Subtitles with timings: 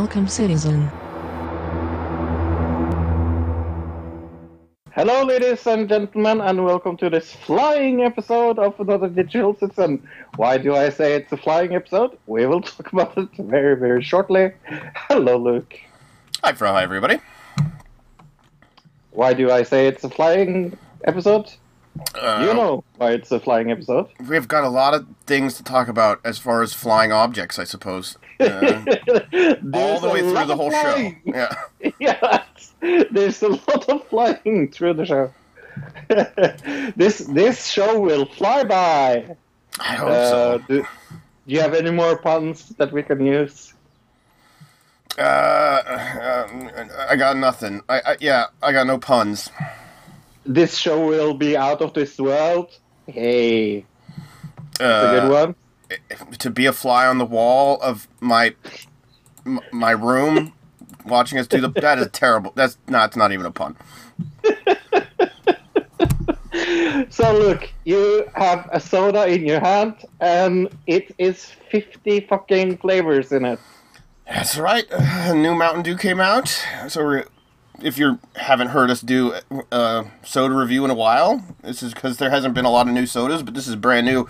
[0.00, 0.88] Welcome, citizen.
[4.92, 10.02] Hello, ladies and gentlemen, and welcome to this flying episode of another Digital Citizen.
[10.36, 12.16] Why do I say it's a flying episode?
[12.26, 14.52] We will talk about it very, very shortly.
[14.94, 15.78] Hello, Luke.
[16.42, 16.72] Hi, Fro.
[16.72, 17.18] Hi, everybody.
[19.10, 21.52] Why do I say it's a flying episode?
[22.14, 24.08] Uh, you know why it's a flying episode.
[24.26, 27.64] We've got a lot of things to talk about as far as flying objects, I
[27.64, 28.16] suppose.
[28.40, 31.12] Uh, all the way through the whole show.
[31.24, 31.54] Yeah.
[31.98, 35.32] yes, there's a lot of flying through the show.
[36.96, 39.36] this this show will fly by.
[39.78, 40.58] I hope Uh, so.
[40.68, 43.72] do, do you have any more puns that we can use?
[45.18, 46.70] Uh, um,
[47.08, 47.82] I got nothing.
[47.88, 49.50] I, I yeah, I got no puns.
[50.46, 52.68] This show will be out of this world.
[53.06, 53.84] Hey,
[54.80, 55.54] Uh, it's a good one.
[56.38, 58.54] To be a fly on the wall of my
[59.72, 60.52] my room,
[61.04, 62.52] watching us do the that is terrible.
[62.54, 63.08] That's not.
[63.10, 63.76] It's not even a pun.
[67.10, 73.32] So look, you have a soda in your hand, and it is fifty fucking flavors
[73.32, 73.58] in it.
[74.26, 74.86] That's right.
[74.90, 76.48] A new Mountain Dew came out.
[76.88, 77.24] So we're,
[77.82, 79.34] if you haven't heard us do
[79.72, 82.94] a soda review in a while, this is because there hasn't been a lot of
[82.94, 84.28] new sodas, but this is brand new.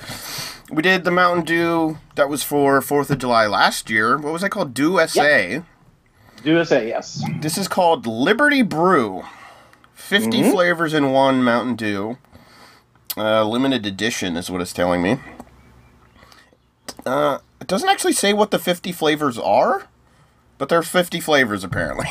[0.70, 4.16] We did the Mountain Dew that was for Fourth of July last year.
[4.16, 4.74] What was that called?
[4.74, 5.62] Dew SA.
[6.42, 7.24] Do you say yes?
[7.40, 9.24] This is called Liberty Brew.
[9.94, 12.18] 50 flavors in one Mountain Dew.
[13.16, 15.18] Uh, limited edition is what it's telling me.
[17.04, 19.88] Uh, it doesn't actually say what the 50 flavors are,
[20.58, 22.06] but there are 50 flavors apparently.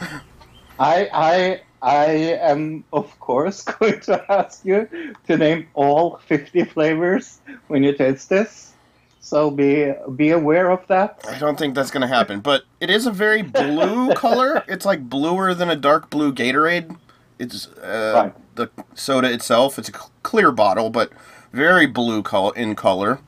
[0.78, 2.04] I I I
[2.40, 4.88] am of course going to ask you
[5.26, 7.38] to name all fifty flavors
[7.68, 8.72] when you taste this.
[9.20, 11.24] So be be aware of that.
[11.28, 14.62] I don't think that's going to happen, but it is a very blue color.
[14.68, 16.96] It's like bluer than a dark blue Gatorade.
[17.38, 18.34] It's uh, Right.
[18.54, 19.78] the soda itself.
[19.78, 19.92] It's a
[20.22, 21.10] clear bottle, but
[21.52, 23.18] very blue col- in color.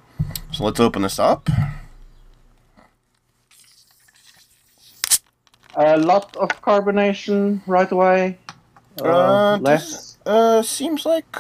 [0.53, 1.49] So let's open this up.
[5.81, 8.39] A lot of carbonation right away.
[9.01, 9.85] Uh, Uh, less.
[9.87, 11.37] this, uh, seems like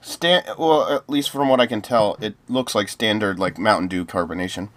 [0.00, 0.46] stand.
[0.56, 4.04] Well, at least from what I can tell, it looks like standard like Mountain Dew
[4.04, 4.68] carbonation.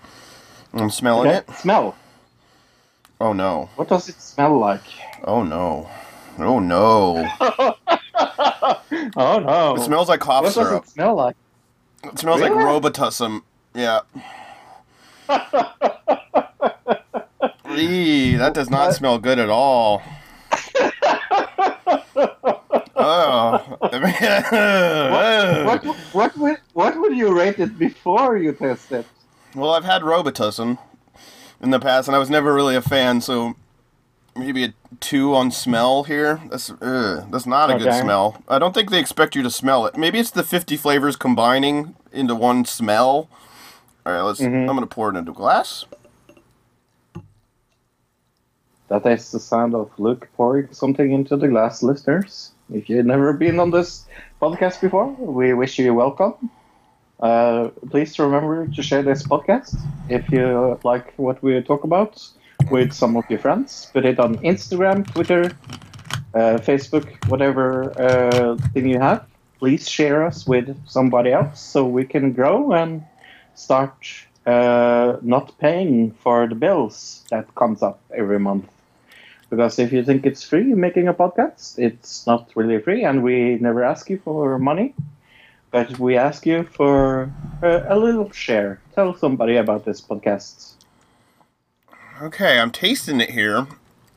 [0.74, 1.50] I'm smelling Okay, it.
[1.58, 1.96] Smell.
[3.22, 3.70] Oh no!
[3.76, 4.82] What does it smell like?
[5.24, 5.88] Oh no!
[6.40, 7.30] Oh no!
[9.16, 9.76] Oh no!
[9.76, 11.36] It smells like cough what does it smell like?
[12.04, 12.56] It smells Really?
[12.56, 13.42] like Robitussin.
[13.76, 14.02] Yeah.
[17.80, 20.02] Eee, that does not smell good at all.
[22.96, 23.78] oh.
[25.66, 25.84] What
[26.14, 29.06] what would what would you rate it before you taste it?
[29.56, 30.78] Well, I've had Robitussin
[31.62, 33.56] in the past, and I was never really a fan, so
[34.36, 36.42] maybe a two on smell here.
[36.50, 38.02] That's ugh, that's not a good Okay.
[38.02, 38.42] smell.
[38.48, 39.96] I don't think they expect you to smell it.
[39.98, 43.30] Maybe it's the 50 flavors combining into one smell.
[44.06, 44.40] All right, let's.
[44.42, 44.62] Mhm.
[44.70, 45.86] I'm gonna pour it into a glass.
[48.90, 52.52] That is the sound of Luke pouring something into the glass, listeners.
[52.72, 54.06] If you've never been on this
[54.42, 56.50] podcast before, we wish you welcome.
[57.20, 59.76] Uh, please remember to share this podcast
[60.10, 62.22] if you like what we talk about
[62.70, 63.90] with some of your friends.
[63.94, 65.52] Put it on Instagram, Twitter,
[66.34, 69.26] uh, Facebook, whatever uh, thing you have.
[69.60, 73.04] Please share us with somebody else so we can grow and
[73.56, 73.96] start
[74.46, 78.66] uh, not paying for the bills that comes up every month.
[79.50, 83.56] Because if you think it's free making a podcast, it's not really free, and we
[83.62, 84.94] never ask you for money.
[85.72, 87.32] but we ask you for
[87.64, 88.80] a, a little share.
[88.94, 90.74] Tell somebody about this podcast.
[92.22, 93.66] Okay, I'm tasting it here,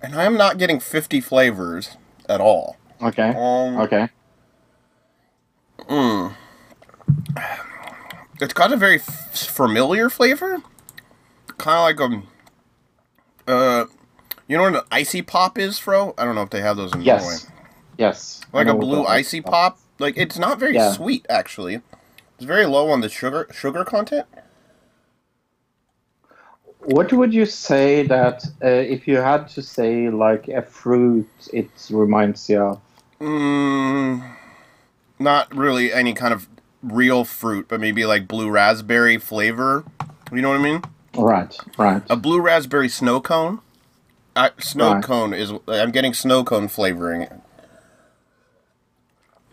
[0.03, 1.97] and I am not getting 50 flavors
[2.29, 2.77] at all.
[3.01, 3.31] Okay.
[3.31, 4.09] Um, Okay.
[8.41, 10.59] It's got a very f- familiar flavor,
[11.59, 12.23] kind of like
[13.47, 13.87] a, uh,
[14.47, 16.15] you know what an icy pop is, Fro?
[16.19, 17.23] I don't know if they have those in Norway.
[17.23, 17.51] Yes.
[17.99, 18.41] Yes.
[18.53, 19.45] Like a blue icy is.
[19.45, 19.79] pop.
[19.99, 20.93] Like it's not very Yeah.
[20.93, 21.81] sweet actually.
[22.37, 24.27] It's very low on the sugar sugar content.
[26.81, 31.71] What would you say that uh, if you had to say like a fruit, it
[31.91, 32.81] reminds you of?
[33.21, 34.37] Mm,
[35.19, 36.47] not really any kind of
[36.87, 39.85] real fruit, but maybe like blue raspberry flavor.
[40.33, 40.83] You know what I mean?
[41.17, 41.57] Right.
[41.79, 42.03] Right.
[42.11, 43.61] A blue raspberry snow cone.
[44.35, 45.03] I, snow Right.
[45.05, 45.53] cone is.
[45.69, 47.23] I'm getting snow cone flavoring.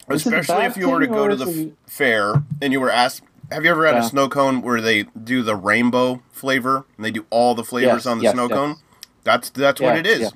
[0.09, 3.21] Is Especially if you were to go to the it- fair and you were asked,
[3.51, 4.01] "Have you ever had Yeah.
[4.05, 8.03] a snow cone where they do the rainbow flavor and they do all the flavors
[8.03, 8.51] Yes, on the yes, sno yes.
[8.57, 8.75] cone?"
[9.23, 10.33] That's that's what it is.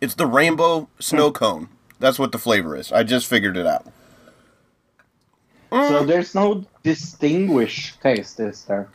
[0.00, 1.68] It's the rainbow snow cone.
[2.00, 2.90] That's what the flavor is.
[2.90, 3.86] I just figured it out.
[5.74, 8.88] So there's no distinguished taste, is there?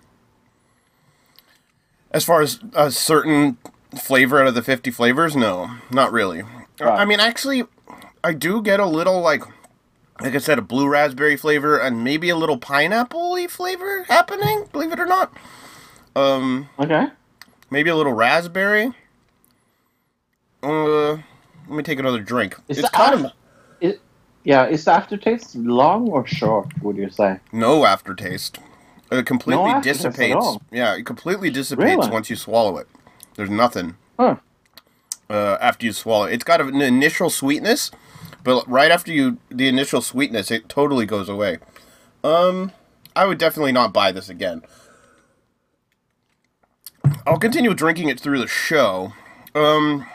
[2.11, 3.57] As far as a certain
[4.01, 6.41] flavor out of the 50 flavors, no, not really.
[6.79, 6.99] Right.
[6.99, 7.65] I mean, actually,
[8.23, 9.43] I do get a little, like,
[10.21, 14.93] like I said, a blue raspberry flavor and maybe a little pineapple flavor happening, believe
[14.93, 15.33] it or not.
[16.15, 17.07] Um, Okay.
[17.69, 18.93] maybe a little raspberry.
[20.63, 21.21] Uh, let
[21.67, 22.55] me take another drink.
[22.69, 23.31] Is it's the kind of
[24.43, 26.67] yeah, is the aftertaste long or short?
[26.81, 27.39] Would you say?
[27.51, 28.59] no aftertaste.
[29.11, 30.35] It completely No aftertaste at dissipates.
[30.35, 30.61] all?
[30.71, 32.09] Yeah, it completely dissipates Really?
[32.11, 32.87] once you swallow it.
[33.35, 33.95] There's nothing.
[34.19, 34.35] Huh.
[35.29, 36.33] uh, after you swallow it.
[36.33, 37.89] It's got an initial sweetness,
[38.43, 41.57] but right after you the initial sweetness, it totally goes away.
[42.23, 42.71] Um,
[43.15, 44.61] I would definitely not buy this again.
[47.25, 49.13] I'll continue drinking it through the show.
[49.55, 50.05] Um,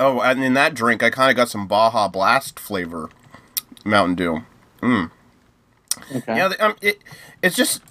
[0.00, 3.10] oh, and in that drink, I kind of got some Baja Blast flavor,
[3.84, 4.42] Mountain Dew.
[6.14, 6.36] Okay.
[6.36, 6.98] Yeah, um, it,
[7.42, 7.82] it's just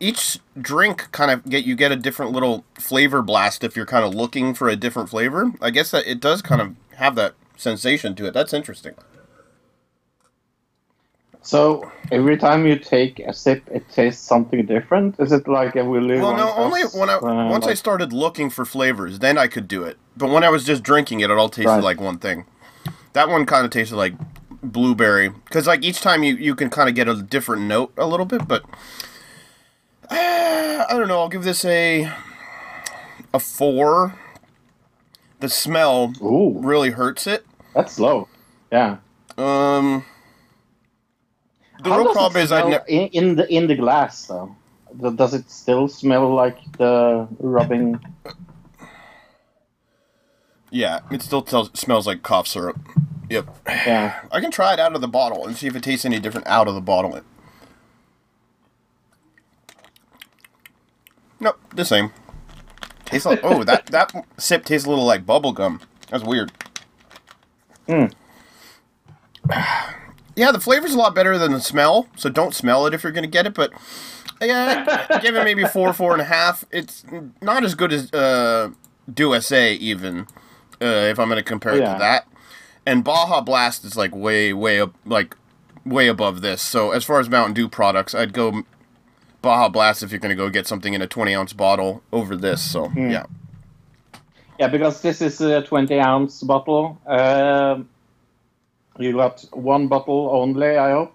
[0.00, 4.04] each drink kind of get you get a different little flavor blast if you're kind
[4.04, 5.52] of looking for a different flavor.
[5.60, 8.34] I guess that it does kind of have that sensation to it.
[8.34, 8.94] That's interesting.
[11.44, 15.20] So every time you take a sip, it tastes something different.
[15.20, 18.48] Is it like a Willy Well, no, only when I uh, once I started looking
[18.48, 19.98] for flavors, then I could do it.
[20.16, 21.84] But when I was just drinking it, it all tasted Right.
[21.84, 22.46] like one thing.
[23.12, 24.14] That one kind of tasted like
[24.62, 28.06] blueberry because like each time you you can kind of get a different note a
[28.06, 28.62] little bit, but
[30.10, 30.16] uh,
[30.88, 31.20] I don't know.
[31.20, 32.10] I'll give this a
[33.34, 34.14] a four.
[35.40, 37.44] The smell Ooh, really hurts it.
[37.74, 38.28] that's low.
[38.72, 38.96] Yeah.
[39.36, 40.06] Um,
[41.84, 44.56] the How real problem is I ne- in, in the in the glass though.
[45.16, 48.00] Does it still smell like the rubbing?
[50.70, 52.78] yeah, it still tells, smells like cough syrup.
[53.28, 53.48] Yep.
[53.66, 54.20] Yeah.
[54.30, 56.46] I can try it out of the bottle and see if it tastes any different
[56.46, 57.20] out of the bottle.
[61.40, 62.12] Nope, the same.
[63.04, 65.80] Tastes like oh that that sip tastes a little like bubble gum.
[66.10, 66.52] That's weird.
[67.86, 68.06] Hmm.
[70.36, 73.12] Yeah, the flavor's a lot better than the smell, so don't smell it if you're
[73.12, 73.54] gonna get it.
[73.54, 73.72] But
[74.40, 76.64] yeah, give it maybe four, four and a half.
[76.70, 77.04] It's
[77.40, 78.70] not as good as uh,
[79.12, 80.26] Dew SA even.
[80.82, 82.26] Uh, if I'm gonna compare it to that,
[82.84, 85.36] and Baja Blast is like way, way up, like
[85.86, 86.60] way above this.
[86.62, 88.64] So as far as Mountain Dew products, I'd go
[89.40, 92.60] Baja Blast if you're gonna go get something in a 20 ounce bottle over this.
[92.60, 93.10] So Hmm.
[93.10, 93.26] yeah,
[94.58, 96.98] Yeah, because this is a 20 ounce bottle.
[97.06, 97.88] Um,
[98.98, 101.14] you got one bottle only, I hope.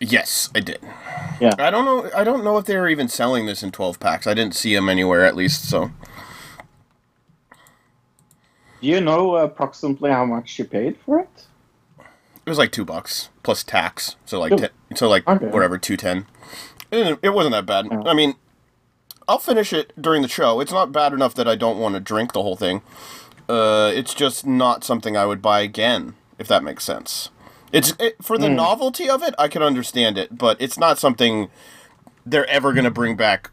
[0.00, 0.80] yes, I did.
[1.40, 1.50] Yeah.
[1.58, 2.10] I don't know.
[2.16, 4.26] I don't know if they were even selling this in 12 packs.
[4.26, 5.68] I didn't see them anywhere at least.
[5.68, 5.90] So
[8.80, 11.46] Do you know approximately how much you paid for it?
[12.46, 14.16] it was like two bucks plus tax.
[14.24, 15.46] So like ten, so like Okay.
[15.48, 16.26] whatever two ten.
[16.90, 17.86] It, it wasn't that bad.
[17.90, 18.02] Yeah.
[18.06, 18.34] I mean,
[19.28, 20.60] I'll finish it during the show.
[20.60, 22.80] It's not bad enough that I don't want to drink the whole thing.
[23.48, 27.30] Uh, it's just not something I would buy again, if that makes sense.
[27.72, 31.50] It's it, for the novelty of it, I can understand it, but it's not something
[32.24, 33.50] they're ever gonna bring back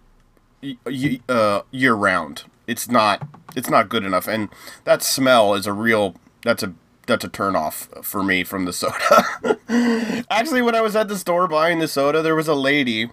[0.64, 2.44] y- y- uh, year round.
[2.68, 3.28] It's not.
[3.56, 4.50] It's not good enough, and
[4.86, 6.16] that smell is a real.
[6.44, 6.74] That's a
[7.08, 9.60] that's a turn off for me from the soda.
[10.30, 13.10] Actually, when I was at the store buying the soda, there was a lady.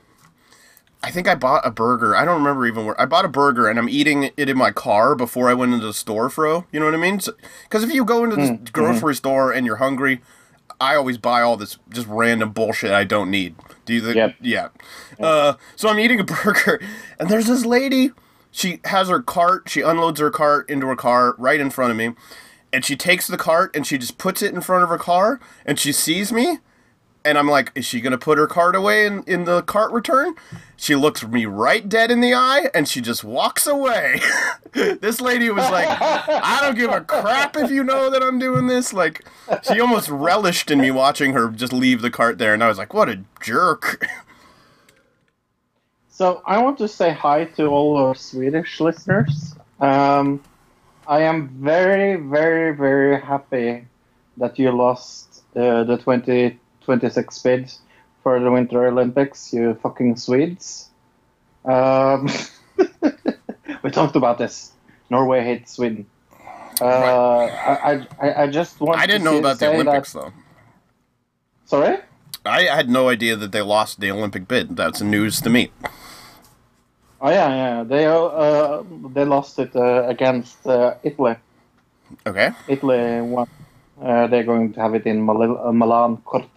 [1.02, 2.14] I think I bought a burger.
[2.14, 4.71] I don't remember even where I bought a burger, and I'm eating it in my
[4.71, 6.30] car before I went into the store.
[6.30, 7.21] Fro, you know what I mean?
[7.64, 10.21] Because if you go into the grocery store and you're hungry,
[10.80, 13.56] I always buy all this just random bullshit I don't need.
[13.85, 14.16] Do you think?
[14.16, 14.35] Yep.
[14.40, 14.68] Yeah.
[15.18, 16.80] Uh, so I'm eating a burger,
[17.18, 18.12] and there's this lady.
[18.50, 19.68] She has her cart.
[19.68, 22.12] She unloads her cart into her car right in front of me,
[22.73, 25.40] and she takes the cart and she just puts it in front of her car,
[25.66, 26.59] and she sees me,
[27.25, 30.35] and I'm like, is she gonna put her cart away in, in the cart return?
[30.76, 34.21] She looks me right dead in the eye and she just walks away.
[34.73, 38.67] this lady was like, I don't give a crap if you know that I'm doing
[38.67, 38.93] this.
[38.93, 39.25] Like,
[39.62, 42.79] she almost relished in me watching her just leave the cart there, and I was
[42.79, 44.05] like, what a jerk.
[46.09, 49.55] So I want to say hi to all our Swedish listeners.
[49.81, 50.43] Um,
[51.07, 53.87] I am very, very, very happy
[54.37, 55.97] that you lost uh, the
[56.86, 57.72] 2026 bid
[58.22, 60.90] for the Winter Olympics, you fucking Swedes.
[61.64, 62.28] Um,
[63.82, 64.72] we talked about this.
[65.10, 66.06] Norway hates Sweden.
[66.80, 70.32] Uh, I, I, I just want I didn't know about the Olympics, that- though.
[71.66, 71.98] Sorry?
[72.44, 74.76] I had no idea that they lost the Olympic bid.
[74.76, 75.70] That's news to me.
[77.20, 77.82] Oh yeah, yeah.
[77.84, 78.82] They uh,
[79.14, 81.36] they lost it uh, against uh, Italy.
[82.26, 82.50] Okay.
[82.66, 83.46] Italy won.
[84.02, 86.50] Uh, they're going to have it in Mal- uh, Milan Cortina.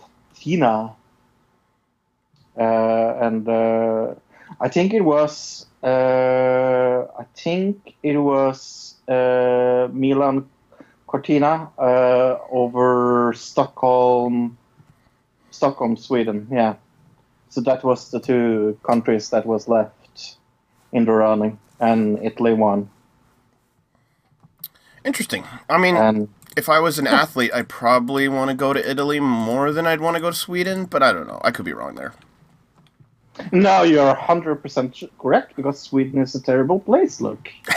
[2.57, 4.15] Uh, and uh,
[4.59, 5.65] I think it was.
[5.83, 10.47] Uh, I think it was uh, Milan
[11.07, 14.57] Cortina uh, over Stockholm.
[15.51, 16.47] Stockholm, Sweden.
[16.51, 16.75] Yeah.
[17.49, 20.37] So that was the two countries that was left
[20.91, 22.89] in the running, and Italy won.
[25.05, 25.43] Interesting.
[25.69, 29.19] I mean, And if I was an athlete, I probably want to go to Italy
[29.19, 31.41] more than I'd want to go to Sweden, but I don't know.
[31.43, 32.13] I could be wrong there.
[33.51, 37.49] No, you're 100% correct because Sweden is a terrible place, look.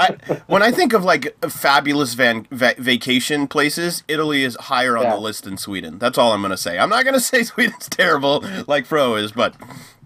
[0.00, 0.16] I,
[0.46, 5.14] when I think of like fabulous van, va- vacation places, Italy is higher on Yeah.
[5.14, 5.98] the list than Sweden.
[5.98, 6.78] That's all I'm going to say.
[6.78, 9.54] I'm not going to say Sweden's terrible like Fro is, but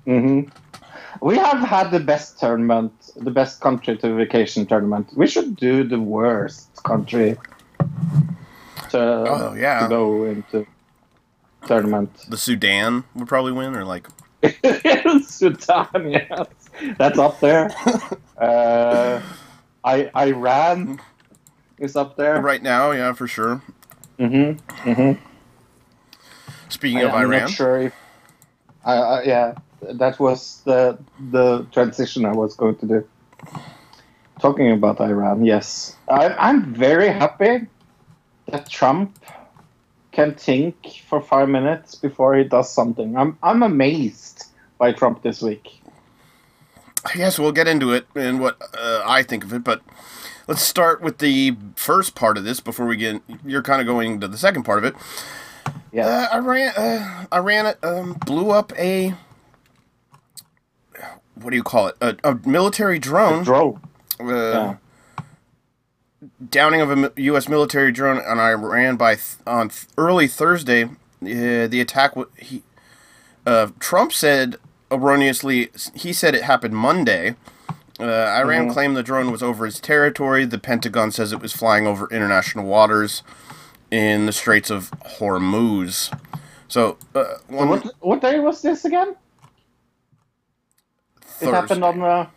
[0.07, 0.43] hmm
[1.23, 5.09] We have had the best tournament, the best country to vacation tournament.
[5.17, 7.38] We should do the worst country
[8.91, 9.83] to, Oh, yeah.
[9.85, 10.67] to go into
[11.67, 12.11] tournament.
[12.29, 14.09] the Sudan would probably win, or like
[15.25, 16.47] Sudan, yes.
[16.99, 17.71] That's up there.
[18.38, 19.23] uh,
[19.85, 21.00] I, Iran
[21.79, 22.41] is up there.
[22.41, 23.62] right now, yeah, for sure.
[24.19, 24.91] Mm-hmm.
[24.91, 25.23] Mm-hmm.
[26.69, 27.95] Speaking I, of I'm Iran, not sure if.
[28.85, 29.55] I, I, yeah,
[29.91, 30.99] that was the
[31.31, 33.09] the transition I was going to do.
[34.41, 37.67] Talking about Iran, yes, I, I'm very happy
[38.47, 39.19] that Trump
[40.11, 40.75] can think
[41.09, 43.17] for five minutes before he does something.
[43.17, 44.47] I'm I'm amazed
[44.79, 45.81] by Trump this week.
[47.15, 49.83] yes, we'll get into it and what uh, I think of it, but
[50.49, 53.23] let's start with the first part of this before we get.
[53.45, 54.95] You're kind of going to the second part of it.
[55.93, 59.15] Yeah, Uh, Iran, uh, Iran um, blew up a
[61.42, 61.96] what do you call it?
[62.00, 63.42] A, a military drone.
[63.44, 63.80] drone.
[64.20, 64.76] uh, Yeah.
[66.50, 67.49] Downing of a U.S.
[67.49, 70.84] military drone on Iran by th- on th- early Thursday.
[70.84, 72.11] Uh, the attack.
[72.14, 72.62] W- he,
[73.44, 74.56] uh, Trump said
[74.90, 75.70] erroneously.
[75.94, 77.34] He said it happened Monday.
[77.99, 80.44] Uh, Iran claimed the drone was over its territory.
[80.44, 83.22] The Pentagon says it was flying over international waters
[83.90, 86.16] in the Straits of Hormuz.
[86.68, 89.16] So, uh, What what day was this again?
[91.42, 92.28] It happened on the.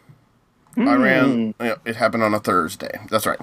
[0.77, 1.53] Iran.
[1.57, 1.65] Hmm.
[1.65, 2.99] Yeah, it happened on a Thursday.
[3.09, 3.39] That's right.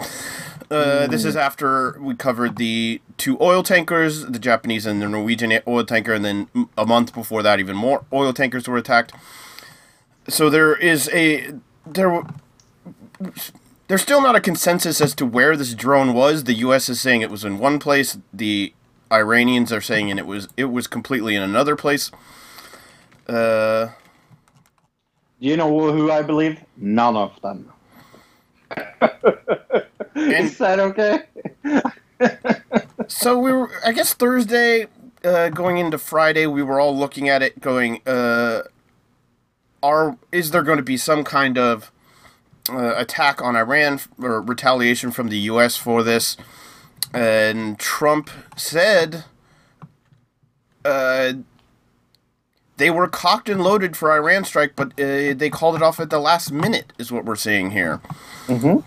[0.70, 5.52] Uh, This is after we covered the two oil tankers, the Japanese and the Norwegian
[5.66, 9.12] oil tanker, and then a month before that, even more oil tankers were attacked.
[10.28, 11.54] So there is a
[11.86, 12.22] there.
[13.88, 16.44] There's still not a consensus as to where this drone was.
[16.44, 16.88] The U.S.
[16.88, 18.18] is saying it was in one place.
[18.32, 18.72] The
[19.10, 22.10] Iranians are saying it was it was completely in another place.
[23.28, 23.88] Uh,
[25.42, 26.60] you know who I believe?
[26.76, 27.72] None of them.
[30.14, 31.22] Is that okay?
[33.08, 34.86] So we were, I guess Thursday,
[35.24, 38.62] uh, going into Friday, we were all looking at it, going, uh,
[39.82, 41.90] are is there going to be some kind of
[42.70, 45.76] uh, attack on Iran or retaliation from the U.S.
[45.76, 46.36] for this?
[47.12, 49.24] And Trump said,
[50.84, 51.32] uh,
[52.82, 56.10] they were cocked and loaded for Iran strike, but uh, they called it off at
[56.10, 58.00] the last minute, is what we're seeing here.
[58.48, 58.80] Mm-hmm.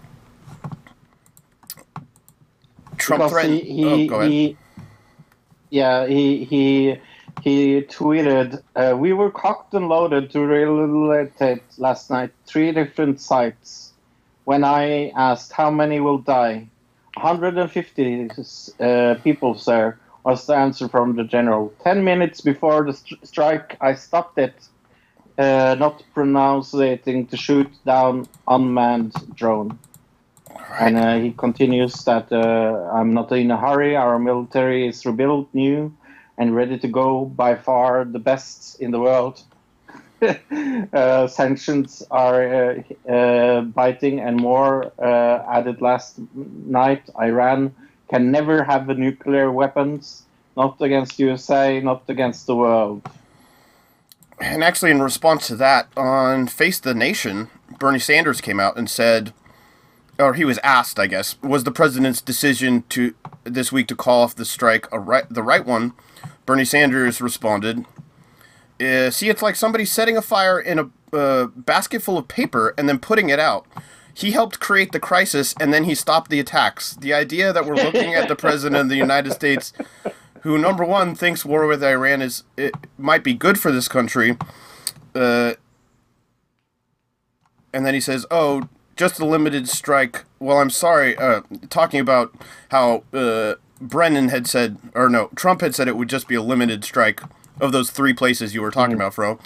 [2.97, 3.61] Trump because threatened.
[3.61, 4.31] he, he, oh, go ahead.
[4.31, 4.57] he
[5.69, 6.97] yeah he he
[7.41, 13.93] he tweeted uh, we were cocked and loaded to relocate last night three different sites
[14.45, 16.65] when i asked how many will die
[17.15, 18.29] 150
[18.79, 21.71] uh, people, sir, was the answer from the general.
[21.83, 24.55] Ten minutes before the st- strike, I stopped it,
[25.37, 29.77] uh, not pronouncing to shoot down unmanned drone.
[30.79, 33.95] And uh, he continues that uh, I'm not in a hurry.
[33.95, 35.95] Our military is rebuilt, new,
[36.37, 37.25] and ready to go.
[37.25, 39.43] By far the best in the world.
[40.93, 42.41] uh, sanctions are
[42.71, 47.09] uh, uh, biting, and more uh, added last night.
[47.19, 47.75] Iran
[48.09, 50.23] can never have nuclear weapons.
[50.57, 53.01] Not against USA, not against the world.
[54.39, 58.89] And actually, in response to that, on Face the Nation, Bernie Sanders came out and
[58.89, 59.33] said,
[60.17, 64.21] or he was asked, I guess, was the president's decision to this week to call
[64.23, 65.93] off the strike a right, the right one?
[66.45, 67.85] Bernie Sanders responded,
[68.79, 72.73] uh, "See, it's like somebody setting a fire in a uh, basket full of paper
[72.77, 73.65] and then putting it out."
[74.15, 76.95] He helped create the crisis and then he stopped the attacks.
[76.95, 79.73] The idea that we're looking at the president of the United States
[80.45, 84.37] who number one thinks war with Iran is it might be good for this country,
[85.15, 85.55] uh,
[87.73, 91.41] and then he says, "Oh, just a limited strike." Well, I'm sorry, uh,
[91.71, 92.31] talking about
[92.69, 96.43] how uh, Brennan had said, or no, Trump had said it would just be a
[96.43, 97.21] limited strike
[97.59, 99.39] of those three places you were talking about, Fro.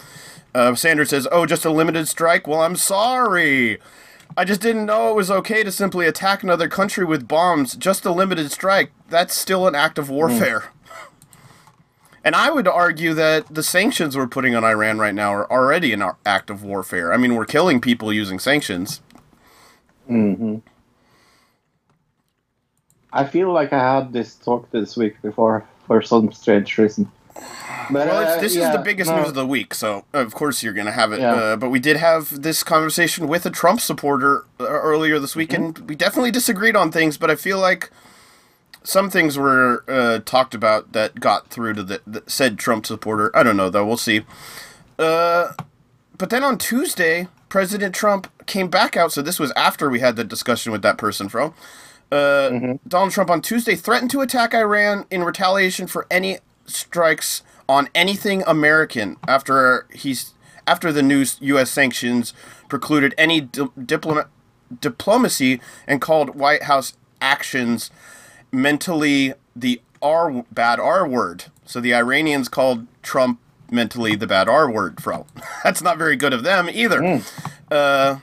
[0.54, 3.80] Uh, Sanders says, "Oh, just a limited strike." Well, I'm sorry.
[4.38, 7.76] I just didn't know it was okay to simply attack another country with bombs.
[7.76, 8.92] Just a limited strike.
[9.10, 10.66] That's still an act of warfare.
[12.24, 15.94] And I would argue that the sanctions we're putting on Iran right now are already
[15.94, 17.14] an act of warfare.
[17.14, 19.02] I mean, we're killing people using sanctions.
[20.08, 20.58] hmm
[23.12, 27.12] I feel like I had this talk this week before for some strange reason.
[27.92, 30.06] But, Well, uh, it's, this yeah, is the biggest no, news of the week, so
[30.14, 31.20] of course you're going to have it.
[31.20, 31.34] Yeah.
[31.34, 35.50] Uh, but we did have this conversation with a Trump supporter uh, earlier this week,
[35.50, 35.64] Mm-hmm.
[35.64, 37.18] and we definitely disagreed on things.
[37.18, 37.90] But I feel like
[38.84, 43.36] some things were uh, talked about that got through to the, the said Trump supporter.
[43.36, 43.86] I don't know though.
[43.86, 44.22] We'll see.
[44.98, 45.54] Uh,
[46.18, 49.12] but then on Tuesday, President Trump came back out.
[49.12, 51.54] So this was after we had the discussion with that person, Fro.
[52.12, 57.90] Uh, Donald Trump on Tuesday threatened to attack Iran in retaliation for any strikes on
[57.94, 60.34] anything American after he's
[60.66, 61.72] after the new U.S.
[61.72, 62.34] sanctions
[62.68, 64.28] precluded any di- diploma-
[64.82, 67.90] diplomacy and called White House actions
[68.52, 71.46] mentally the R bad R word.
[71.66, 73.40] So the Iranians called Trump
[73.72, 75.26] mentally the bad R word, Fro.
[75.64, 77.22] That's not very good of them either.
[77.70, 78.20] Uh,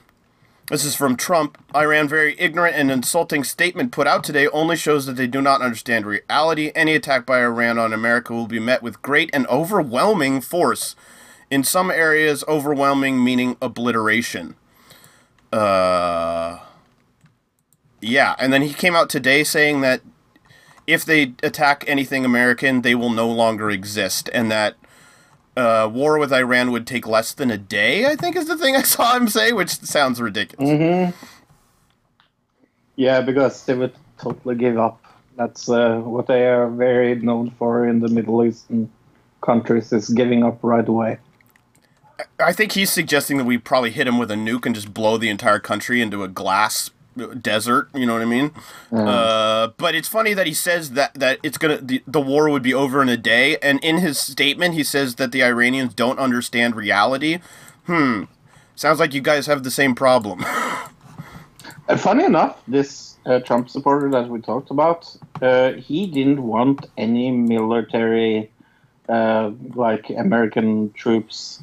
[0.68, 1.58] this is from Trump.
[1.74, 5.62] Iran very ignorant and insulting statement put out today only shows that they do not
[5.62, 6.72] understand reality.
[6.74, 10.96] Any attack by Iran on America will be met with great and overwhelming force.
[11.50, 14.56] In some areas, overwhelming meaning obliteration.
[15.52, 16.58] Uh,
[18.00, 20.00] yeah, and then he came out today saying that
[20.86, 24.74] if they attack anything American, they will no longer exist, and that
[25.56, 28.06] uh, war with Iran would take less than a day.
[28.06, 30.68] I think is the thing I saw him say, which sounds ridiculous.
[30.68, 31.26] Mm-hmm.
[32.96, 35.02] Yeah, because they would totally give up.
[35.36, 38.90] That's uh, what they are very known for in the Middle Eastern
[39.42, 41.18] countries is giving up right away.
[42.40, 45.18] I think he's suggesting that we probably hit him with a nuke and just blow
[45.18, 46.90] the entire country into a glass
[47.40, 47.88] desert.
[47.94, 48.52] You know what I mean?
[48.92, 52.62] Uh, but it's funny that he says that that it's gonna the, the war would
[52.62, 56.18] be over in a day, and in his statement he says that the Iranians don't
[56.18, 57.38] understand reality.
[57.86, 58.24] Hmm.
[58.74, 60.44] Sounds like you guys have the same problem.
[61.88, 66.86] Uh, funny enough, this uh, Trump supporter that we talked about, uh, he didn't want
[66.96, 68.50] any military,
[69.08, 71.62] uh, like American troops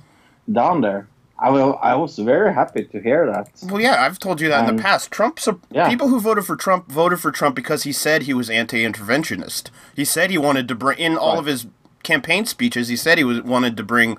[0.52, 1.08] down there.
[1.44, 1.78] I will.
[1.82, 3.50] I was very happy to hear that.
[3.70, 5.12] Well, yeah, I've told you that in Um, the past.
[5.12, 5.90] Trump, yeah.
[5.90, 9.70] people who voted for Trump voted for Trump because he said he was anti-interventionist.
[9.96, 11.40] He said he wanted to bring in all Right.
[11.40, 11.68] of his
[12.02, 12.88] campaign speeches.
[12.88, 14.18] He said he was wanted to bring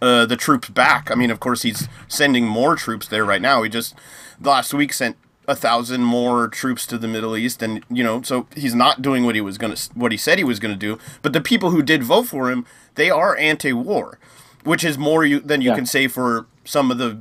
[0.00, 1.10] uh, the troops back.
[1.10, 3.62] I mean, of course, he's sending more troops there right now.
[3.62, 3.94] He just
[4.40, 5.16] last week sent
[5.48, 9.24] a thousand more troops to the Middle East, and you know, so he's not doing
[9.24, 10.98] what he was gonna, what he said he was gonna do.
[11.20, 14.18] But the people who did vote for him, they are anti-war,
[14.64, 15.76] which is more you, than you Yeah.
[15.76, 17.18] can say for some of the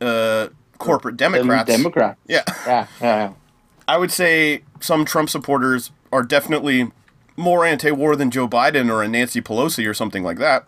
[0.00, 1.70] uh, corporate Democrats.
[1.70, 2.18] Democrat.
[2.26, 3.32] yeah, Yeah, yeah, yeah.
[3.88, 6.90] I would say some Trump supporters are definitely
[7.36, 10.66] more anti-war than Joe Biden or a Nancy Pelosi or something like that.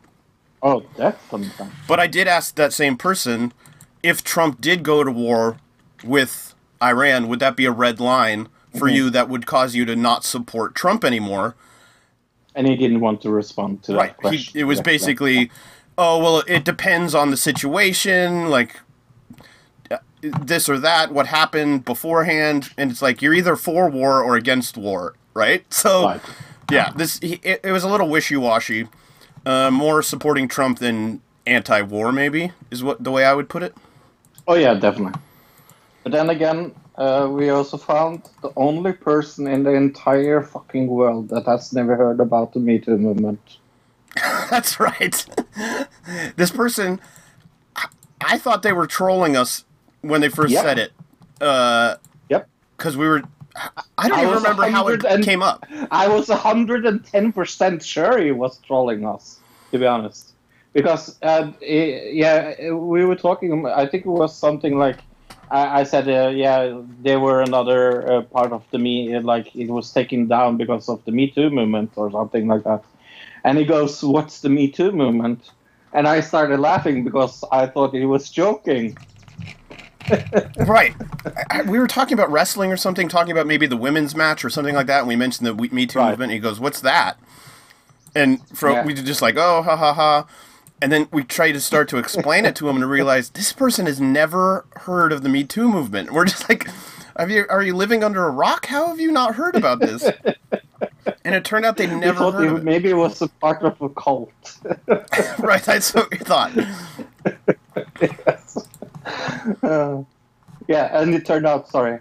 [0.63, 1.69] Oh, definitely.
[1.87, 3.53] But I did ask that same person
[4.03, 5.59] if Trump did go to war
[6.03, 9.95] with Iran, would that be a red line for you that would cause you to
[9.97, 11.55] not support Trump anymore?
[12.55, 14.15] And he didn't want to respond to that Right.
[14.17, 14.61] He, question.
[14.61, 15.51] it was Yeah, basically,
[15.99, 18.49] oh well, it depends on the situation.
[18.49, 18.81] Like,
[20.23, 24.77] this or that, what happened beforehand, and it's like you're either for war or against
[24.77, 25.65] war, right?
[25.71, 26.21] So, Right.
[26.71, 28.89] yeah, this it, it was a little wishy washy,
[29.45, 33.75] uh, more supporting Trump than anti-war, maybe is what the way I would put it.
[34.47, 35.21] Oh yeah, definitely.
[36.03, 41.29] But then again, uh, we also found the only person in the entire fucking world
[41.31, 43.41] that has never heard about the Me Too movement.
[44.51, 45.25] That's right.
[46.37, 47.01] this person,
[48.21, 49.65] I- thought they were trolling us
[50.03, 50.65] when they first Yep.
[50.65, 50.93] said it.
[51.41, 51.97] Uh,
[52.29, 52.49] Yep.
[52.77, 53.23] because we were.
[53.97, 55.65] I don't I even remember how it and- came up.
[55.91, 59.39] I was hundred and ten percent sure he was trolling us,
[59.71, 60.33] to be honest,
[60.73, 63.67] because uh, eh, yeah, we were talking.
[63.67, 64.99] I think it was something like
[65.51, 69.69] I, I said, uh, yeah, they were another uh, part of the me, like it
[69.69, 72.83] was taken down because of the Me Too movement or something like that.
[73.45, 75.51] And he goes, "What's the Me Too movement?"
[75.93, 78.97] And I started laughing because I thought he was joking.
[80.67, 80.95] Right.
[81.25, 84.45] I, I- we were talking about wrestling or something, talking about maybe the women's match
[84.45, 86.11] or something like that, and we mentioned the We- Me Too Right.
[86.11, 86.31] movement.
[86.31, 87.19] And he goes, "What's that?"
[88.15, 88.85] And for Yeah.
[88.85, 90.27] we were just like, "Oh, ha ha ha,"
[90.83, 93.87] and then we try to start to explain it to him and realize this person
[93.87, 96.13] has never heard of the Me Too movement.
[96.13, 96.69] We're just like,
[97.19, 97.47] "Have you?
[97.49, 98.67] Are you living under a rock?
[98.67, 100.07] How have you not heard about this?"
[101.25, 102.65] And it turned out they never heard it.
[102.65, 104.33] maybe it was a part of a cult.
[105.39, 106.53] Right, that's what we thought.
[108.01, 108.69] yes.
[109.63, 110.03] Uh,
[110.69, 111.69] yeah, and it turned out.
[111.69, 111.99] Sorry,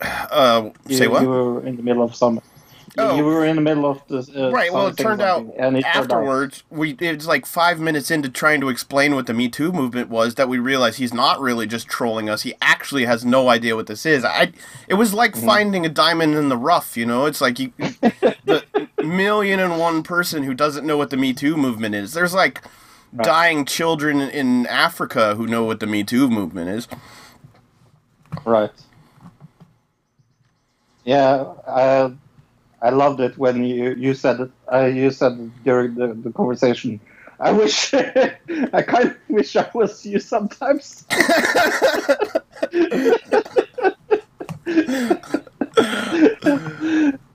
[0.00, 1.22] Uh, you, say what?
[1.22, 2.40] You were in the middle of some.
[2.98, 3.14] Oh.
[3.16, 4.34] You were in the middle of this.
[4.34, 4.72] Uh, Right.
[4.72, 8.28] Well, it turned out it turned out- afterwards we it was like five minutes into
[8.30, 11.66] trying to explain what the Me Too movement was that we realized he's not really
[11.66, 12.42] just trolling us.
[12.42, 14.24] He actually has no idea what this is.
[14.24, 14.52] I.
[14.88, 15.46] It was like Mm-hmm.
[15.46, 16.96] finding a diamond in the rough.
[16.96, 18.64] You know, it's like you, the
[19.04, 22.14] million and one person who doesn't know what the Me Too movement is.
[22.14, 22.62] There's like
[23.22, 26.88] dying children in Africa who know what the Me Too movement is.
[28.44, 28.70] Right.
[31.04, 31.34] Yeah,
[31.66, 32.10] uh,
[32.86, 34.50] I loved it when you, you said it.
[34.72, 37.00] Uh, you said during the, the conversation.
[37.40, 37.92] I wish
[38.72, 41.04] I kind of wish I was you sometimes.
[41.10, 41.18] uh,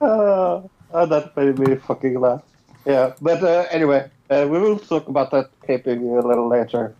[0.00, 0.70] oh,
[1.06, 2.40] that made me fucking laugh.
[2.86, 6.94] Yeah, but uh, anyway, uh, we will talk about that taping a little later.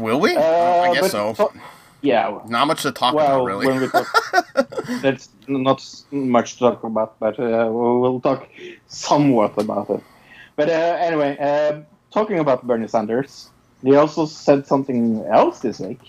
[0.00, 0.34] Will we?
[0.34, 1.34] Uh, I guess so.
[1.34, 1.52] to-
[2.00, 3.78] yeah, Not much to talk well, about, really.
[3.80, 4.06] we talk,
[5.02, 8.48] that's not much to talk about, but uh, we will talk
[8.86, 10.02] somewhat about it.
[10.56, 11.80] But uh, anyway, uh,
[12.12, 13.50] talking about Bernie Sanders,
[13.82, 16.00] he also said something else this week.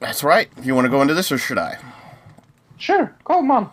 [0.00, 0.48] That's right.
[0.62, 1.78] You want to go into this, or should I?
[2.76, 3.70] Sure, come on.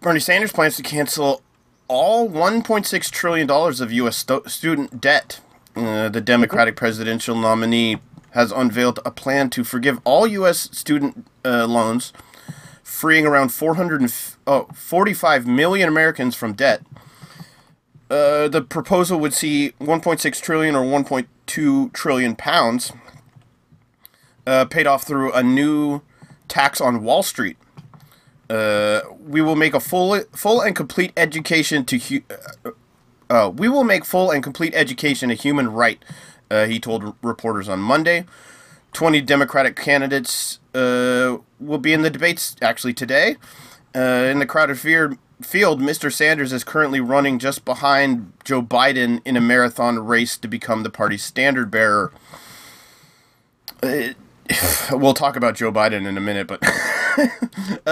[0.00, 1.42] Bernie Sanders plans to cancel
[1.88, 4.16] all $1.6 trillion of U.S.
[4.16, 5.40] stu- student debt.
[5.76, 7.98] Uh, the Democratic presidential nominee
[8.34, 10.68] has unveiled a plan to forgive all U.S.
[10.76, 12.12] student uh, loans,
[12.82, 16.82] freeing around 445 million Americans from debt.
[18.10, 22.92] Uh, the proposal would see 1.6 trillion or 1.2 trillion pounds
[24.46, 26.02] uh, paid off through a new
[26.48, 27.56] tax on Wall Street.
[28.50, 31.98] Uh, we will make a full, full and complete education to.
[31.98, 32.22] Hu-
[32.64, 32.70] uh,
[33.30, 36.04] uh, we will make full and complete education a human right.
[36.50, 38.24] Uh, he told reporters on Monday.
[38.92, 43.36] Twenty Democratic candidates uh, will be in the debates actually today.
[43.94, 46.12] Uh, in the crowded fear, field, Mr.
[46.12, 50.90] Sanders is currently running just behind Joe Biden in a marathon race to become the
[50.90, 52.12] party's standard bearer.
[53.82, 54.08] Uh,
[54.92, 56.60] we'll talk about Joe Biden in a minute, but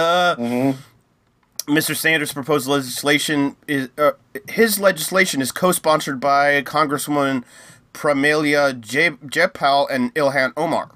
[1.67, 1.95] Mr.
[1.95, 4.11] Sanders' proposed legislation is uh,
[4.49, 7.43] his legislation is co-sponsored by Congresswoman
[7.93, 10.91] Pramila J- Jayapal and Ilhan Omar.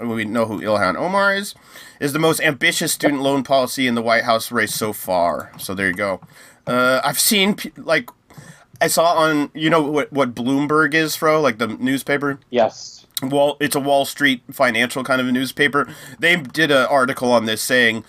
[0.00, 1.54] We know who Ilhan Omar is.
[2.00, 5.52] Is the most ambitious student loan policy in the White House race so far.
[5.58, 6.20] So there you go.
[6.66, 8.10] Uh, I've seen like
[8.80, 12.38] I saw on you know what what Bloomberg is, Fro, like the newspaper.
[12.50, 13.06] Yes.
[13.22, 15.88] Wall it's a Wall Street financial kind of a newspaper.
[16.18, 18.04] They did an article on this saying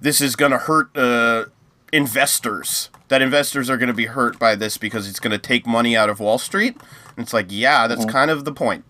[0.00, 1.46] this is going to hurt uh,
[1.92, 2.90] investors.
[3.08, 5.96] That investors are going to be hurt by this because it's going to take money
[5.96, 6.76] out of Wall Street.
[7.20, 8.84] It's like, yeah, that's kind of the point.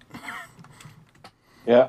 [1.67, 1.89] Yeah.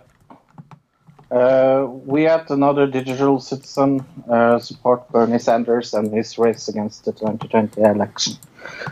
[1.32, 7.14] Uh, we at another digital citizen uh, support Bernie Sanders and his race against the
[7.14, 8.34] 2020 election.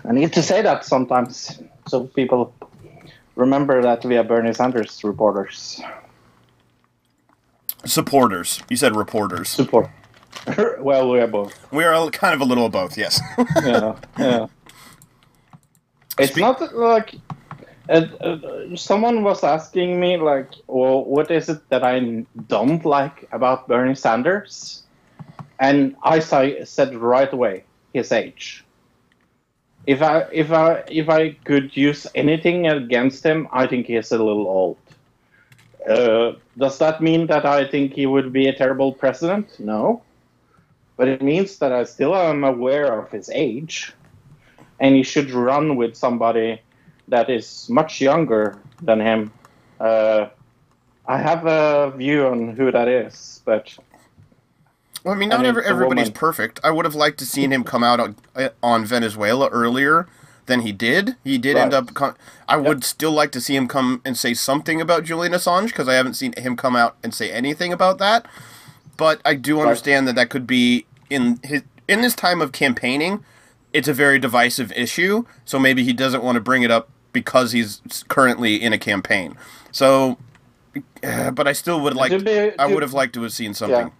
[0.05, 2.53] I need to say that sometimes so people
[3.35, 5.81] remember that we are Bernie Sanders reporters.
[7.85, 8.62] Supporters.
[8.69, 9.49] You said reporters.
[9.49, 9.89] Support.
[10.79, 11.53] well, we are both.
[11.73, 13.19] We are kind of a little of both, yes.
[13.63, 14.47] Yeah, yeah.
[16.19, 17.15] It's Spe- not like
[17.89, 23.67] Uh, someone was asking me like, well, what is it that I don't like about
[23.67, 24.84] Bernie Sanders?
[25.60, 28.63] And I sa- said right away, his age.
[29.88, 34.17] If I if I if I could use anything against him, I think he's a
[34.23, 34.78] little old.
[35.89, 39.60] Uh, does that mean that I think he would be a terrible president?
[39.60, 40.04] No,
[40.95, 43.93] but it means that I still am aware of his age,
[44.80, 46.62] and he should run with somebody
[47.10, 49.32] that is much younger than him.
[49.80, 50.28] Uh,
[51.06, 53.76] I have a view on who that is, but
[55.04, 56.60] Well, I mean, I not mean, every, everybody's woman- perfect.
[56.63, 58.15] I would have liked to seen him come out on,
[58.62, 60.08] on Venezuela earlier
[60.45, 61.15] than he did.
[61.24, 61.93] He did end up.
[61.93, 62.15] Com-
[62.48, 65.88] I would still like to see him come and say something about Julian Assange because
[65.88, 68.26] I haven't seen him come out and say anything about that.
[68.98, 73.24] But I do understand that that could be in his in this time of campaigning.
[73.74, 77.52] It's a very divisive issue, so maybe he doesn't want to bring it up because
[77.52, 79.36] he's currently in a campaign.
[79.72, 80.17] So,
[81.04, 82.12] uh, but I still would like.
[82.12, 83.91] To I would have liked to have seen something.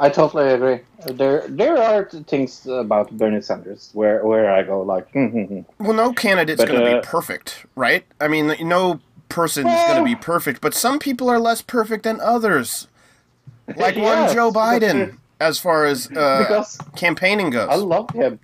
[0.00, 0.80] I totally agree.
[1.06, 5.60] There, there are things about Bernie Sanders where, where I go like, hmm, hmm, hmm.
[5.84, 8.04] Well, no candidate's going to uh, be perfect, right?
[8.20, 12.20] I mean, no person's going to be perfect, but some people are less perfect than
[12.20, 12.86] others.
[13.76, 16.64] Like Yes, one Joe Biden, as far as uh,
[16.96, 17.68] campaigning goes.
[17.68, 18.38] I love him.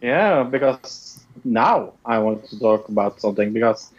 [0.00, 1.05] Yeah, because
[1.44, 3.92] now I want to talk about something because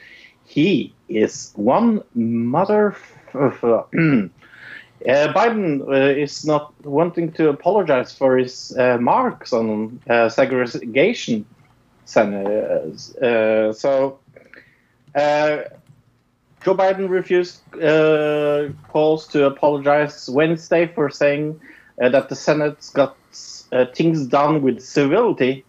[0.46, 2.96] he is one mother.
[5.06, 11.46] Uh, Biden uh, is not wanting to apologize for his uh, marks on uh, segregation.
[12.16, 14.20] Uh, so,
[15.14, 15.58] uh,
[16.64, 17.62] Joe Biden refused
[18.88, 21.62] calls to apologize Wednesday for saying
[21.98, 23.16] that the Senate got
[23.94, 25.64] things done with civility,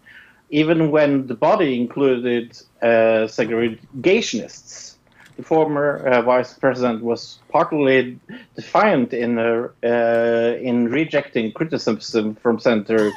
[0.49, 4.95] even when the body included uh, segregationists.
[5.37, 8.19] The former uh, vice president was partly
[8.57, 13.11] defiant in uh, uh, in rejecting criticism from Senator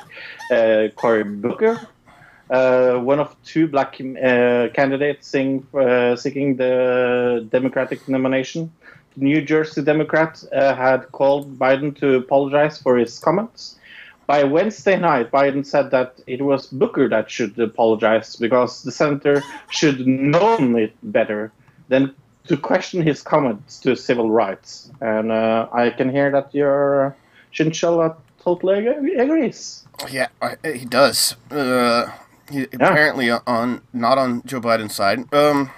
[0.53, 1.81] uh, Cory Booker,
[2.49, 8.71] uh, one of two black candidates seeking, uh, seeking the Democratic nomination.
[9.17, 13.81] The New Jersey Democrat had called Biden to apologize for his comments.
[14.27, 19.43] By Wednesday night, Biden said that it was Booker that should apologize because the senator
[19.69, 21.53] should know it better
[21.89, 22.15] than
[22.47, 24.91] to question his comments to civil rights.
[25.01, 27.17] And uh, I can hear that your
[27.53, 29.85] Chinchilla totally ag- agrees.
[30.11, 31.37] yeah, I, he does.
[31.51, 32.11] Uh,
[32.51, 35.33] he apparently on not on Joe Biden's side.
[35.33, 35.71] Um,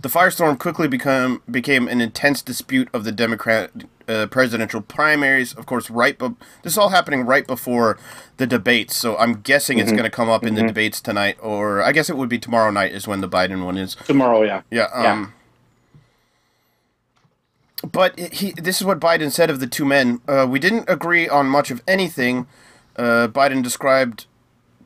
[0.00, 3.70] the firestorm quickly become became an intense dispute of the Democrat
[4.08, 5.52] uh, presidential primaries.
[5.54, 6.18] Of course, right.
[6.18, 7.98] Be- this is all happening right before
[8.36, 11.82] the debates, so I'm guessing it's going to come up in the debates tonight, or
[11.82, 13.94] I guess it would be tomorrow night is when the Biden one is.
[13.94, 14.62] Tomorrow, yeah.
[14.70, 14.84] Yeah.
[14.92, 15.32] Um,
[17.90, 20.20] But he, this is what Biden said of the two men.
[20.26, 22.46] Uh, we didn't agree on much of anything.
[22.96, 24.26] Uh, Biden described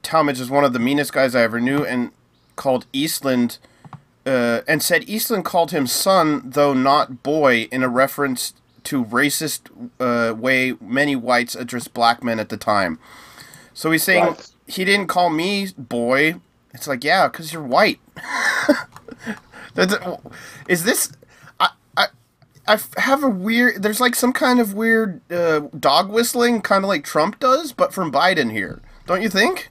[0.03, 2.11] Talmadge as one of the meanest guys I ever knew, and
[2.57, 3.59] called Eastland,
[4.27, 8.53] uh, and said Eastland called him son, though not boy, in a reference
[8.85, 12.99] to racist uh, way many whites addressed black men at the time.
[13.75, 14.51] So he's saying Right.
[14.67, 16.37] he didn't call me boy.
[16.75, 18.01] It's like yeah, because you're white.
[19.75, 19.95] That's,
[20.69, 21.13] is this?
[21.61, 21.71] I,
[22.67, 23.83] I have a weird.
[23.83, 27.95] There's like some kind of weird uh, dog whistling, kind of like Trump does, but
[27.95, 28.83] from Biden here.
[29.07, 29.71] Don't you think?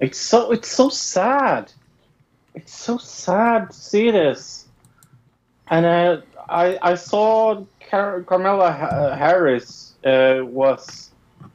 [0.00, 1.72] It's so it's so sad.
[2.54, 4.63] It's so sad to see this.
[5.68, 11.10] And uh, I I saw Car- Kamala Ha- Harris uh, was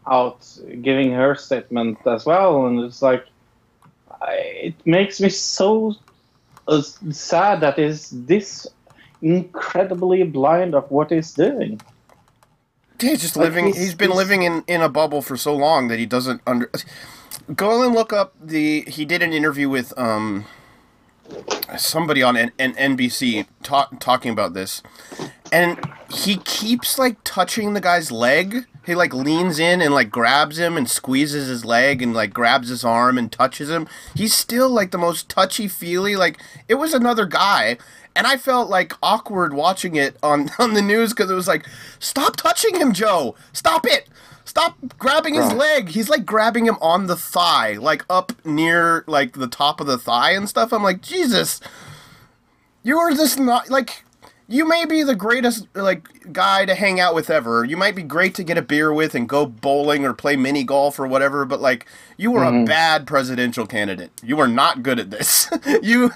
[0.08, 0.42] out
[0.82, 3.26] giving her statement as well, and it's like
[4.22, 4.34] I,
[4.74, 5.96] it makes me so
[6.68, 8.66] uh, sad that is this
[9.22, 11.80] incredibly blind of what he's doing.
[13.00, 13.66] He's just Like, living.
[13.68, 16.42] he's- he's been he's- living in in a bubble for so long that he doesn't
[16.48, 16.70] under.
[17.56, 18.82] Go and look up the.
[18.88, 20.46] He did an interview with um.
[21.78, 24.82] Somebody on N- N- NBC ta- talking about this,
[25.52, 25.80] and
[26.12, 28.66] he keeps like touching the guy's leg.
[28.86, 32.70] He like leans in and like grabs him and squeezes his leg and like grabs
[32.70, 33.88] his arm and touches him.
[34.16, 36.16] He's still like the most touchy feely.
[36.16, 37.78] Like it was another guy,
[38.16, 41.66] and I felt like awkward watching it on on the news because it was like,
[42.00, 43.36] stop touching him, Joe.
[43.54, 44.08] Stop it.
[44.46, 45.58] Stop grabbing his Right.
[45.58, 45.90] leg.
[45.90, 49.98] He's like grabbing him on the thigh, like up near like the top of the
[50.00, 50.74] thigh and stuff.
[50.74, 51.62] I'm like, Jesus,
[52.82, 54.04] you are this not like
[54.50, 57.64] you may be the greatest like guy to hang out with ever.
[57.64, 60.64] You might be great to get a beer with and go bowling or play mini
[60.64, 61.86] golf or whatever, but like
[62.18, 64.12] you are a bad presidential candidate.
[64.24, 65.50] You are not good at this.
[65.84, 66.12] you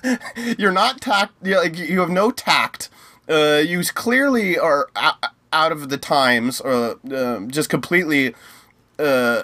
[0.58, 2.90] you're not tact you like you have no tact.
[3.30, 8.34] Uh, you clearly are out, out of the times or uh, just completely
[8.98, 9.44] uh,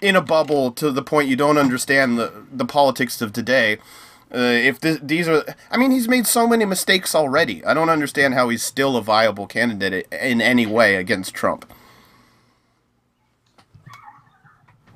[0.00, 3.78] in a bubble to the point you don't understand the the politics of today.
[4.32, 7.64] Uh, if th- these are, I mean, he's made so many mistakes already.
[7.64, 11.64] I don't understand how he's still a viable candidate in any way against Trump.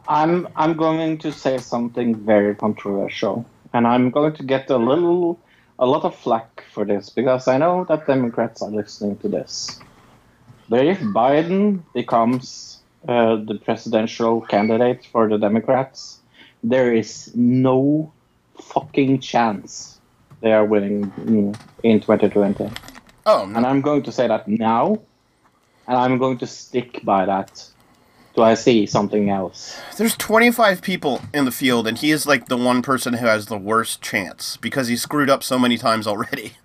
[0.09, 5.39] I'm I'm going to say something very controversial, and I'm going to get a little
[5.79, 9.81] a lot of flack for this because I know that Democrats are listening to this.
[10.69, 16.21] But if Biden becomes uh, the presidential candidate for the Democrats,
[16.63, 18.13] there is no
[18.71, 20.01] fucking chance
[20.41, 21.13] they are winning
[21.83, 22.71] in 2020.
[23.25, 23.65] Oh, And.
[23.65, 25.01] I'm going to say that now,
[25.87, 27.69] and I'm going to stick by that.
[28.35, 29.79] Do I see something else?
[29.99, 33.47] there's 25 people in the field, and he is like the one person who has
[33.47, 36.55] the worst chance because he screwed up so many times already.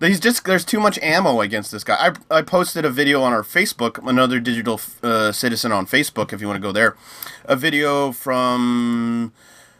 [0.00, 2.12] He's just there's too much ammo against this guy.
[2.30, 6.40] I, I posted a video on our Facebook, another digital uh, citizen on Facebook, if
[6.40, 6.96] you want to go there,
[7.44, 9.32] a video from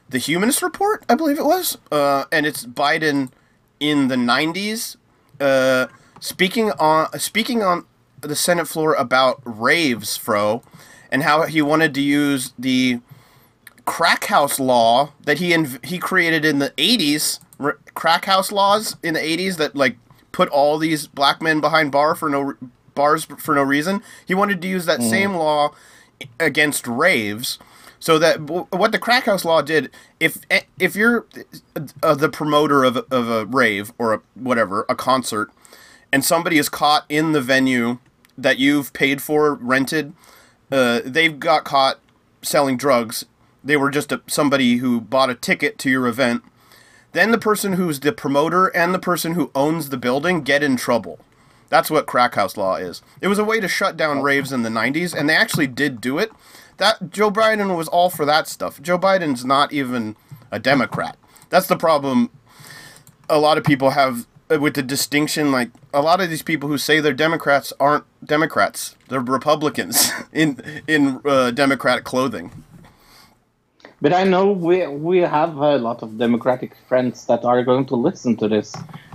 [0.08, 3.30] the Humanist Report, I believe it was, uh, and it's Biden
[3.80, 4.96] in the 90s,
[5.40, 5.86] uh,
[6.20, 7.84] speaking on speaking on
[8.20, 10.62] the Senate floor about raves, fro,
[11.10, 13.00] and how he wanted to use the
[13.84, 18.96] crack house law that he inv- he created in the 80s r- crack house laws
[19.02, 19.96] in the 80s that like
[20.32, 22.54] put all these black men behind bar for no re-
[22.94, 24.02] bars for no reason.
[24.26, 25.72] He wanted to use that same law
[26.40, 27.58] against raves
[28.00, 30.38] so that what the crack house law did if
[30.78, 31.26] if you're
[32.02, 35.50] uh, the promoter of, a- of a rave or a, whatever a concert
[36.12, 37.98] and somebody is caught in the venue
[38.36, 40.12] that you've paid for rented
[40.70, 41.98] uh, they've got caught
[42.42, 43.24] selling drugs.
[43.64, 46.42] They were just a, somebody who bought a ticket to your event.
[47.12, 50.76] Then the person who's the promoter and the person who owns the building get in
[50.76, 51.18] trouble.
[51.68, 53.02] That's what crack house law is.
[53.20, 56.00] It was a way to shut down raves in the 90s, and they actually did
[56.00, 56.30] do it.
[56.78, 58.82] That Joe Biden was all for that stuff.
[58.82, 60.16] Joe Biden's not even
[60.50, 61.16] a Democrat.
[61.50, 62.30] That's the problem
[63.28, 66.68] a lot of people have uh, with the distinction like a lot of these people
[66.70, 72.50] who say they're democrats aren't democrats they're republicans in in uh, democratic clothing
[74.00, 77.96] But I know we we have a lot of Democratic friends that are going to
[77.96, 78.74] listen to this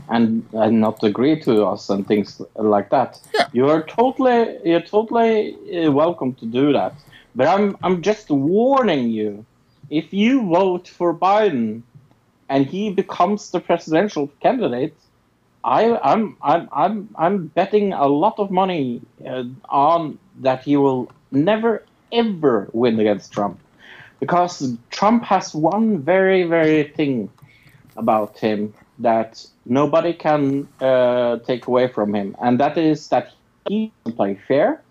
[0.09, 3.19] and, and not agree to us and things like that.
[3.33, 3.47] Yeah.
[3.53, 6.93] You are totally you're totally uh, welcome to do that.
[7.35, 9.45] But I'm I'm just warning you.
[9.89, 11.83] If you vote for Biden
[12.49, 14.95] and he becomes the presidential candidate,
[15.63, 21.11] I I'm I'm I'm I'm betting a lot of money uh, on that he will
[21.31, 23.59] never ever win against Trump.
[24.19, 27.29] Because Trump has one very, very thing
[27.97, 33.33] about him that nobody can uh, take away from him, and that is that
[33.67, 34.81] he doesn't play fair,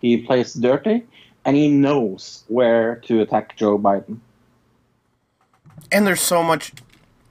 [0.00, 1.02] he plays dirty,
[1.48, 4.18] and he knows where to attack Joe Biden.
[5.90, 6.72] and there's so much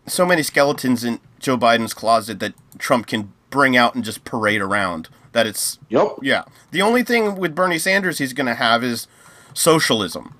[0.07, 4.61] so many skeletons in joe biden's closet that trump can bring out and just parade
[4.61, 6.17] around that it's Yup.
[6.23, 6.43] yeah.
[6.71, 9.07] The only thing with bernie sanders he's going to have is
[9.53, 10.33] socialism.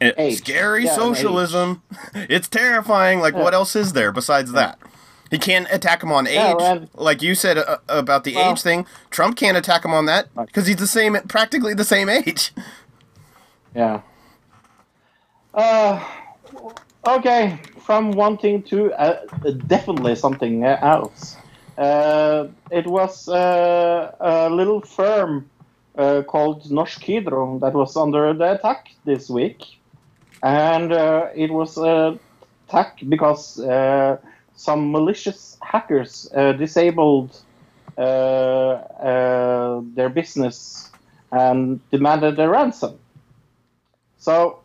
[0.00, 0.38] Age.
[0.38, 1.82] scary Yeah, socialism.
[2.14, 3.20] It's terrifying.
[3.20, 4.78] Like what else is there besides that?
[5.30, 6.34] He can't attack him on age.
[6.34, 9.92] Yeah, well- like you said uh, about the Well- age thing trump can't attack him
[9.92, 12.52] on that because he's the same practically the same age
[13.74, 14.02] Yeah.
[15.54, 16.04] Uh,
[17.06, 19.20] okay, from one thing to uh,
[19.66, 21.36] definitely something else.
[21.78, 25.50] Uh, it was uh, a little firm
[25.96, 29.64] uh, called Norsk Hydro that was under the attack this week,
[30.42, 32.16] and uh, it was uh,
[32.68, 33.54] attack because
[34.54, 36.28] some malicious hackers
[36.58, 37.36] disabled
[37.96, 38.78] their
[40.12, 40.90] business
[41.32, 42.98] and demanded a ransom.
[44.20, 44.60] So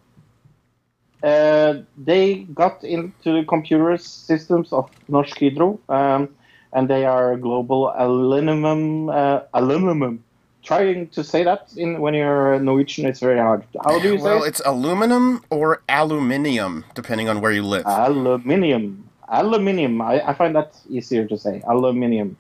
[1.23, 6.29] uh, they got into the computer systems of Norsk Hydro, um,
[6.73, 9.09] and they are a global aluminum.
[9.09, 10.23] Uh, aluminum.
[10.61, 13.63] Trying to say that in when you're a Norwegian, it's very hard.
[13.83, 14.47] How do you say well it?
[14.49, 19.07] it's aluminum or aluminium depending on where you live Aluminium.
[19.29, 20.01] Aluminium.
[20.01, 21.61] I, I find that easier to say.
[21.67, 22.35] Aluminium.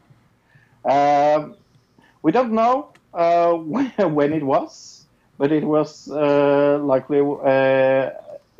[0.83, 1.55] Um,
[2.23, 4.94] we don't know uh, when, when it was,
[5.37, 8.09] but it was uh, likely uh,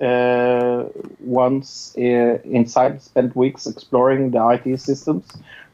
[0.04, 0.86] uh,
[1.20, 5.26] once inside spent weeks exploring the IT systems,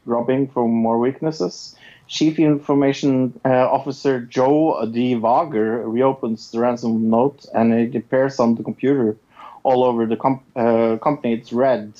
[0.06, 1.76] grubbing for more weaknesses.
[2.06, 8.54] Chief Information uh, Officer Jo De Vliegher reopens the ransom note and it appears on
[8.54, 9.16] the computer
[9.62, 10.18] all over the
[10.56, 11.34] uh, company.
[11.34, 11.94] It's red.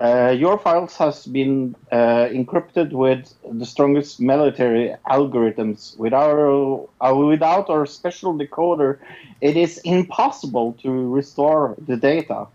[0.00, 5.98] Uh, your files has been uh, encrypted with the strongest military algorithms.
[5.98, 8.98] With our, uh, without our special decoder,
[9.40, 12.46] it is impossible to restore the data.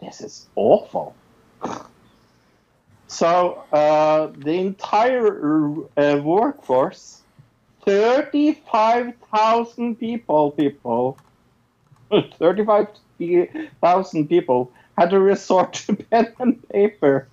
[0.00, 1.14] This is awful.
[3.10, 7.22] So uh, the entire uh, workforce,
[7.86, 11.16] thirty-five thousand people, people,
[12.38, 12.88] thirty-five
[13.80, 17.28] thousand people had to resort to pen and paper,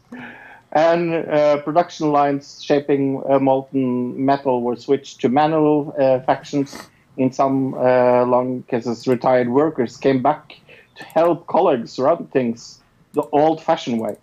[0.72, 6.78] and uh, production lines shaping uh, molten metal were switched to manual uh, factions.
[7.18, 10.60] In some uh, long cases, retired workers came back
[10.98, 12.82] to help colleagues run things
[13.14, 14.18] the old-fashioned way.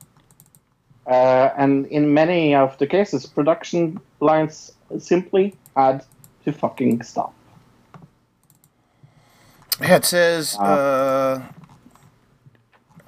[1.06, 6.04] Uh, and in many of the cases, production lines simply had
[6.44, 7.34] to fucking stop.
[9.80, 10.56] Yeah, it says.
[10.58, 11.42] Uh,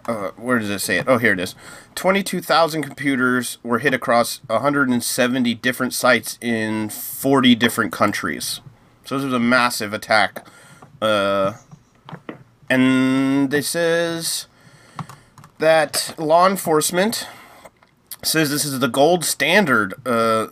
[0.06, 1.06] uh, where does it say it?
[1.08, 1.54] Oh, here it is.
[1.94, 8.60] 22,000 computers were hit across 170 different sites in 40 different countries.
[9.04, 10.46] So this was a massive attack.
[11.00, 11.54] Uh,
[12.70, 14.46] and it says
[15.58, 17.26] that law enforcement
[18.22, 20.48] says this is the gold standard uh,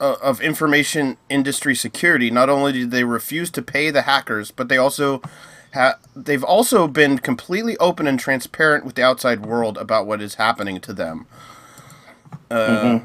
[0.00, 2.30] uh, of information industry security.
[2.30, 5.20] Not only did they refuse to pay the hackers, but they also
[5.74, 10.34] ha- they've also been completely open and transparent with the outside world about what is
[10.36, 11.26] happening to them.
[12.50, 13.00] Uh,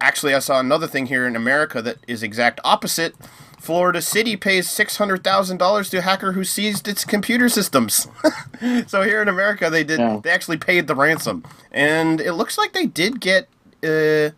[0.00, 3.14] Actually, I saw another thing here in America that is exact opposite.
[3.58, 8.06] Florida City pays six hundred thousand dollars to a hacker who seized its computer systems.
[8.86, 10.20] so here in America, they did Yeah.
[10.22, 11.42] they actually paid the ransom,
[11.72, 13.44] and it looks like they did get
[13.82, 14.36] uh,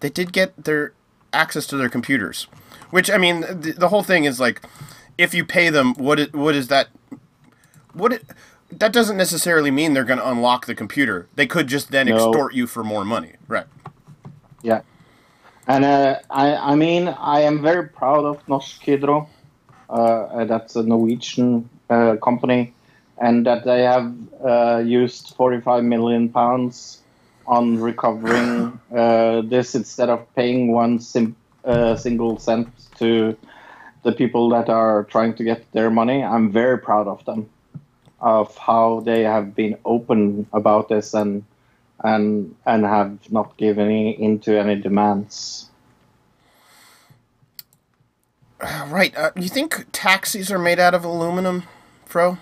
[0.00, 0.92] they did get their
[1.32, 2.48] access to their computers.
[2.90, 4.60] Which I mean, the, the whole thing is like,
[5.20, 6.88] if you pay them, what it, what is that?
[7.92, 8.24] What it
[8.72, 11.26] that doesn't necessarily mean they're going to unlock the computer.
[11.34, 12.14] They could just then No.
[12.14, 13.66] extort you for more money, right?
[14.62, 14.82] Yeah.
[15.66, 19.28] And uh, I, I mean, I am very proud of Norsk Hydro.
[19.88, 22.72] Uh, that's a Norwegian uh, company,
[23.18, 24.14] and that they have
[24.44, 27.02] uh, used 45 million pounds
[27.46, 32.68] on recovering uh, this instead of paying one sim- uh, single cent
[32.98, 33.36] to
[34.02, 36.22] the people that are trying to get their money.
[36.22, 37.48] I'm very proud of them,
[38.20, 41.44] of how they have been open about this and
[42.02, 45.66] and and have not given any, into any demands.
[48.88, 49.16] Right.
[49.16, 51.62] Uh, you think taxis are made out of aluminum,
[52.04, 52.36] Fro?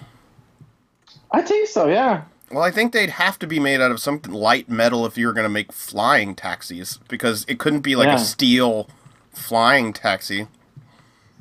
[1.31, 2.23] I think so, yeah.
[2.51, 5.27] Well, I think they'd have to be made out of some light metal if you
[5.27, 8.17] were going to make flying taxis, because it couldn't be like Yeah.
[8.17, 8.89] a steel
[9.31, 10.49] flying taxi.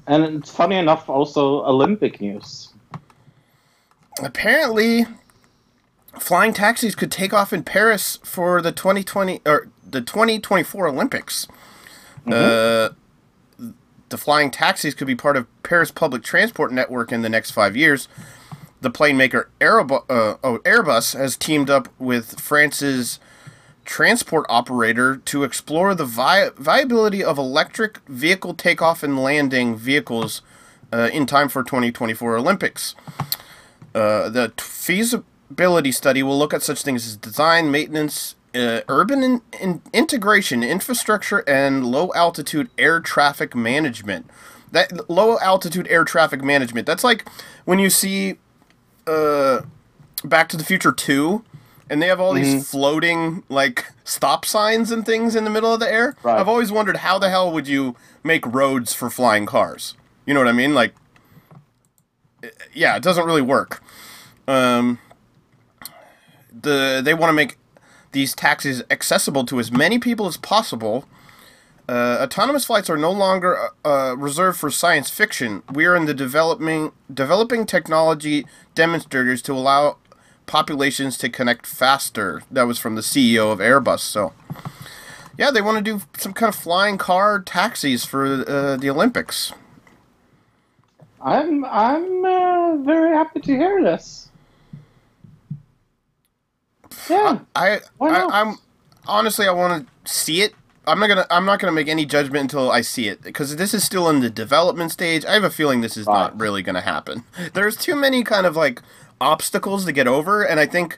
[0.07, 2.73] And it's funny enough, also Olympic news.
[4.23, 5.05] Apparently,
[6.17, 11.47] flying taxis could take off in Paris for the 2020 or the 2024 Olympics.
[12.25, 12.89] Uh,
[14.09, 17.75] the flying taxis could be part of Paris public transport network in the next five
[17.75, 18.07] years.
[18.81, 23.19] The plane maker Airbus, uh, oh, Airbus has teamed up with France's
[23.87, 30.41] transport operator to explore the vi- viability of electric vehicle takeoff and landing vehicles
[30.93, 32.93] uh, in time for 2024 Olympics.
[33.95, 39.23] Uh, the t- feasibility study will look at such things as design, maintenance, uh, urban
[39.23, 44.29] in- in- integration, infrastructure, and low altitude air traffic management.
[44.73, 46.85] That low altitude air traffic management.
[46.85, 47.25] That's like
[47.63, 48.35] when you see
[49.07, 49.61] uh,
[50.25, 51.45] Back to the Future Two,
[51.89, 55.79] and they have all these floating like stop signs and things in the middle of
[55.79, 56.15] the air.
[56.23, 56.39] Right.
[56.39, 59.95] I've always wondered how the hell would you make roads for flying cars?
[60.25, 60.73] You know what I mean?
[60.73, 60.93] Like,
[62.73, 63.81] yeah, it doesn't really work.
[64.47, 64.99] Um,
[66.61, 67.57] the they want to make
[68.11, 71.05] these taxis accessible to as many people as possible.
[71.89, 75.63] Uh, autonomous flights are no longer uh, reserved for science fiction.
[75.71, 79.97] We are in the developing developing technology demonstrators to allow
[80.47, 82.41] populations to connect faster.
[82.49, 83.99] That was from the CEO of Airbus.
[83.99, 84.33] So,
[85.37, 89.53] yeah, they want to do some kind of flying car taxis for uh, the Olympics.
[91.21, 94.29] I'm I'm uh, very happy to hear this.
[97.09, 98.57] Yeah, I, I I'm
[99.07, 100.53] honestly I want to see it.
[100.85, 103.73] I'm not gonna I'm not gonna make any judgment until I see it because this
[103.73, 105.25] is still in the development stage.
[105.25, 107.23] I have a feeling this is not really gonna happen.
[107.53, 108.81] There's too many kind of like
[109.19, 110.97] obstacles to get over, and I think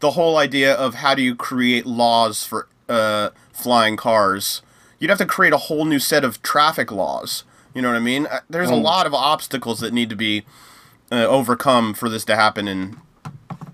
[0.00, 4.62] the whole idea of how do you create laws for uh, flying cars,
[4.98, 7.44] you'd have to create a whole new set of traffic laws.
[7.74, 8.26] You know what I mean?
[8.26, 10.44] Uh, There's a lot of obstacles that need to be
[11.12, 12.98] uh, overcome for this to happen in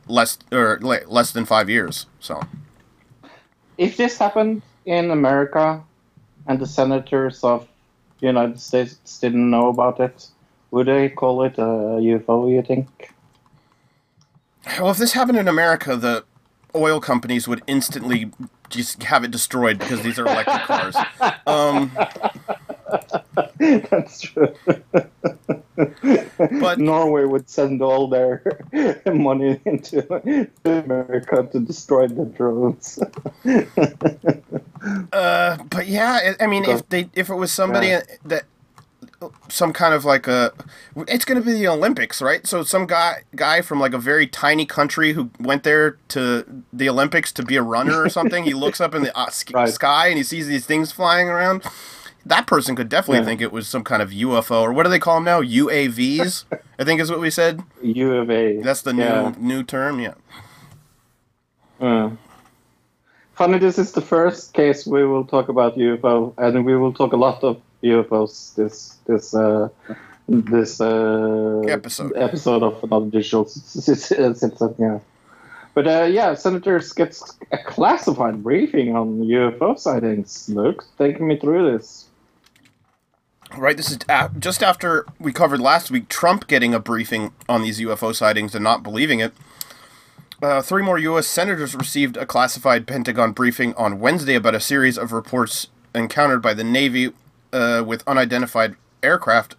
[0.07, 2.07] less or less than five years.
[2.21, 2.43] So.
[3.79, 5.83] If this happened in America
[6.47, 7.67] and the senators of
[8.21, 10.29] the United States didn't know about it,
[10.71, 13.13] would they call it a UFO, you think?
[14.81, 16.25] Well, if this happened in America, the
[16.75, 18.31] oil companies would instantly
[18.69, 20.97] just have it destroyed because these are electric cars.
[21.47, 21.91] Um,
[23.59, 24.53] That's true.
[25.75, 28.43] But- Norway would send all their
[29.07, 32.99] money into America to destroy the drones.
[35.13, 38.03] uh, but yeah, I mean, if they if it was somebody Yeah.
[38.25, 38.45] that
[39.49, 40.53] some kind of like a,
[41.09, 42.47] it's going to be the Olympics, right?
[42.47, 46.89] So some guy guy from like a very tiny country who went there to the
[46.89, 48.45] Olympics to be a runner or something.
[48.45, 49.69] he looks up in the uh, sk- Right.
[49.69, 51.63] sky and he sees these things flying around.
[52.27, 53.25] That person could definitely Yeah.
[53.27, 55.41] think it was some kind of UFO or what do they call them now?
[55.43, 56.45] UAVs,
[56.79, 57.63] I think is what we said.
[57.83, 58.61] U of A.
[58.61, 59.33] That's the new Yeah.
[59.39, 60.15] new term, yeah.
[61.81, 62.11] Uh,
[63.35, 67.13] funny, this is the first case we will talk about UFO, and we will talk
[67.13, 69.69] a lot of UFOs this this uh,
[70.29, 72.13] this uh, Episode.
[72.17, 73.49] episode of another digital.
[74.79, 74.99] Yeah,
[75.75, 80.49] but uh, yeah, senators gets a classified briefing on UFO sightings.
[80.49, 82.07] Luke, take me through this.
[83.57, 83.99] Right, this is
[84.39, 88.65] just after we covered last week Trump getting a briefing on these UFO sightings and
[88.65, 89.33] not believing it.
[90.43, 91.27] Uh, three more U.S.
[91.27, 96.53] senators received a classified Pentagon briefing on Wednesday about a series of reports encountered by
[96.53, 97.13] the Navy
[97.53, 99.57] uh, with unidentified aircraft.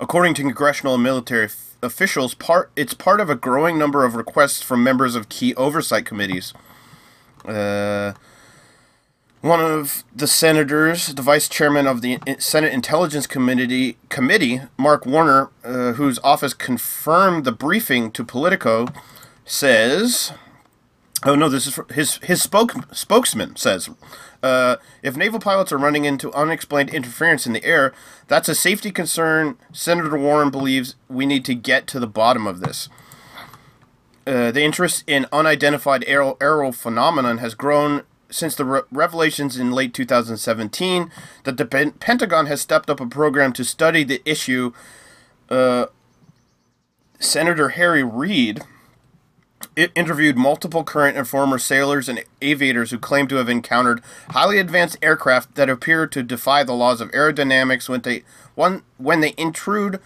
[0.00, 4.14] According to congressional and military f- officials, part it's part of a growing number of
[4.14, 6.52] requests from members of key oversight committees.
[7.44, 8.12] Uh,
[9.42, 15.50] one of the senators, the vice chairman of the Senate Intelligence Committee, committee Mark Warner,
[15.64, 18.86] uh, whose office confirmed the briefing to Politico,
[19.44, 20.32] says,
[21.24, 23.90] "Oh no, this is his his spoke, spokesman says."
[24.42, 27.92] Uh, if naval pilots are running into unexplained interference in the air,
[28.26, 29.56] that's a safety concern.
[29.72, 32.88] Senator Warner believes we need to get to the bottom of this.
[34.26, 39.72] Uh, the interest in unidentified aerial, aerial phenomenon has grown since the re- revelations in
[39.72, 41.10] late 2017
[41.44, 44.72] that the Pen- Pentagon has stepped up a program to study the issue.
[45.48, 45.86] Uh,
[47.18, 48.62] Senator Harry Reid
[49.76, 54.98] interviewed multiple current and former sailors and aviators who claim to have encountered highly advanced
[55.02, 58.22] aircraft that appear to defy the laws of aerodynamics when they
[58.54, 60.00] one when they intrude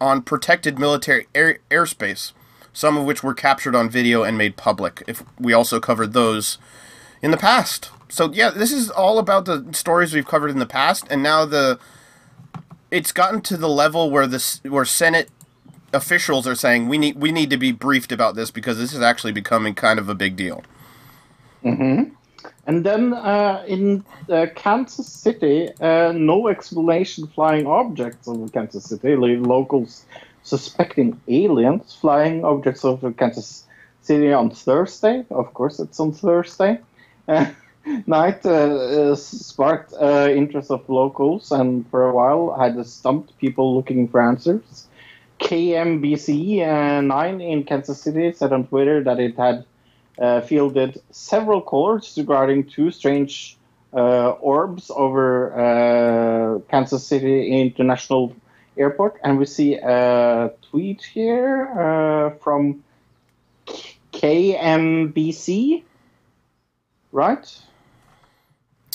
[0.00, 2.32] on protected military air, airspace,
[2.72, 5.02] some of which were captured on video and made public.
[5.08, 6.58] If we also covered those
[7.20, 7.90] in the past.
[8.08, 11.44] So yeah, this is all about the stories we've covered in the past and now
[11.44, 11.78] the
[12.90, 15.28] it's gotten to the level where this where Senate
[15.92, 19.00] officials are saying we need we need to be briefed about this because this is
[19.00, 20.62] actually becoming kind of a big deal.
[22.66, 29.16] And then uh, in uh, Kansas City, uh, no explanation flying objects over Kansas City.
[29.16, 30.04] Lo- Locals
[30.42, 33.66] suspecting aliens flying objects over Kansas
[34.02, 35.24] City on Thursday.
[35.30, 36.80] Of course, it's on Thursday.
[38.06, 43.74] Night uh, uh, sparked uh, interest of locals, and for a while had stumped people
[43.74, 44.86] looking for answers.
[45.40, 49.64] KMBC uh, 9 in Kansas City said on Twitter that it had
[50.18, 53.56] uh, fielded several calls regarding two strange
[53.94, 58.34] uh, orbs over uh, Kansas City International
[58.76, 59.18] Airport.
[59.22, 62.84] And we see a tweet here uh, from
[64.12, 65.84] KMBC,
[67.12, 67.60] right?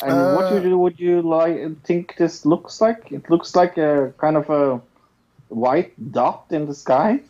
[0.02, 3.12] And what Uh, would you, would you like think this looks like?
[3.12, 4.82] It looks like a kind of a
[5.54, 7.22] white dot in the sky.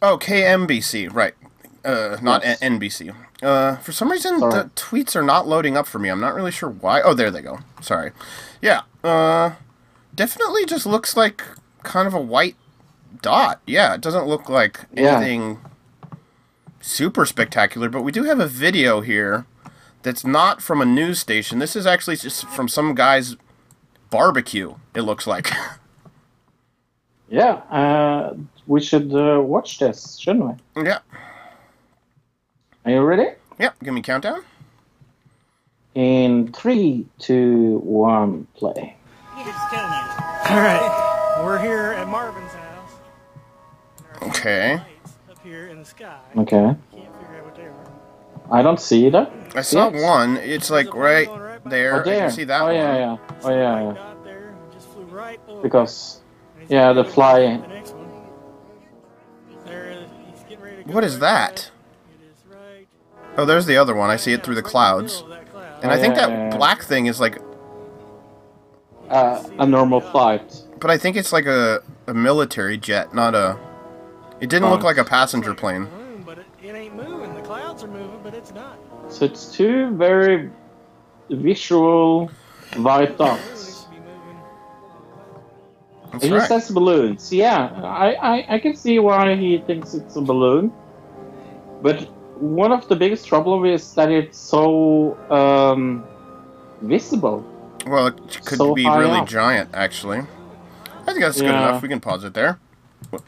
[0.00, 1.34] Oh, KMBC, right.
[1.84, 2.60] Uh, not Yes.
[2.62, 3.14] N- NBC.
[3.42, 4.52] Uh, for some reason, Sorry.
[4.52, 6.08] the tweets are not loading up for me.
[6.08, 7.00] I'm not really sure why.
[7.02, 7.58] Oh, there they go.
[7.80, 8.12] Sorry.
[8.60, 8.82] Yeah.
[9.02, 9.52] Uh,
[10.14, 11.42] definitely just looks like
[11.82, 12.56] kind of a white
[13.20, 13.60] dot.
[13.66, 15.16] Yeah, it doesn't look like Yeah.
[15.16, 15.58] anything
[16.80, 19.46] super spectacular, but we do have a video here
[20.02, 21.58] that's not from a news station.
[21.58, 23.36] This is actually just from some guy's
[24.10, 25.50] barbecue, it looks like.
[27.32, 28.34] Yeah, uh,
[28.66, 30.84] we should uh, watch this, shouldn't we?
[30.84, 30.98] yeah.
[32.84, 33.28] Are you ready?
[33.58, 34.44] Yeah, give me countdown.
[35.94, 38.96] In three, two, one, play.
[39.38, 40.50] It's killing it.
[40.50, 42.92] All right, we're here at Marvin's house.
[43.98, 44.74] There are Okay.
[45.30, 46.18] Up here in the sky.
[46.36, 46.58] Okay.
[46.58, 47.92] Can't figure out what they are.
[48.50, 49.32] I don't see that.
[49.54, 50.02] I saw Yes.
[50.02, 50.36] one.
[50.36, 51.28] It's like right
[51.64, 51.96] there.
[51.96, 52.74] Oh, I can see that oh, one.
[52.74, 53.16] yeah, yeah.
[53.42, 54.02] Oh, yeah, White yeah.
[54.02, 55.62] dot there, it just flew right over.
[55.62, 56.21] Because, And he's
[56.68, 58.08] yeah, the go fly- The next one.
[59.66, 60.06] There.
[60.30, 61.56] He's getting ready to go What is right that?
[61.56, 62.28] there.
[62.28, 62.86] It is right.
[63.38, 64.10] Oh, there's the other one.
[64.10, 65.22] I see it Yeah, through the it's right in clouds.
[65.22, 65.82] middle cloud.
[65.82, 66.56] And I think Yeah, that yeah, yeah.
[66.56, 67.38] black thing is like,
[69.10, 70.54] uh, a normal flight.
[70.80, 73.58] but I think it's like a, a military jet, not a.
[74.40, 75.88] It didn't look like a passenger plane.
[76.26, 77.34] but it, it ain't moving.
[77.34, 78.78] The clouds are moving, but it's not.
[79.08, 80.50] So it's two very
[81.30, 82.30] visual
[82.76, 83.24] white The
[86.12, 86.46] That's He right.
[86.48, 87.32] says balloons.
[87.32, 90.72] Yeah, I, I, I can see why he thinks it's a balloon.
[91.82, 92.02] But
[92.40, 96.04] one of the biggest trouble is that it's so um,
[96.82, 97.44] visible.
[97.86, 99.28] Well, it could So be really up.
[99.28, 100.18] giant, actually.
[100.18, 101.82] I think that's good enough.
[101.82, 102.58] We can pause it there.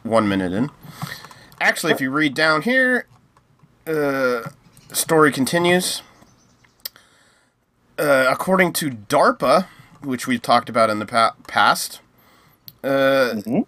[0.03, 0.69] One minute in.
[1.59, 3.07] Actually, if you read down here,
[3.87, 4.43] uh,
[4.93, 6.01] story continues.
[7.97, 9.67] Uh, according to DARPA,
[10.01, 11.99] which we've talked about in the pa- past,
[12.85, 13.65] uh, Mhm.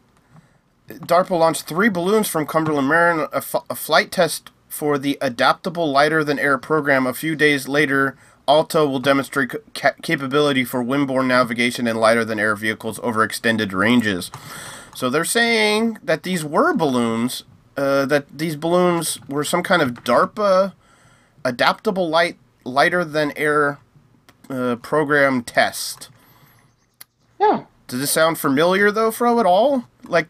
[0.90, 5.92] DARPA launched three balloons from Cumberland, Maryland, a, f- a flight test for the Adaptable
[5.92, 7.06] Lighter Than Air program.
[7.06, 8.16] A few days later,
[8.48, 13.74] ALTA will demonstrate ca- capability for windborne navigation in lighter than air vehicles over extended
[13.74, 14.32] ranges.
[14.96, 17.44] So they're saying that these were balloons,
[17.76, 20.72] uh, that these balloons were some kind of DARPA
[21.44, 23.80] adaptable light lighter than air
[24.50, 26.08] uh, program test.
[27.40, 27.64] Yeah.
[27.88, 29.86] Does this sound familiar though, Fro, at all?
[30.06, 30.28] Like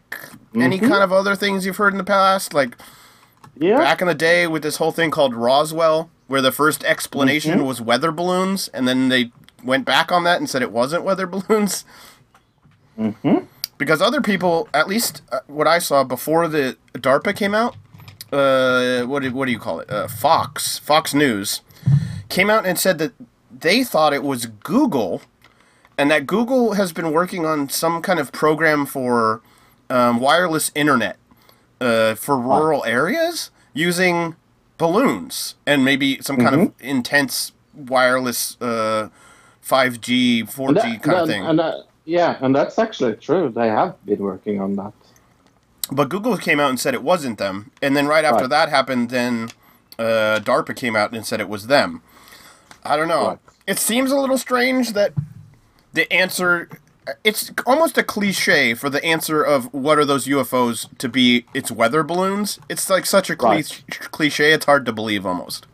[0.54, 0.88] any Mhm.
[0.88, 2.54] kind of other things you've heard in the past?
[2.54, 2.76] Like
[3.58, 3.78] Yeah.
[3.78, 7.66] back in the day with this whole thing called Roswell, where the first explanation Mhm.
[7.66, 9.32] was weather balloons, and then they
[9.64, 11.84] went back on that and said it wasn't weather balloons.
[12.96, 13.38] hmm
[13.76, 17.76] Because other people, at least uh, what I saw before the DARPA came out,
[18.32, 19.90] uh, what do, what do you call it?
[19.90, 21.60] Uh, Fox, Fox News,
[22.28, 23.12] came out and said that
[23.56, 25.22] they thought it was Google,
[25.98, 29.42] and that Google has been working on some kind of program for
[29.90, 31.16] um, wireless internet
[31.80, 34.36] uh, for rural areas using
[34.78, 39.08] balloons and maybe some kind of intense wireless uh,
[39.64, 41.44] 5G, 4G that- kind of thing.
[41.44, 43.50] and that- yeah, and that's actually true.
[43.54, 44.94] They have been working on that.
[45.92, 48.50] But Google came out and said it wasn't them, and then right after Right.
[48.50, 49.50] that happened, then
[49.98, 52.00] uh, DARPA came out and said it was them.
[52.82, 53.26] I don't know.
[53.28, 53.38] Right.
[53.66, 55.12] It seems a little strange that
[55.92, 56.68] the answer.
[57.24, 61.46] It's almost a cliche for the answer of what are those UFOs to be.
[61.54, 62.58] It's weather balloons.
[62.68, 64.52] It's like such a cliche, cliche.
[64.52, 65.66] It's hard to believe almost.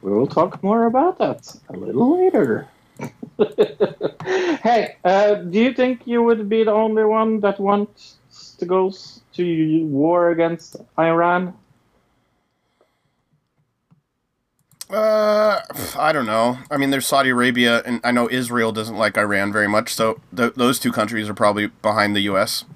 [0.00, 2.68] We will talk more about that a little later.
[4.62, 8.16] hey, uh, do you think you would be the only one that wants
[8.58, 8.92] to go
[9.34, 11.54] to war against Iran?
[14.92, 15.62] Uh,
[15.98, 16.58] I don't know.
[16.70, 19.94] I mean, there's Saudi Arabia, and I know Israel doesn't like Iran very much.
[19.94, 22.66] So th- those two countries are probably behind the U.S.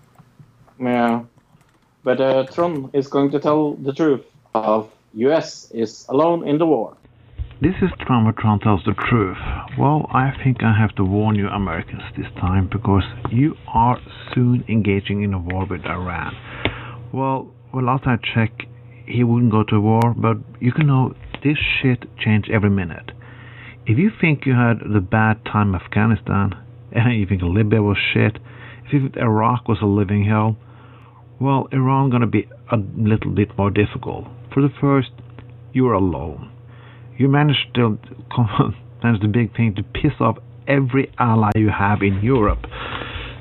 [0.80, 1.24] Yeah.
[2.04, 6.66] But uh, Trump is going to tell the truth of US is alone in the
[6.66, 6.96] war.
[7.60, 9.38] This is Trump who Trump tells the truth.
[9.78, 13.98] Well, I think I have to warn you Americans this time because you are
[14.34, 16.34] soon engaging in a war with Iran.
[17.12, 18.62] Well, well last I checked,
[19.06, 21.14] he wouldn't go to war, but you can know
[21.46, 23.12] this shit change every minute.
[23.86, 26.54] If you think you had the bad time in Afghanistan,
[26.92, 28.38] and you think Libya was shit,
[28.86, 30.56] if you think Iraq was a living hell,
[31.40, 34.26] well, Iran gonna be a little bit more difficult.
[34.52, 35.10] For the first,
[35.72, 36.50] you're alone
[37.18, 37.98] you managed to
[39.02, 40.38] manage the big thing to piss off
[40.68, 42.66] every ally you have in Europe.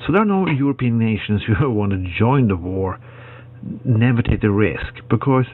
[0.05, 2.99] So there are no European nations who want to join the war,
[3.83, 5.45] never take the risk, because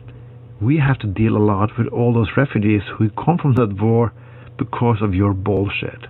[0.61, 4.13] we have to deal a lot with all those refugees who come from that war
[4.57, 6.07] because of your bullshit.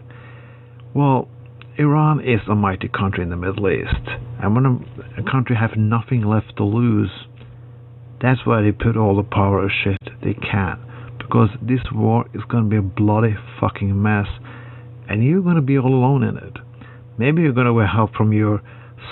[0.94, 1.30] Well,
[1.78, 4.08] Iran is a mighty country in the Middle East,
[4.42, 7.12] and when a, a country has nothing left to lose,
[8.22, 10.80] that's why they put all the power of shit they can
[11.32, 14.28] because this war is going to be a bloody fucking mess
[15.08, 16.58] and you're going to be all alone in it.
[17.18, 18.62] Maybe you're going to get help from your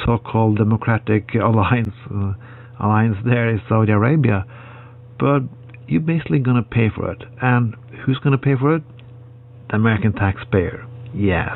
[0.05, 2.33] so-called democratic alliance uh,
[2.79, 4.45] alliance there in Saudi Arabia,
[5.19, 5.41] but
[5.87, 7.23] you're basically going to pay for it.
[7.41, 8.83] And who's going to pay for it?
[9.69, 10.85] The American taxpayer.
[11.13, 11.55] Yes.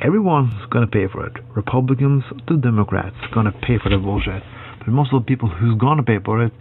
[0.00, 1.32] Everyone's going to pay for it.
[1.54, 4.42] Republicans to Democrats going to pay for the bullshit.
[4.78, 6.52] But most of the people who's going to pay for it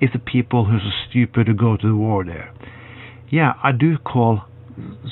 [0.00, 2.52] is the people who's stupid to go to the war there.
[3.30, 4.44] Yeah, I do call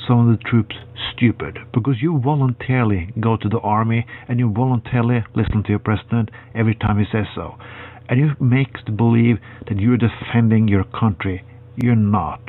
[0.07, 0.75] some of the troops
[1.13, 6.29] stupid because you voluntarily go to the army and you voluntarily listen to your president
[6.53, 7.55] every time he says so.
[8.07, 9.37] And you make to believe
[9.67, 11.43] that you're defending your country.
[11.75, 12.39] You're not.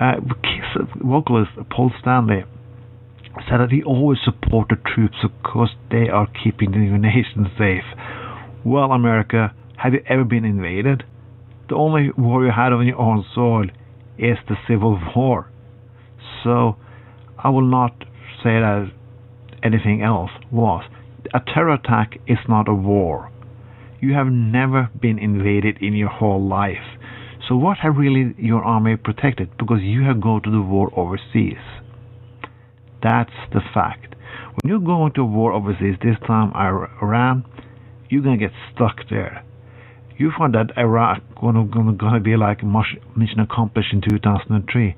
[0.00, 0.14] Uh,
[1.02, 2.44] vocalist Paul Stanley
[3.48, 7.84] said that he always supported troops because they are keeping the nation safe.
[8.64, 11.04] Well, America, have you ever been invaded?
[11.68, 13.66] The only war you had on your own soil
[14.18, 15.50] is the Civil War.
[16.42, 16.76] So,
[17.38, 18.04] I will not
[18.42, 18.90] say that
[19.62, 20.84] anything else was.
[21.32, 23.30] A terror attack is not a war.
[24.04, 26.98] You have never been invaded in your whole life.
[27.48, 29.56] So what have really your army protected?
[29.56, 31.64] Because you have gone to the war overseas.
[33.02, 34.14] That's the fact.
[34.60, 37.46] When you go into war overseas, this time Iran,
[38.10, 39.42] you're gonna get stuck there.
[40.18, 44.96] You find that Iraq gonna gonna, be like mission accomplished in 2003,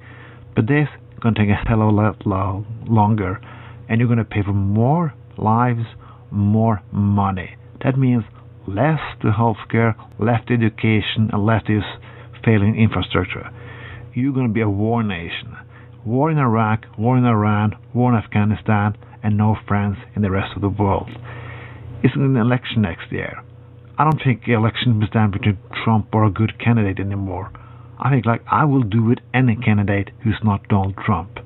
[0.57, 0.89] but this
[1.21, 3.41] gonna take a hell of a lot lo- longer,
[3.89, 5.87] and you're gonna pay for more lives,
[6.33, 7.55] more money.
[7.85, 8.25] That means
[8.67, 11.81] less to healthcare, less to education, and less to
[12.45, 13.51] failing infrastructure.
[14.15, 15.57] You're gonna be a war nation.
[16.05, 20.55] War in Iraq, war in Iran, war in Afghanistan, and no friends in the rest
[20.55, 21.11] of the world.
[22.03, 23.43] It's an election next year.
[23.99, 27.51] I don't think the election will stand between Trump or a good candidate anymore.
[27.99, 31.39] I think like I will do with any candidate who's not Donald Trump.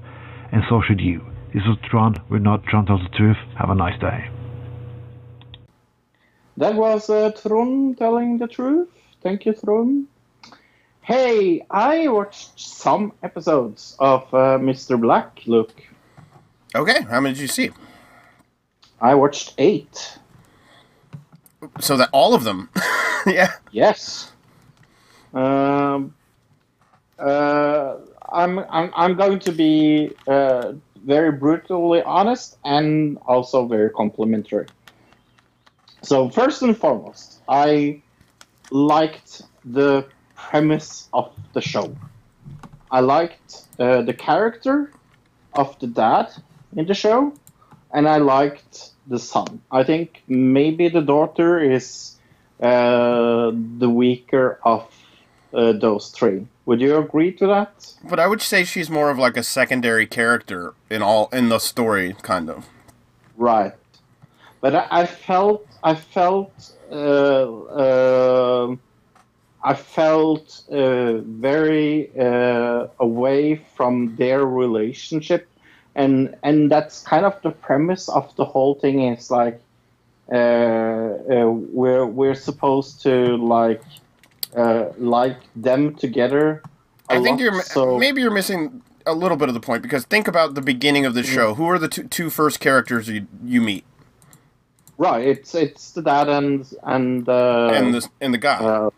[0.53, 1.23] And so should you.
[1.55, 2.17] This is Tron.
[2.29, 3.37] We're not Tron tells the truth.
[3.59, 4.40] Have a nice day.
[6.61, 8.89] That was uh, Tron telling the truth.
[9.23, 10.07] Thank you, Tron.
[11.01, 15.01] Hey, I watched some episodes of uh, Mr.
[15.01, 15.41] Black.
[15.47, 15.73] Look,
[16.75, 17.71] Okay, how many did you see?
[19.01, 20.19] I watched eight.
[21.81, 22.69] So that all of them.
[23.27, 23.53] yeah.
[23.73, 24.31] Yes.
[25.33, 26.15] Um,
[27.19, 27.97] uh,
[28.31, 30.73] I'm, I'm I'm going to be uh,
[31.05, 34.67] very brutally honest and also very complimentary.
[36.03, 38.03] So first and foremost, I
[38.71, 41.95] liked the premise of the show.
[42.91, 44.91] I liked uh, the character
[45.55, 46.33] of the dad
[46.77, 47.33] in the show,
[47.93, 49.61] and I liked the son.
[49.71, 52.17] I think maybe the daughter is
[52.61, 54.87] uh, the weaker of
[55.53, 56.47] uh, those three.
[56.67, 57.95] Would you agree to that?
[58.09, 61.59] But I would say she's more of like a secondary character in all in the
[61.59, 62.67] story, kind of.
[63.37, 63.73] Right.
[64.61, 68.77] But I, I felt I felt uh, uh,
[69.63, 75.49] I felt uh, very uh, away from their relationship,
[75.95, 79.03] and and that's kind of the premise of the whole thing.
[79.13, 79.61] Is like
[80.31, 83.83] uh, uh, we're we're supposed to like
[84.57, 86.63] uh, like them together.
[87.09, 90.29] I think you're so maybe you're missing a little bit of the point because think
[90.29, 91.55] about the beginning of the show.
[91.55, 93.85] Who are the two, two first characters you you meet?
[95.01, 95.27] Right.
[95.27, 98.59] It's it's the dad and and uh, and the and the guy.
[98.59, 98.91] uh,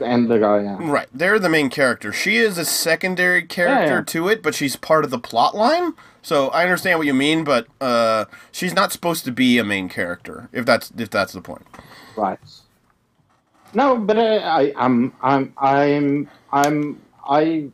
[0.00, 0.62] and the guy.
[0.62, 0.78] Yeah.
[0.80, 2.10] Right, they're the main character.
[2.12, 4.04] She is a secondary character Yeah.
[4.14, 5.92] to it, but she's part of the plot line.
[6.22, 9.88] So I understand what you mean, but uh, she's not supposed to be a main
[9.90, 10.48] character.
[10.52, 11.66] If that's if that's the point.
[12.16, 12.38] Right.
[13.72, 17.68] No, but uh, I, I'm, I'm, I'm, I'm, I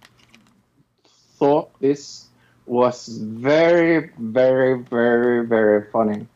[1.38, 2.26] thought this
[2.66, 6.26] was very, very, very, very funny,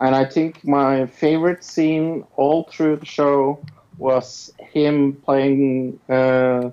[0.00, 3.60] and I think my favorite scene all through the show
[3.96, 6.70] was him playing uh,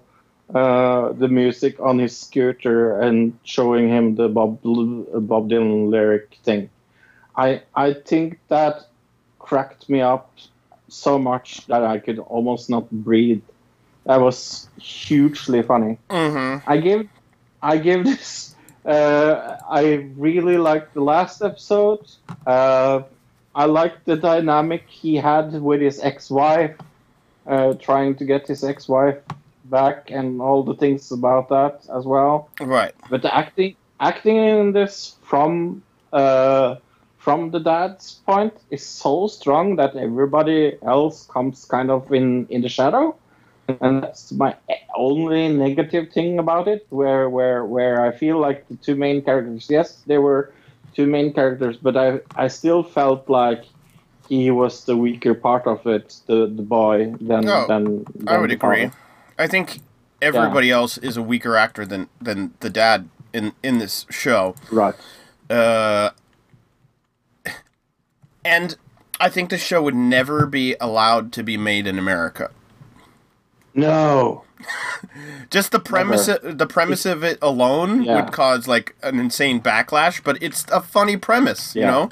[0.54, 6.70] uh, the music on his scooter and showing him the Bob Bob Dylan lyric thing.
[7.36, 8.88] I I think that
[9.40, 10.32] cracked me up
[10.88, 13.44] so much that I could almost not breathe.
[14.06, 15.98] That was hugely funny.
[16.10, 16.70] Mm-hmm.
[16.70, 17.08] I give,
[17.62, 18.56] I give this.
[18.86, 22.06] Uh, I really liked the last episode.
[22.46, 23.02] Uh,
[23.56, 26.76] I liked the dynamic he had with his ex-wife,
[27.48, 29.18] uh, trying to get his ex-wife
[29.66, 32.50] back, and all the things about that as well.
[32.60, 32.94] Right.
[33.10, 36.76] But the acting, acting in this from uh,
[37.18, 42.62] from the dad's point is so strong that everybody else comes kind of in in
[42.62, 43.16] the shadow,
[43.68, 44.54] and that's my
[44.96, 46.86] only negative thing about it.
[46.90, 50.52] Where where where I feel like the two main characters, yes, they were
[50.96, 53.64] two main characters, but I I still felt like
[54.28, 58.52] he was the weaker part of it, the the boy than No, than, I would
[58.52, 58.86] agree.
[58.86, 58.96] father.
[59.38, 59.80] I think
[60.22, 64.56] everybody else is a weaker actor than than the dad in in this show.
[64.72, 64.96] Right.
[65.50, 66.12] Uh,
[68.44, 68.78] and
[69.20, 72.52] I think the show would never be allowed to be made in America.
[73.76, 74.44] No.
[75.52, 78.16] Just the premise, the premise of it alone Yeah.
[78.16, 80.24] would cause like an insane backlash.
[80.24, 82.10] But it's a funny premise, you know.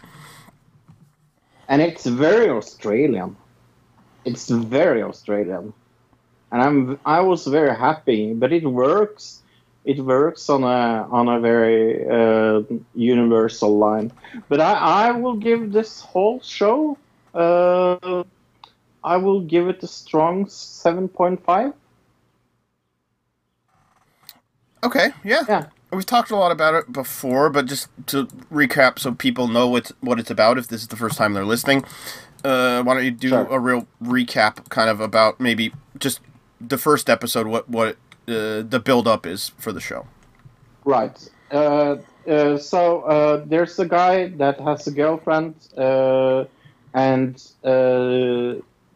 [1.69, 3.35] and it's very Australian.
[4.25, 5.73] It's very Australian,
[6.51, 8.33] and I'm I was very happy.
[8.33, 9.41] But it works.
[9.85, 12.61] It works on a on a very uh,
[12.95, 14.11] universal line.
[14.49, 14.73] But I
[15.07, 16.97] I will give this whole show.
[17.33, 18.23] Uh,
[19.03, 21.73] I will give it a strong seven point five.
[24.83, 25.43] Okay, yeah.
[25.47, 25.65] Yeah.
[25.91, 29.91] We've talked a lot about it before, but just to recap so people know what
[30.01, 31.85] what it's about if this is the first time they're listening.
[32.43, 33.47] Uh, why don't you do Sure.
[33.49, 36.19] a real recap kind of about maybe just
[36.59, 37.95] the first episode what what
[38.27, 40.07] uh, the build up is for the show.
[40.83, 41.29] Right.
[41.51, 41.97] Uh,
[42.27, 46.45] uh, so uh, there's a guy that has a girlfriend, uh,
[46.93, 48.55] and uh,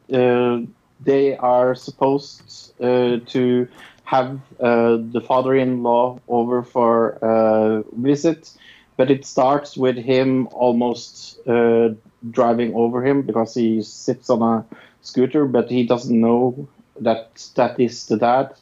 [0.09, 3.67] they are supposed uh, to
[4.03, 8.51] have uh, the father-in-law over for a visit,
[8.95, 11.89] but it starts with him almost uh,
[12.31, 14.65] driving over him because he sits on a
[15.01, 16.67] scooter, but he doesn't know
[17.01, 18.55] that that is the dad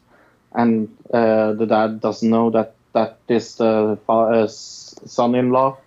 [0.54, 5.78] and uh, the dad doesn't know that that is the uh, son-in-law.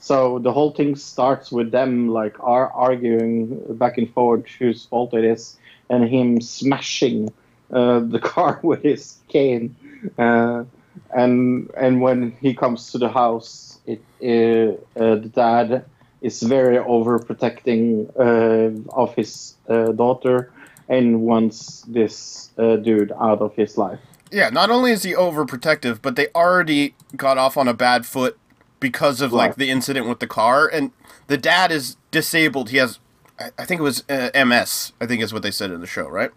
[0.00, 5.14] So the whole thing starts with them like are arguing back and forth whose fault
[5.14, 5.58] it is,
[5.90, 7.32] and him smashing
[7.72, 9.74] uh, the car with his cane.
[10.16, 10.64] Uh,
[11.10, 15.84] and and when he comes to the house, it uh, uh, the dad
[16.20, 20.50] is very overprotecting uh, of his uh, daughter
[20.88, 24.00] and wants this dude out of his life.
[24.32, 28.38] Yeah, not only is he overprotective, but they already got off on a bad foot
[28.80, 30.92] because of like the incident with the car, and
[31.26, 32.70] the dad is disabled.
[32.70, 32.98] He has,
[33.38, 34.92] I I think it was uh, MS.
[35.00, 36.30] I think is what they said in the show, right?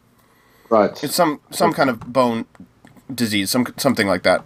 [0.69, 1.03] Right.
[1.03, 2.45] It's some some kind of bone
[3.13, 4.45] disease, some something like that.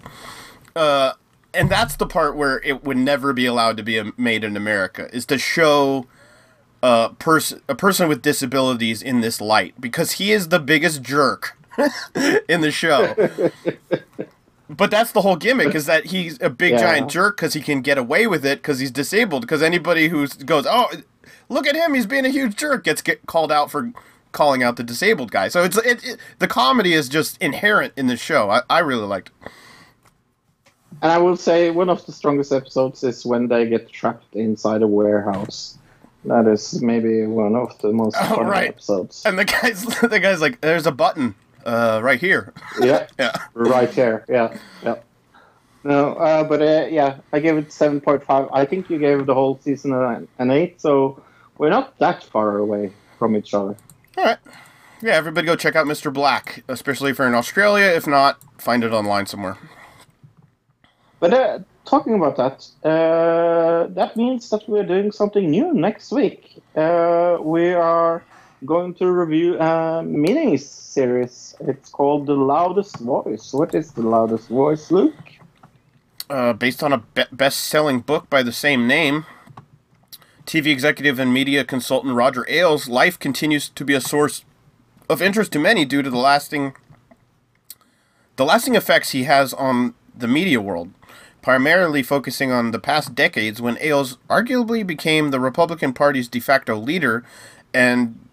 [0.75, 1.13] Uh,
[1.53, 5.09] and that's the part where it would never be allowed to be made in America
[5.13, 6.07] is to show
[6.83, 11.57] a person a person with disabilities in this light because he is the biggest jerk
[12.49, 13.15] in the show.
[14.69, 16.79] but that's the whole gimmick is that he's a big Yeah.
[16.79, 19.41] giant jerk because he can get away with it because he's disabled.
[19.41, 20.87] Because anybody who goes, oh,
[21.49, 23.91] look at him, he's being a huge jerk, gets get called out for
[24.31, 25.47] calling out the disabled guy.
[25.47, 28.49] So it's it, it the comedy is just inherent in the show.
[28.49, 29.29] I, I really liked.
[29.45, 29.51] It.
[31.01, 34.81] And I will say one of the strongest episodes is when they get trapped inside
[34.81, 35.77] a warehouse.
[36.23, 38.69] That is maybe one of the most Oh, fun right.
[38.69, 39.21] episodes.
[39.25, 41.35] And the guys the guy's like, there's a button
[41.65, 42.53] uh, right here.
[42.79, 43.35] yeah, Yeah.
[43.53, 44.25] right here.
[44.29, 44.95] Yeah, yeah.
[45.83, 48.49] No, uh, but uh, yeah, I gave it seven point five.
[48.51, 51.21] I think you gave the whole season an, an eight, so
[51.57, 53.75] we're not that far away from each other.
[54.17, 54.37] All right.
[55.01, 56.11] Yeah, everybody go check out Mr.
[56.11, 57.85] Black, especially if you're in Australia.
[57.85, 59.57] If not, find it online somewhere.
[61.19, 66.61] But uh, talking about that, uh, that means that we're doing something new next week.
[66.75, 68.23] Uh, we are
[68.63, 71.55] going to review a mini series.
[71.61, 73.51] It's called The Loudest Voice.
[73.53, 75.15] What is The Loudest Voice, Luke?
[76.29, 79.25] uh, based on a be- best-selling book by the same name.
[80.45, 84.45] TV executive and media consultant Roger Ailes' life continues to be a source
[85.09, 86.75] of interest to many due to the lasting
[88.37, 90.91] the lasting effects he has on the media world,
[91.41, 96.75] primarily focusing on the past decades when Ailes arguably became the Republican Party's de facto
[96.75, 97.23] leader
[97.73, 98.24] and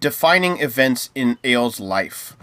[0.00, 2.36] defining events in Ailes' life,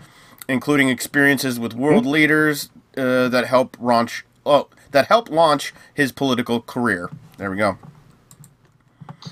[0.47, 6.61] including experiences with world leaders uh, that help launch oh that helped launch his political
[6.61, 7.09] career.
[7.37, 7.77] There we go.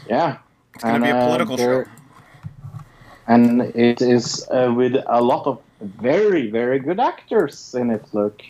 [0.09, 0.37] Yeah.
[0.75, 1.85] It's going to be a political show.
[3.27, 8.41] And it is uh, with a lot of very, very good actors in it, Look.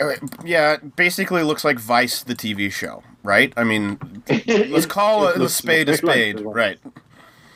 [0.00, 3.52] Uh, Yeah, it basically looks like Vice, the TV show, right?
[3.56, 3.98] I mean,
[4.28, 6.78] let's call It it a spade a spade, right?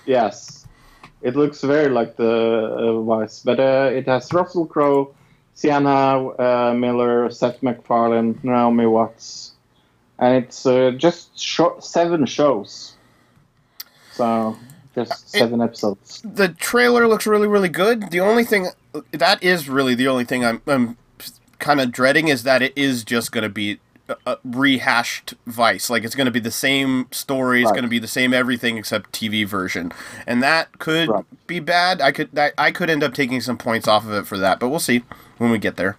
[0.07, 0.58] Yes,
[1.23, 5.15] it looks very like the uh, Vice, but uh, it has Russell Crowe,
[5.55, 9.53] Sienna uh, Miller, Seth MacFarlane, Naomi Watts,
[10.19, 12.95] and it's uh, just sho- seven shows.
[14.13, 14.57] So
[14.95, 16.23] just seven episodes.
[16.25, 18.11] The trailer looks really, really good.
[18.11, 18.69] The only thing
[19.13, 20.97] that is really the only thing I'm, I'm
[21.59, 25.91] kind of dreading is that it is just going to be a, a rehashed Vice.
[25.91, 27.75] Like it's going to be the same story, it's Right.
[27.75, 29.93] going to be the same everything except TV version,
[30.27, 31.25] and that could Right.
[31.47, 32.01] be bad.
[32.01, 34.59] I could that, I could end up taking some points off of it for that,
[34.61, 35.03] but we'll see
[35.39, 35.97] when we get there.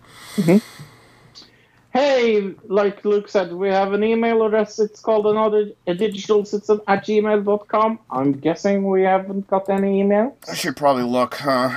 [1.91, 4.77] Hey, like Luke said, we have an email address.
[4.77, 7.99] It's called another a digital citizen at gmail.com.
[8.11, 10.33] I'm guessing we haven't got any emails.
[10.47, 11.69] I should probably look, huh?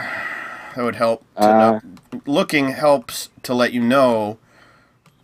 [0.76, 1.24] That would help.
[1.36, 1.80] To Uh, know.
[2.26, 4.36] Looking helps to let you know.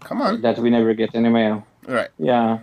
[0.09, 0.40] Come on.
[0.40, 1.66] that we never get any mail.
[1.86, 2.09] Right.
[2.18, 2.61] Yeah,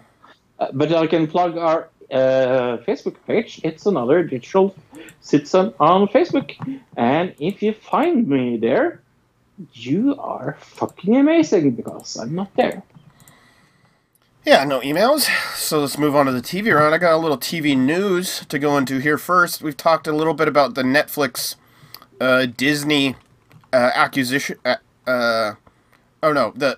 [0.59, 3.61] uh, but I can plug our uh, Facebook page.
[3.63, 4.75] It's another digital
[5.21, 6.55] citizen on Facebook,
[6.97, 9.01] and if you find me there,
[9.73, 12.83] you are fucking amazing because I'm not there.
[14.43, 15.27] Yeah, no emails.
[15.55, 16.93] So let's move on to the TV round.
[16.93, 19.63] I got a little TV news to go into here first.
[19.63, 21.55] We've talked a little bit about the Netflix
[22.21, 23.15] uh, Disney
[23.73, 24.57] uh, acquisition.
[24.63, 24.75] Uh,
[25.07, 25.55] uh,
[26.21, 26.77] oh no, the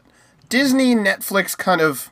[0.50, 2.12] Disney Netflix kind of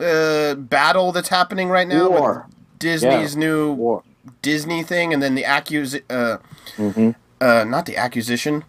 [0.00, 2.08] uh, battle that's happening right now.
[2.10, 2.42] with
[2.78, 3.40] Disney's Yeah.
[3.40, 4.02] new War.
[4.42, 6.38] Disney thing, and then the accus uh,
[6.76, 7.10] Mm-hmm.
[7.40, 8.64] uh, not the acquisition,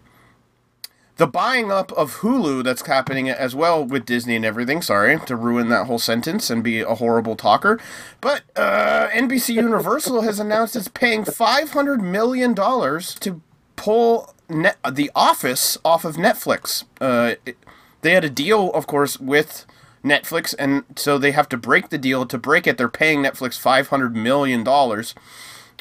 [1.16, 4.82] the buying up of Hulu that's happening as well with Disney and everything.
[4.82, 7.80] Sorry to ruin that whole sentence and be a horrible talker,
[8.20, 13.40] but uh, NBC Universal has announced it's paying five hundred million dollars to
[13.76, 16.84] pull Net- The Office off of Netflix.
[17.00, 17.56] Uh, it-
[18.02, 19.66] they had a deal, of course, with
[20.04, 22.26] Netflix, and so they have to break the deal.
[22.26, 25.14] To break it, they're paying Netflix five hundred million dollars.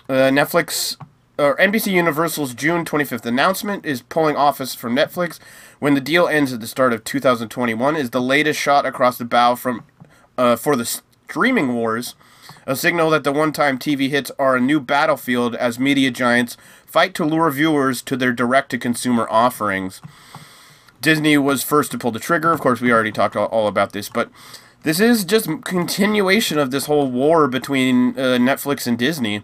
[0.09, 0.97] Uh, Netflix
[1.37, 5.39] or NBC Universal's June 25th announcement is pulling Office from Netflix
[5.79, 9.25] when the deal ends at the start of 2021 is the latest shot across the
[9.25, 9.83] bow from
[10.37, 12.15] uh, for the streaming wars,
[12.65, 17.13] a signal that the one-time TV hits are a new battlefield as media giants fight
[17.15, 20.01] to lure viewers to their direct-to-consumer offerings.
[21.05, 22.51] Disney was first to pull the trigger.
[22.51, 24.31] Of course, we already talked all, all about this, but
[24.81, 29.43] this is just continuation of this whole war between uh, Netflix and Disney.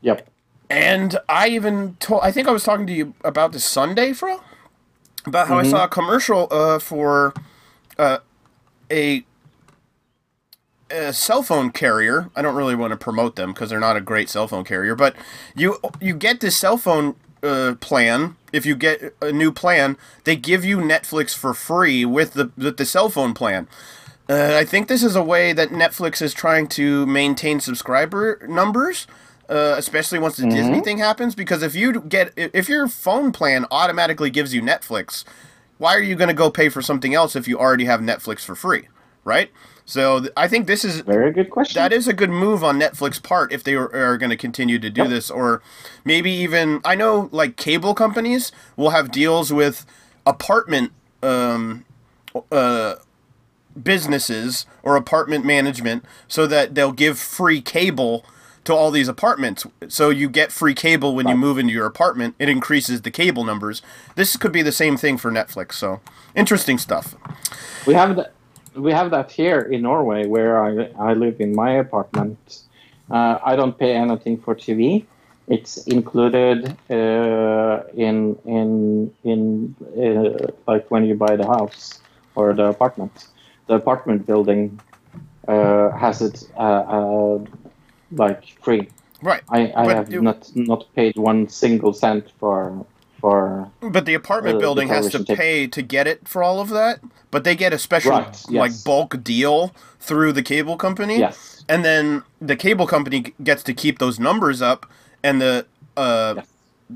[0.00, 0.26] Yep.
[0.70, 4.40] And I even told, I think I was talking to you about this Sunday, Fro,
[5.26, 7.34] about how I saw a commercial uh, for
[7.98, 8.18] uh,
[8.90, 9.24] a,
[10.90, 12.30] a cell phone carrier.
[12.34, 14.94] I don't really want to promote them because they're not a great cell phone carrier,
[14.94, 15.14] but
[15.54, 18.36] you you get this cell phone uh, plan.
[18.52, 22.76] If you get a new plan, they give you Netflix for free with the with
[22.76, 23.68] the cell phone plan.
[24.28, 29.08] Uh, I think this is a way that Netflix is trying to maintain subscriber numbers,
[29.48, 31.34] uh, especially once the Disney thing happens.
[31.34, 35.24] Because if you get if your phone plan automatically gives you Netflix,
[35.78, 38.44] why are you going to go pay for something else if you already have Netflix
[38.44, 38.88] for free,
[39.24, 39.50] right?
[39.90, 41.82] So th- I think this is Very good question.
[41.82, 44.78] that is a good move on Netflix part if they are, are going to continue
[44.78, 45.10] to do Yep.
[45.10, 45.62] this, or
[46.04, 49.84] maybe even I know like cable companies will have deals with
[50.24, 50.92] apartment
[51.24, 51.84] um,
[52.52, 52.94] uh,
[53.82, 58.24] businesses or apartment management, so that they'll give free cable
[58.62, 59.66] to all these apartments.
[59.88, 62.36] So you get free cable when you move into your apartment.
[62.38, 63.82] It increases the cable numbers.
[64.14, 65.72] This could be the same thing for Netflix.
[65.72, 66.00] So
[66.36, 67.16] interesting stuff.
[67.86, 68.34] We have that.
[68.74, 72.38] We have that here in Norway, where I I live in my apartment.
[73.10, 75.06] Uh, I don't pay anything for TV.
[75.48, 82.00] It's included uh, in in in uh, like when you buy the house
[82.34, 83.26] or the apartment.
[83.66, 84.80] The apartment building
[85.48, 86.60] uh, has it uh,
[86.96, 87.38] uh,
[88.12, 88.88] like free.
[89.22, 89.42] Right.
[89.50, 92.84] I, I But have you- not not paid one single cent for
[93.20, 96.60] for But the apartment Uh, the building has to pay to get it for all
[96.60, 97.00] of that.
[97.30, 101.18] But they get a special Right, like bulk deal through the cable company.
[101.18, 101.64] yes.
[101.68, 104.86] And then the cable company gets to keep those numbers up
[105.22, 105.66] and the
[105.96, 106.46] uh Yes.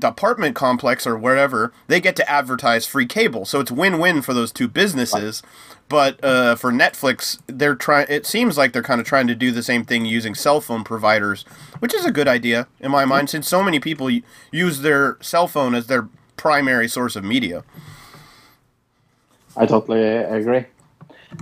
[0.01, 3.45] Apartment complex or wherever, they get to advertise free cable.
[3.45, 5.41] So it's win-win for those two businesses.
[5.87, 8.07] But uh, for Netflix, they're trying.
[8.09, 10.83] It seems like they're kind of trying to do the same thing using cell phone
[10.83, 11.45] providers,
[11.79, 14.09] which is a good idea in my mind, since so many people
[14.51, 17.63] use their cell phone as their primary source of media.
[19.55, 20.65] I totally agree.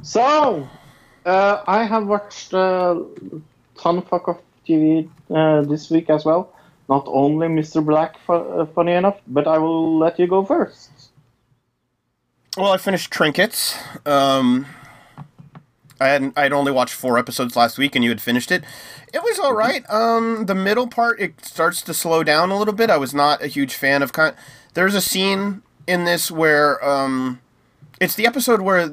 [0.01, 0.67] So,
[1.25, 3.01] uh, I have watched a
[3.77, 6.52] ton fuck of TV uh, this week as well.
[6.89, 7.83] Not only Mr.
[7.83, 10.91] Black, uh, funny enough, but I will let you go first.
[12.57, 13.77] Well, I finished Trinkets.
[14.05, 14.67] Um,
[15.99, 16.37] I hadn't.
[16.37, 18.63] I'd only watched four episodes last week, and you had finished it.
[19.13, 19.89] It was all right.
[19.89, 22.89] Um, the middle part it starts to slow down a little bit.
[22.89, 24.35] I was not a huge fan of kind.
[24.73, 27.39] There's a scene in this where um,
[27.99, 28.91] it's the episode where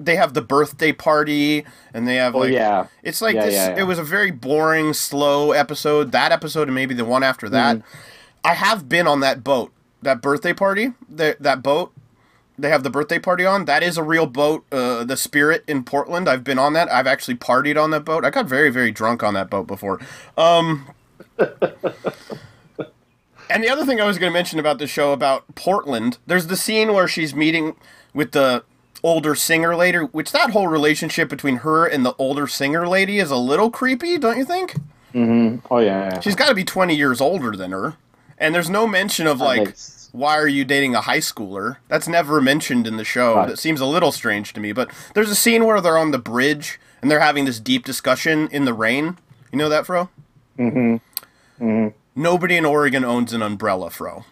[0.00, 2.86] they have the birthday party and they have Oh, like yeah.
[3.02, 3.54] it's like Yeah, this.
[3.54, 3.80] yeah, yeah.
[3.80, 6.10] It was a very boring, slow episode.
[6.12, 7.76] That episode and maybe the one after that.
[7.76, 7.96] Mm-hmm.
[8.42, 9.70] I have been on that boat,
[10.00, 11.92] that birthday party, that that boat.
[12.58, 13.64] They have the birthday party on.
[13.66, 16.28] That is a real boat, uh, the Spirit in Portland.
[16.28, 16.92] I've been on that.
[16.92, 18.22] I've actually partied on that boat.
[18.22, 19.98] I got very, very drunk on that boat before.
[20.36, 20.86] Um,
[23.48, 26.48] and the other thing I was going to mention about the show about Portland, there's
[26.48, 27.76] the scene where she's meeting
[28.14, 28.62] with the
[29.02, 33.30] older singer lady, which that whole relationship between her and the older singer lady is
[33.30, 34.74] a little creepy, don't you think?
[35.14, 35.66] Mm-hmm.
[35.70, 36.14] Oh, yeah.
[36.14, 36.20] yeah.
[36.20, 37.94] She's got to be 20 years older than her.
[38.38, 40.08] And there's no mention of At like least.
[40.12, 41.76] why are you dating a high schooler?
[41.88, 43.34] That's never mentioned in the show.
[43.36, 43.48] Right.
[43.48, 44.72] That seems a little strange to me.
[44.72, 48.48] But there's a scene where they're on the bridge and they're having this deep discussion
[48.52, 49.18] in the rain.
[49.52, 50.08] You know that, Fro?
[50.58, 50.96] Mm-hmm.
[51.64, 51.88] Mm-hmm.
[52.20, 54.24] Nobody in Oregon owns an umbrella, Fro.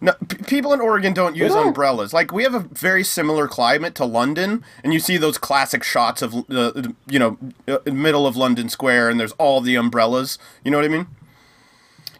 [0.00, 1.68] No, p- people in Oregon don't use Really?
[1.68, 2.12] umbrellas.
[2.12, 6.20] Like we have a very similar climate to London, and you see those classic shots
[6.22, 6.72] of uh,
[7.06, 7.38] you know
[7.68, 10.38] uh, middle of London Square, and there's all the umbrellas.
[10.64, 11.06] You know what I mean?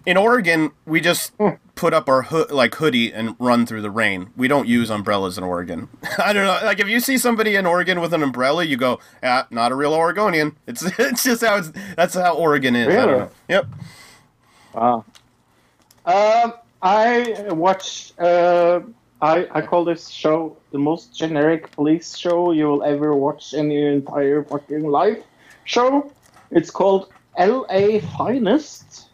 [0.07, 1.33] In Oregon, we just
[1.75, 4.31] put up our hood like hoodie and run through the rain.
[4.37, 5.89] We don't use umbrellas in Oregon.
[6.18, 6.59] I don't know.
[6.62, 9.75] Like if you see somebody in Oregon with an umbrella, you go, "Ah, not a
[9.75, 12.89] real Oregonian." It's it's just how it's that's how Oregon is.
[12.89, 13.18] I don't Really?
[13.20, 13.31] know.
[13.49, 13.66] Yep.
[14.75, 15.05] Wow.
[16.07, 16.53] Um,
[16.85, 18.18] I watched.
[18.20, 18.80] Uh,
[19.20, 23.70] I I call this show the most generic police show you will ever watch in
[23.70, 25.22] your entire fucking life.
[25.64, 26.12] Show.
[26.51, 28.01] It's called L.A.
[28.01, 29.11] Finest.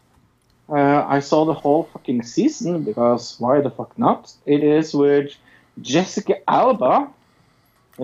[0.68, 4.32] Uh, I saw the whole fucking season because why the fuck not?
[4.46, 5.32] It is with
[5.80, 7.10] Jessica Alba.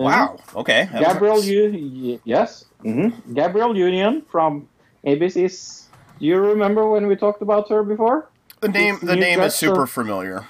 [0.03, 0.39] Uh, Wow.
[0.55, 0.89] Okay.
[0.91, 4.69] That Gabrielle, U- yes, hmm Gabrielle Union from
[5.05, 5.89] ABC's.
[6.19, 8.29] Do you remember when we talked about her before?
[8.59, 10.45] The name the name is super so- familiar.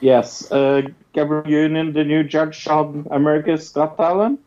[0.00, 0.82] Yes, uh,
[1.14, 4.40] Gabrielle Union, the new judge on America's Got Talent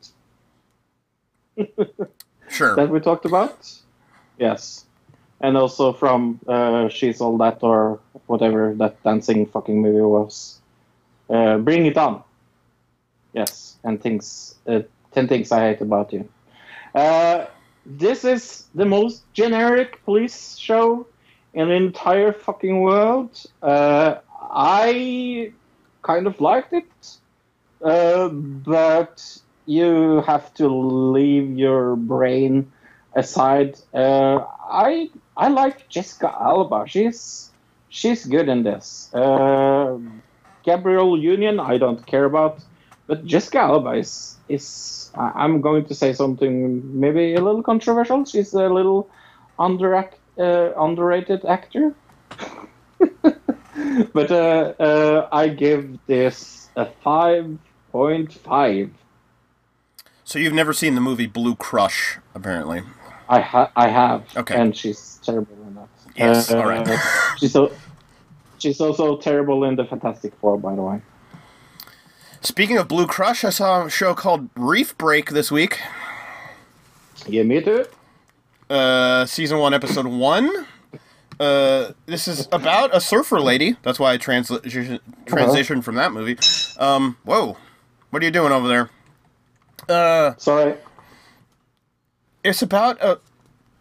[2.50, 2.76] Sure.
[2.76, 3.58] that we talked about.
[4.38, 4.86] Yes,
[5.42, 10.60] and also from uh, She's All That or whatever that dancing fucking movie was.
[11.30, 12.22] Uh, Bring It On.
[13.34, 14.56] Yes, and things.
[14.68, 14.82] Uh,
[15.14, 16.28] Ten things I hate about you.
[16.94, 17.46] Uh,
[17.86, 21.08] this is the most generic police show
[21.58, 23.32] in the entire fucking world.
[23.64, 25.52] Uh, I
[26.04, 27.18] kind of liked it,
[27.84, 32.72] uh, but you have to leave your brain
[33.16, 33.80] aside.
[33.92, 36.86] Uh, I I like Jessica Alba.
[36.88, 37.50] She's
[37.90, 39.12] she's good in this.
[39.14, 39.98] Uh,
[40.64, 42.60] Gabrielle Union, I don't care about,
[43.08, 45.12] but Jessica Alba is is.
[45.16, 48.26] I'm going to say something maybe a little controversial.
[48.26, 49.10] She's a little
[49.58, 49.96] under
[50.40, 51.94] uh, underrated actor.
[54.14, 57.58] but uh, uh, I give this a five
[57.92, 58.92] point five.
[60.24, 62.84] So you've never seen the movie Blue Crush, apparently.
[63.30, 64.26] I ha- I have.
[64.36, 64.56] Okay.
[64.56, 65.88] And she's terrible in that.
[66.16, 67.00] Yes, Uh, all right.
[67.38, 67.72] she's so.
[68.60, 71.02] She's also terrible in the Fantastic Four, by the way.
[72.42, 75.80] Speaking of Blue Crush, I saw a show called Reef Break this week.
[77.28, 77.86] Yeah, me too.
[78.70, 80.66] Uh, season one, episode one.
[81.40, 83.78] Uh, this is about a surfer lady.
[83.84, 84.62] That's why I transla-
[85.26, 86.38] transitioned from that movie.
[86.80, 87.58] Um, whoa,
[88.10, 88.90] what are you doing over there?
[89.88, 90.76] Uh, Sorry.
[92.44, 93.20] it's about a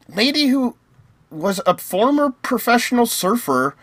[0.09, 0.77] lady who
[1.31, 3.75] was a former professional surfer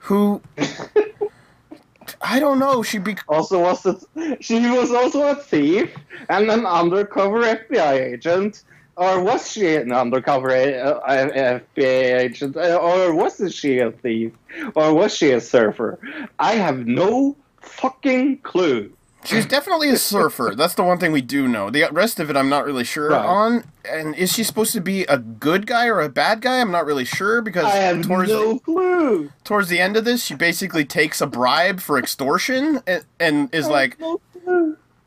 [0.00, 0.40] who
[2.22, 2.82] I don't know.
[2.82, 4.42] She be Also, was it?
[4.42, 5.94] She was also a thief
[6.30, 8.64] and an undercover FBI agent,
[8.98, 14.32] or was she an undercover FBI agent, or was she a thief,
[14.74, 15.98] or was she a surfer?
[16.38, 18.92] I have no fucking clue.
[19.24, 20.54] she's definitely a surfer.
[20.56, 21.70] That's the one thing we do know.
[21.70, 23.24] The rest of it, I'm not really sure Right.
[23.26, 23.64] on.
[23.90, 26.60] And is she supposed to be a good guy or a bad guy?
[26.60, 29.30] I'm not really sure because I have towards no clue.
[29.44, 33.66] towards the end of this, she basically takes a bribe for extortion and, and is
[33.68, 34.20] like, No.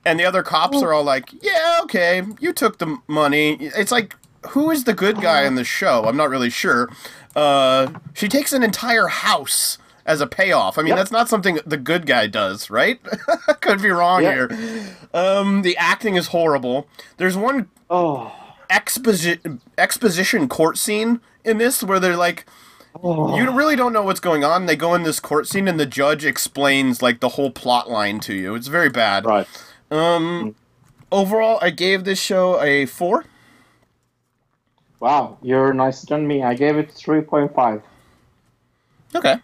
[0.06, 4.16] And the other cops are all like, "Yeah, okay, you took the money." It's like,
[4.50, 6.06] who is the good guy in the show?
[6.06, 6.90] I'm not really sure.
[7.36, 10.78] Uh, she takes an entire house as a payoff.
[10.78, 10.98] I mean, Yep.
[10.98, 13.00] that's not something the good guy does, right?
[13.62, 14.48] Could be wrong Yeah.
[14.48, 14.96] here.
[15.14, 16.88] Um, the acting is horrible.
[17.18, 18.32] There's one Oh.
[18.70, 22.46] exposi- exposition court scene in this where they're like.
[23.04, 23.38] oh.
[23.38, 24.66] You really don't know what's going on.
[24.66, 28.20] They go in this court scene and the judge explains like the whole plot line
[28.22, 28.54] to you.
[28.56, 29.26] It's very bad.
[29.26, 29.48] Right.
[29.92, 30.56] Um,
[31.12, 33.26] overall, I gave this show a four.
[35.02, 36.44] Wow, you're nicer than me.
[36.44, 37.82] I gave it 3.5.
[39.14, 39.36] Okay.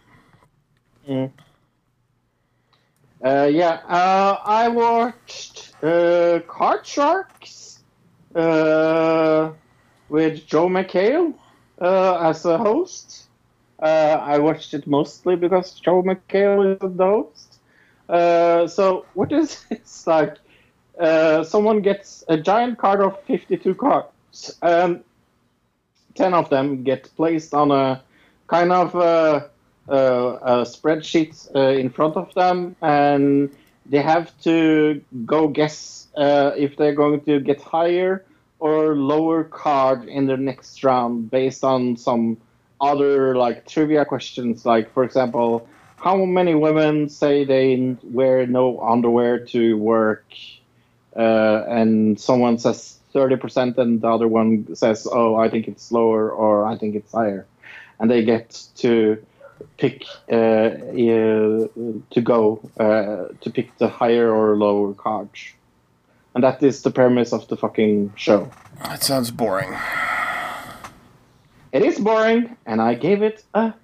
[3.24, 7.80] Uh, yeah, uh, I watched uh, Card Sharks
[8.34, 9.50] uh,
[10.08, 11.34] with Joel McHale
[11.80, 13.28] uh, as a host.
[13.80, 17.47] Uh, I watched it mostly because Joel McHale is the host.
[18.08, 20.36] Uh, so what is it's like?
[20.98, 25.04] Uh, someone gets a giant card of 52 cards, and
[26.16, 28.02] 10 of them get placed on a
[28.48, 29.46] kind of uh,
[29.88, 33.50] uh, a spreadsheet uh, in front of them, and
[33.86, 38.24] they have to go guess if they're going to get higher
[38.58, 42.36] or lower card in the next round based on some
[42.80, 44.66] other like trivia questions.
[44.66, 45.68] Like, for example,
[46.00, 50.24] how many women say they wear no underwear to work,
[51.16, 55.90] uh, and someone says thirty percent, and the other one says, "Oh, I think it's
[55.90, 57.46] lower," or "I think it's higher,"
[57.98, 59.24] and they get to
[59.76, 61.66] pick uh, uh,
[62.10, 65.30] to go uh, to pick the higher or lower card.
[66.34, 68.50] And that is the premise of the fucking show.
[68.84, 69.76] That sounds boring.
[71.72, 73.74] It is boring, and I gave it a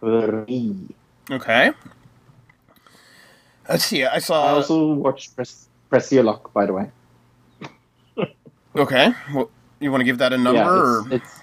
[0.00, 0.88] three.
[1.30, 1.72] Okay.
[3.68, 4.04] Let's see.
[4.04, 4.46] I saw.
[4.46, 6.90] I also watched Press, Press Your Luck, by the way.
[8.76, 9.12] Okay.
[9.34, 9.50] Well,
[9.80, 10.60] you want to give that a number?
[10.60, 11.00] yeah, or?
[11.00, 11.40] it's, it's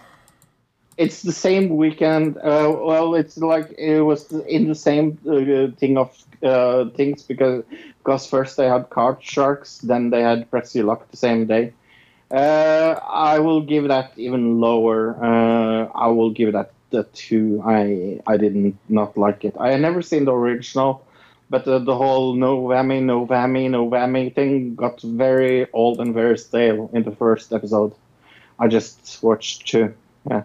[0.98, 2.38] it's the same weekend.
[2.38, 7.64] Uh, well, it's like it was in the same uh, thing of uh, things because
[7.99, 11.74] because first they had Card Sharks, then they had Press Your Luck the same day.
[12.32, 15.16] Uh, I will give that even lower.
[15.24, 17.61] Uh, I will give that the two.
[17.65, 19.53] I I didn't not like it.
[19.65, 20.91] I had never seen the original,
[21.49, 26.13] but uh, the whole no whammy, no whammy, no whammy thing got very old and
[26.13, 27.91] very stale in the first episode.
[28.59, 29.88] I just watched two.
[30.30, 30.43] Yeah.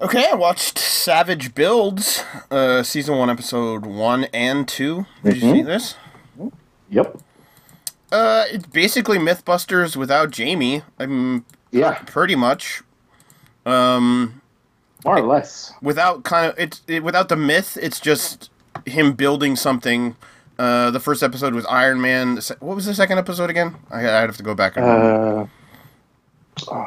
[0.00, 5.04] Okay, I watched Savage Builds, uh, season one, episode one and two.
[5.24, 5.66] Did you see Mhm.
[5.66, 5.94] this?
[6.90, 7.18] Yep.
[8.12, 10.82] Uh, it's basically MythBusters without Jamie.
[10.98, 11.98] I'm Yeah.
[12.06, 12.82] pretty much.
[13.66, 14.40] Um,
[15.04, 15.72] More or less.
[15.82, 18.50] without kind of it's it, without the myth, it's just
[18.86, 20.16] him building something.
[20.58, 22.38] Uh, the first episode was Iron Man.
[22.60, 23.76] What was the second episode again?
[23.90, 24.84] I, I'd have to go back and.
[24.86, 25.50] remember.
[26.70, 26.84] Uh,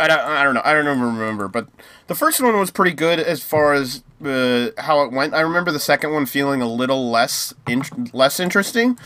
[0.00, 0.62] I don't, I don't know.
[0.64, 1.48] I don't even remember.
[1.48, 1.68] But
[2.06, 5.34] the first one was pretty good as far as uh, how it went.
[5.34, 7.82] I remember the second one feeling a little less in,
[8.12, 8.96] less interesting.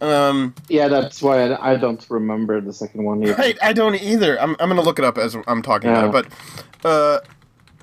[0.00, 3.34] Um, yeah, that's why I, I don't remember the second one either.
[3.38, 4.40] I, I don't either.
[4.40, 6.04] I'm, I'm gonna look it up as I'm talking Yeah.
[6.06, 6.32] about it.
[6.82, 7.20] But uh,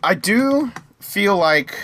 [0.04, 1.76] I do feel like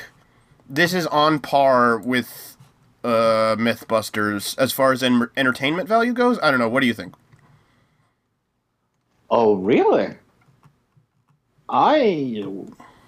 [0.70, 2.58] this is on par with
[3.04, 6.40] uh, MythBusters as far as en- entertainment value goes.
[6.42, 6.70] I don't know.
[6.70, 7.16] What do you think?
[9.30, 10.16] Oh, really?
[11.70, 12.44] I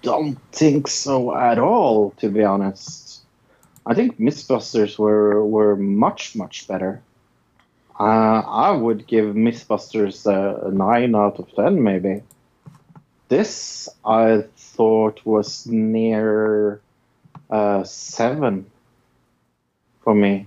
[0.02, 3.20] don't think so at all, to be honest.
[3.86, 7.02] I think Mythbusters were were much much better.
[8.00, 12.22] Uh, I would give Mythbusters a, a nine out of ten, maybe.
[13.28, 16.80] This I thought was near
[17.50, 18.70] uh, seven
[20.02, 20.46] for me.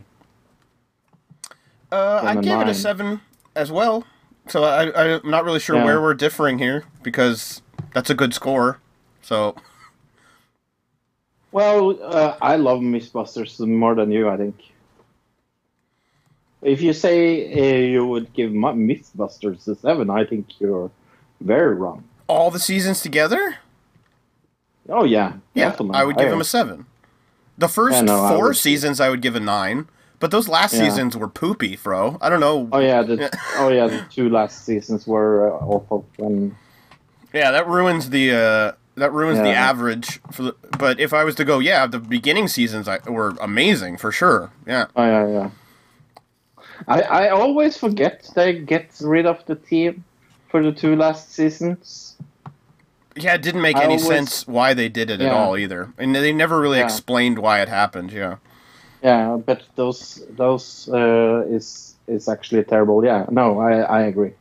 [1.92, 3.22] Uh, I gave give it a seven
[3.56, 4.06] as well.
[4.50, 5.86] So I, I'm not really sure Yeah.
[5.86, 7.62] where we're differing here because
[7.94, 8.80] that's a good score.
[9.22, 9.56] So
[11.52, 14.56] Well, uh, I love Mythbusters more than you, I think.
[16.62, 20.92] If you say uh, you would give my Mythbusters a seven, I think you're
[21.42, 22.04] very wrong.
[22.28, 23.58] All the seasons together,
[24.90, 25.96] Oh yeah, yeah, definitely.
[25.96, 26.86] I would give them a seven.
[27.58, 29.88] The first Yeah, no, I four would- seasons I would give a nine,
[30.20, 30.84] but those last Yeah.
[30.84, 32.18] seasons were poopy, fro.
[32.22, 32.70] I don't know.
[32.72, 36.06] Oh yeah, the oh yeah, the two last seasons were uh, awful.
[36.18, 36.56] When
[37.34, 40.56] Yeah, that ruins the uh, that ruins the average for the.
[40.80, 44.52] But if I was to go, yeah, the beginning seasons I, were amazing for sure.
[44.66, 45.50] Yeah, oh yeah, yeah.
[46.88, 50.06] I I always forget they get rid of the team
[50.50, 52.16] for the two last seasons.
[53.16, 55.92] yeah, it didn't make I any always- sense why they did it at all either,
[55.98, 56.86] and they never really Yeah.
[56.86, 58.12] explained why it happened.
[58.12, 58.36] Yeah.
[59.04, 63.04] Yeah, but those those uh, is is actually terrible.
[63.06, 64.34] Yeah, no, I I agree.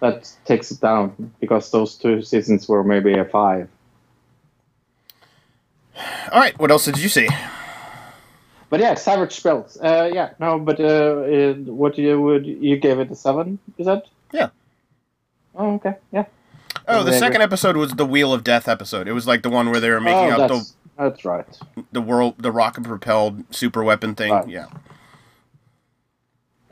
[0.00, 3.68] That takes it down because those two seasons were maybe a five.
[6.32, 7.28] All right, what else did you see?
[8.70, 9.76] But yeah, Savage Spells.
[9.80, 13.58] Uh, yeah, no, but uh, uh, what you would you gave it a seven?
[13.78, 14.06] Is that?
[14.32, 14.48] Yeah.
[15.56, 15.94] Oh, okay.
[16.12, 16.24] Yeah.
[16.86, 19.08] Oh, the second episode was the Wheel of Death episode.
[19.08, 21.46] It was like the one where they were making oh, out that's that's right.
[21.74, 24.32] the the world the rocket propelled super weapon thing.
[24.32, 24.48] Right.
[24.48, 24.66] Yeah.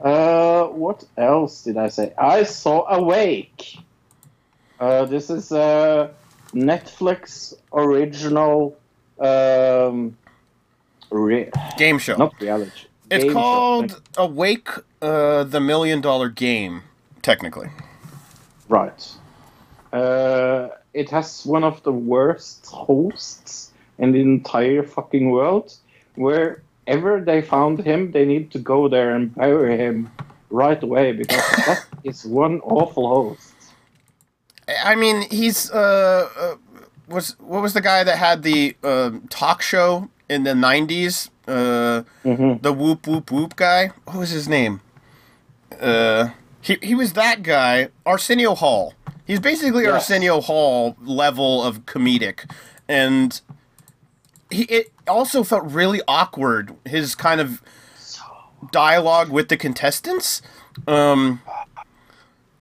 [0.00, 2.12] Uh, what else did I say?
[2.18, 3.78] I saw Awake.
[4.80, 6.10] Uh, this is a
[6.52, 8.76] Netflix original.
[9.18, 10.16] Um,
[11.10, 12.16] re- Game show.
[12.16, 12.72] not reality.
[13.10, 13.38] it's game show.
[13.38, 14.68] called Awake
[15.00, 16.82] uh, the Million Dollar Game,
[17.22, 17.68] technically.
[18.72, 19.06] Right.
[19.92, 25.76] Uh, it has one of the worst hosts in the entire fucking world.
[26.14, 30.10] Wherever they found him, they need to go there and bury him
[30.48, 33.52] right away because that is one awful host.
[34.82, 36.54] I mean, he's uh, uh
[37.08, 41.28] was what was the guy that had the uh, talk show in the '90s?
[41.46, 42.62] Uh, Mhm.
[42.62, 43.90] the whoop whoop whoop guy.
[44.06, 44.80] What was his name?
[45.78, 46.30] Uh,
[46.62, 48.94] he he was that guy, Arsenio Hall.
[49.26, 49.92] He's basically Yes.
[49.92, 52.50] Arsenio Hall level of comedic,
[52.88, 53.40] and
[54.50, 56.74] he, it also felt really awkward.
[56.86, 57.60] His kind of
[58.70, 60.40] dialogue with the contestants.
[60.86, 61.40] Um,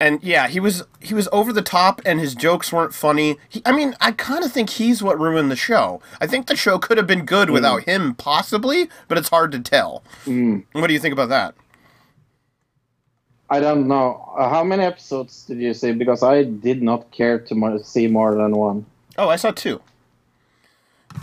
[0.00, 3.36] and yeah, he was he was over the top, and his jokes weren't funny.
[3.48, 6.00] He, I mean, I kind of think he's what ruined the show.
[6.20, 9.60] I think the show could have been good without him, possibly, but it's hard to
[9.60, 10.02] tell.
[10.72, 11.54] What do you think about that?
[13.52, 14.32] I don't know.
[14.38, 15.92] Uh, how many episodes did you see?
[15.92, 18.86] Because I did not care to see more than one.
[19.18, 19.82] Oh, I saw two.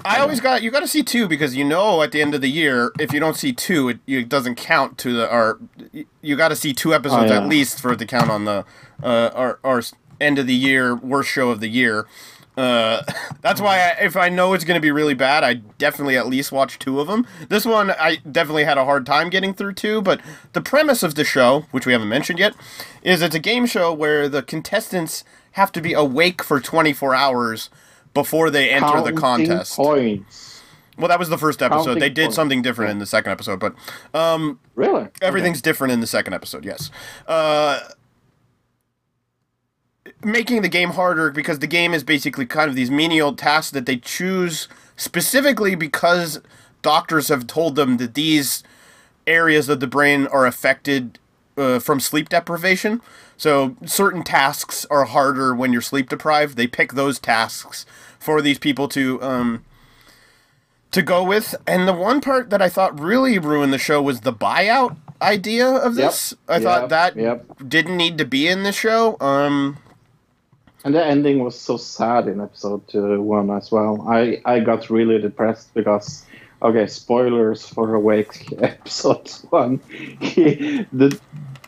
[0.05, 2.41] I always got you got to see two because you know at the end of
[2.41, 5.59] the year if you don't see two it, it doesn't count to the or
[6.21, 7.41] you got to see two episodes Oh, yeah.
[7.41, 8.63] at least for it to count on the
[9.01, 9.81] uh our, our
[10.21, 12.05] end of the year worst show of the year.
[12.59, 13.03] Uh,
[13.41, 16.27] that's why I, if I know it's going to be really bad, I definitely at
[16.27, 17.25] least watch two of them.
[17.47, 20.19] This one I definitely had a hard time getting through two, but
[20.53, 22.53] the premise of the show, which we haven't mentioned yet,
[23.01, 25.23] is it's a game show where the contestants
[25.53, 27.69] have to be awake for 24 hours
[28.13, 29.75] before they enter the contest.
[29.75, 30.61] Points.
[30.97, 31.85] Well, that was the first episode.
[31.85, 32.35] Counting They did points.
[32.35, 33.73] something different in the second episode, but
[34.13, 35.07] um, Really?
[35.21, 36.65] everything's different in the second episode.
[36.65, 36.91] Yes,
[37.25, 37.79] uh,
[40.23, 43.85] making the game harder because the game is basically kind of these menial tasks that
[43.85, 46.41] they choose specifically because
[46.81, 48.63] doctors have told them that these
[49.25, 51.19] areas of the brain are affected
[51.57, 53.01] uh, from sleep deprivation.
[53.37, 56.57] So certain tasks are harder when you're sleep deprived.
[56.57, 57.85] They pick those tasks
[58.19, 59.63] for these people to um,
[60.91, 61.55] to go with.
[61.65, 65.67] And the one part that I thought really ruined the show was the buyout idea
[65.67, 66.33] of this.
[66.47, 67.45] I thought that yep.
[67.65, 69.17] didn't need to be in the show.
[69.19, 69.77] Um,
[70.85, 74.05] And the ending was so sad in episode one as well.
[74.07, 76.25] I, I got really depressed because,
[76.61, 79.81] okay, spoilers for Awake episode one.
[80.21, 81.19] He, the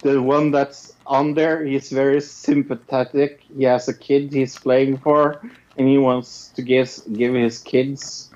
[0.01, 3.43] the one that's on there, he's very sympathetic.
[3.55, 5.41] He has a kid he's playing for,
[5.77, 8.31] and he wants to give give his kids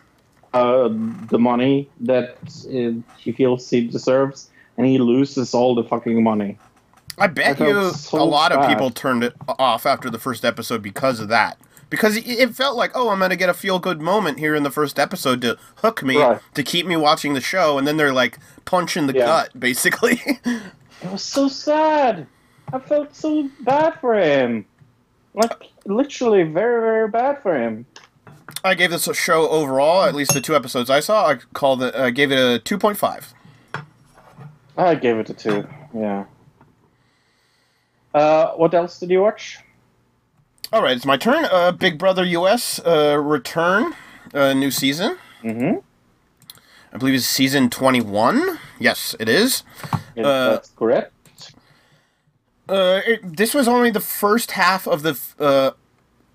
[0.54, 0.90] uh,
[1.30, 2.38] the money that
[2.68, 6.58] uh, he feels he deserves, and he loses all the fucking money.
[7.18, 10.82] I bet felt you a lot of people turned it off after the first episode
[10.82, 11.58] because of that.
[11.90, 14.64] Because it- felt like, oh, I'm going to get a feel good moment here in
[14.64, 16.42] the first episode to hook me, Right.
[16.56, 19.26] to keep me watching the show, and then they're like punch in the Yeah.
[19.26, 20.22] gut, basically.
[21.04, 22.26] It was so sad.
[22.74, 24.66] I felt so bad for him.
[25.36, 27.86] Like literally very very bad for him.
[28.64, 31.84] I gave this a show overall, at least the two episodes I saw, I called
[31.84, 33.34] it, I gave it a 2.5.
[34.78, 35.68] I gave it a two.
[35.94, 36.26] Yeah.
[38.16, 39.60] Uh, what else did you watch?
[40.72, 41.46] All right, it's my turn.
[41.52, 43.94] Uh, Big Brother US uh, return,
[44.34, 45.18] uh, new season.
[45.44, 45.80] Mm-hmm.
[46.94, 48.58] I believe it's season 21.
[48.80, 49.64] Yes, it is.
[49.92, 51.12] Uh, that's correct.
[52.70, 55.72] Uh, it, this was only the first half of the uh,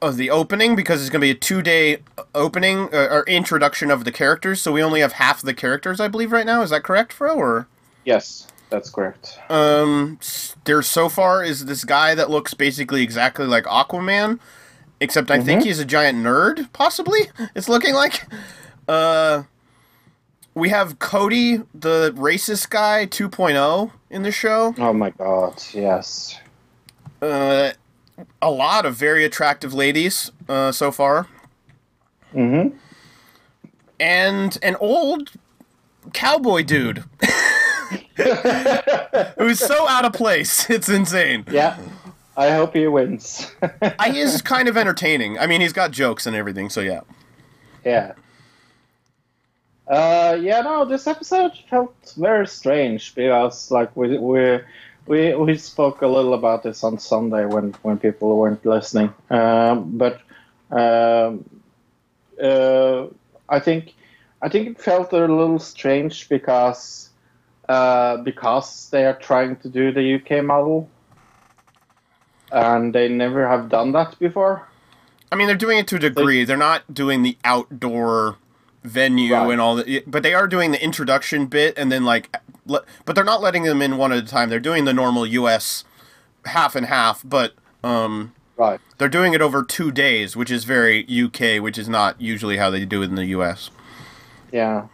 [0.03, 2.03] of the opening because it's going to be a two day
[2.35, 4.61] opening uh, or introduction of the characters.
[4.61, 6.61] So we only have half of the characters, I believe, right now.
[6.61, 7.37] Is that correct, Fro?
[7.37, 7.69] Or
[8.05, 9.39] Yes, that's correct.
[9.51, 10.19] um,
[10.65, 14.39] there so far is this guy that looks basically exactly like Aquaman,
[15.01, 16.73] except I think he's a giant nerd.
[16.73, 18.27] Possibly, it's looking like.
[18.89, 19.45] Uh,
[20.55, 24.75] we have Cody, the racist guy, 2.0 in the show.
[24.79, 26.37] Oh my god, yes.
[27.23, 27.71] uh,
[28.43, 31.29] a lot of very attractive ladies uh, so far,
[32.35, 32.77] Mm-hmm.
[33.99, 35.33] and an old
[36.13, 37.05] cowboy dude
[39.39, 40.69] who's so out of place.
[40.71, 41.45] It's insane.
[41.51, 41.79] Yeah.
[42.37, 43.51] I hope he wins.
[43.99, 45.39] I, he is kind of entertaining.
[45.39, 47.01] I mean, he's got jokes and everything, so yeah.
[47.85, 48.13] yeah.
[49.87, 54.61] Uh, yeah, no, this episode felt very strange because, like, we we
[55.07, 59.13] we we spoke a little about this on Sunday when when people weren't listening.
[59.29, 60.21] Um, but
[60.71, 61.45] um,
[62.43, 63.07] uh,
[63.49, 63.95] I think
[64.41, 67.10] I think it felt a little strange because
[67.71, 70.89] uh, because they are trying to do the UK model,
[72.51, 74.67] and they never have done that before.
[75.31, 76.45] I mean, they're doing it to a degree.
[76.45, 78.37] They're not doing the outdoor
[78.83, 79.53] venue Right.
[79.53, 82.37] and all that, but they are doing the introduction bit and then like,
[82.67, 84.49] le- but they're not letting them in one at a time.
[84.49, 85.85] They're doing the normal U.S.
[86.47, 88.81] half and half, but um, Right.
[88.99, 92.69] They're doing it over two days, which is very UK, which is not usually how
[92.69, 93.71] they do it in the US.
[94.53, 94.87] Yeah.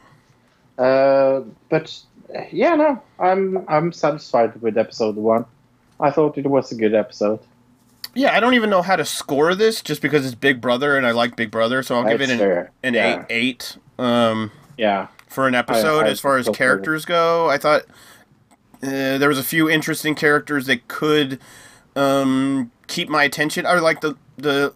[0.79, 1.41] Uh,
[1.71, 1.99] but
[2.53, 5.45] yeah, no, I'm I'm satisfied with episode one.
[6.01, 7.41] I thought it was a good episode.
[8.15, 11.07] Yeah, I don't even know how to score this, just because it's Big Brother and
[11.07, 12.71] I like Big Brother, so I'll give it an fair.
[12.83, 13.25] an Yeah.
[13.29, 13.79] eight eight.
[13.99, 15.09] Um, Yeah.
[15.29, 16.07] for an episode.
[16.07, 17.83] I as far as characters go, I thought
[18.83, 21.39] uh, there was a few interesting characters that could
[21.95, 23.65] um, keep my attention.
[23.67, 24.75] I like the the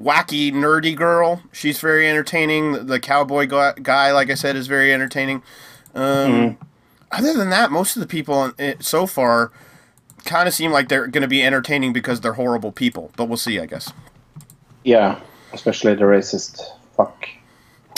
[0.00, 1.42] wacky nerdy girl.
[1.52, 2.72] She's very entertaining.
[2.72, 5.42] The- The cowboy guy, like I said, is very entertaining.
[5.94, 6.58] Um,
[7.12, 9.52] Other than that, most of the people on it so far
[10.24, 13.12] kind of seem like they're going to be entertaining because they're horrible people.
[13.16, 13.92] But we'll see, I guess.
[14.82, 15.20] Yeah,
[15.52, 16.60] especially the racist
[16.96, 17.28] fuck.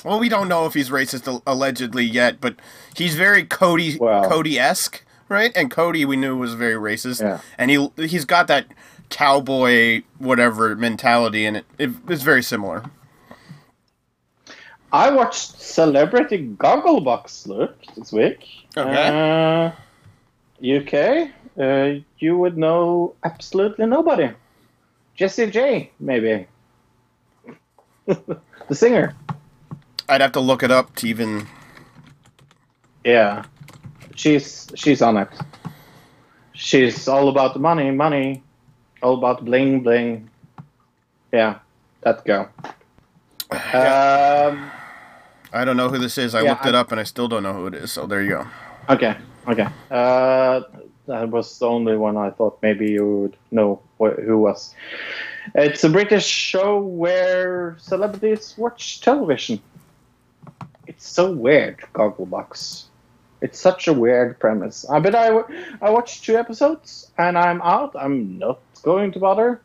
[0.05, 2.57] Well, we don't know if he's racist allegedly yet, but
[2.95, 5.51] he's very Cody Well- Cody esque, right?
[5.57, 7.41] And Cody we knew was very racist, Yeah.
[7.59, 8.67] and he he's got that
[9.09, 12.85] cowboy whatever mentality, and it, it it's very similar.
[14.97, 18.49] I watched Celebrity Gogglebox look this week.
[18.75, 19.09] Okay.
[19.13, 19.73] Uh,
[20.65, 24.31] UK, uh, you would know absolutely nobody.
[25.15, 26.47] Jessie J, maybe.
[28.07, 29.15] the singer.
[30.09, 31.47] I'd have to look it up to even.
[33.05, 33.45] Yeah,
[34.15, 35.29] she's she's on it.
[36.55, 38.43] She's all about the money, money,
[39.03, 40.31] all about bling, bling.
[41.33, 41.59] Yeah,
[42.01, 42.49] that girl.
[43.53, 44.73] Um,
[45.53, 46.35] I don't know who this is.
[46.35, 47.93] I Yeah, looked it up, and I still don't know who it is.
[47.93, 48.47] So there you go.
[48.89, 49.17] okay,
[49.49, 49.67] okay.
[49.91, 50.61] Uh,
[51.07, 54.75] that was the only one I thought maybe you would know wh- who was.
[55.55, 59.61] It's a British show where celebrities watch television.
[60.87, 62.85] It's so weird, Gogglebox.
[63.41, 64.85] It's such a weird premise.
[64.89, 67.95] I but I, w- I watched two episodes and I'm out.
[67.97, 69.61] I'm not going to bother.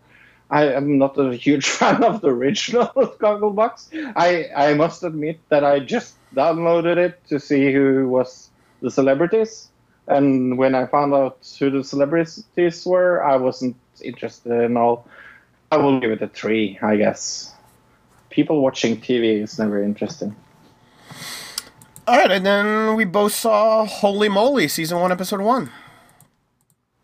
[0.52, 2.86] I am not a huge fan of the original
[3.20, 3.90] Gogglebox.
[4.16, 8.50] I I must admit that I just downloaded it to see who was
[8.82, 9.70] the celebrities,
[10.08, 15.08] and when I found out who the celebrities were, I wasn't interested in all.
[15.72, 17.54] I will give it a three, I guess.
[18.30, 20.36] People watching TV is never interesting.
[22.08, 25.70] All right, and then we both saw Holey Moley season one, episode one.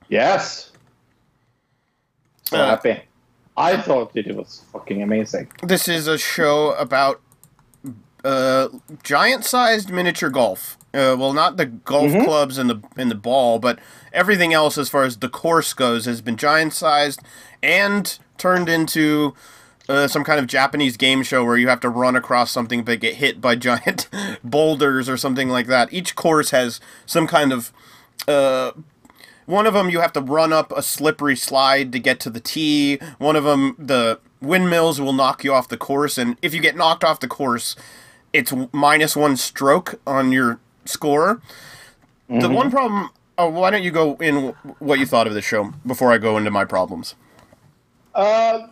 [0.09, 0.71] Yes.
[2.43, 3.06] So Uh, happy.
[3.57, 5.51] I thought that it was fucking amazing.
[5.63, 7.21] This is a show about
[8.23, 8.69] uh,
[9.03, 10.77] giant-sized miniature golf.
[10.93, 13.79] Uh, well, not the golf clubs and the and the ball, but
[14.13, 17.21] everything else as far as the course goes has been giant-sized
[17.61, 19.33] and turned into
[19.89, 22.99] uh, some kind of Japanese game show where you have to run across something but
[22.99, 24.07] get hit by giant
[24.43, 25.91] boulders or something like that.
[25.91, 27.71] Each course has some kind of
[28.27, 28.71] uh,
[29.47, 32.39] one of them you have to run up a slippery slide to get to the
[32.39, 32.99] tee.
[33.17, 36.75] One of them the windmills will knock you off the course, and if you get
[36.75, 37.75] knocked off the course,
[38.33, 41.41] it's minus one stroke on your score.
[42.29, 43.09] The one problem.
[43.37, 46.37] Oh, why don't you go in what you thought of the show before I go
[46.37, 47.15] into my problems?
[48.13, 48.67] Uh,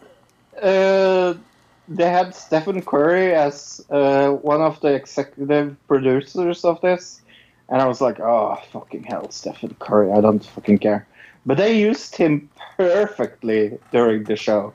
[0.61, 1.35] uh,
[1.87, 7.21] they had Stephen Curry as uh, one of the executive producers of this,
[7.69, 11.07] and I was like, oh, fucking hell, Stephen Curry, I don't fucking care.
[11.45, 14.73] But they used him perfectly during the show.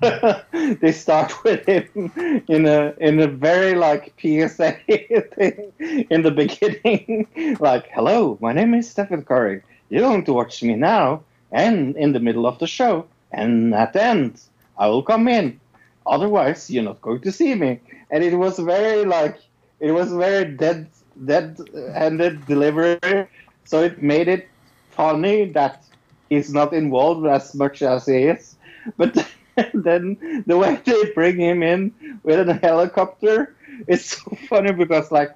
[0.80, 2.12] they start with him
[2.48, 4.78] in a in a very like PSA
[5.34, 5.72] thing
[6.10, 7.26] in the beginning,
[7.60, 9.62] like, "Hello, my name is Stephen Curry.
[9.90, 11.22] You're going to watch me now,
[11.52, 14.40] and in the middle of the show, and at the end,
[14.78, 15.60] I will come in.
[16.06, 17.80] Otherwise, you're not going to see me."
[18.10, 19.38] And it was very like
[19.80, 20.88] it was very dead
[21.24, 23.16] dead-handed delivery,
[23.64, 24.48] so it made it
[24.90, 25.82] funny that
[26.28, 28.56] he's not involved as much as he is,
[28.96, 29.16] but.
[29.74, 30.16] then
[30.46, 31.92] the way they bring him in
[32.22, 33.54] with a helicopter
[33.88, 35.30] is so funny because like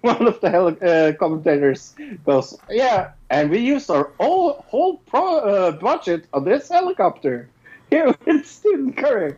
[0.00, 1.94] one of the heli- uh, commentators
[2.24, 7.48] goes, "Yeah, and we used our whole whole pro, uh, budget on this helicopter
[7.90, 9.36] here with Stephen Curry."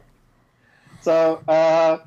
[1.01, 1.99] So uh,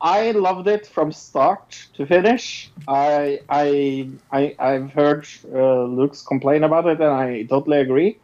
[0.00, 2.70] I loved it from start to finish.
[2.86, 8.18] I I, I I've heard uh, Luke's complain about it, and I totally agree.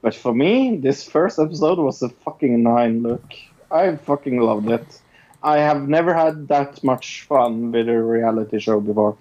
[0.00, 3.02] But for me, this first episode was a fucking nine.
[3.02, 3.34] Look,
[3.70, 5.00] I fucking loved it.
[5.42, 9.16] I have never had that much fun with a reality show before.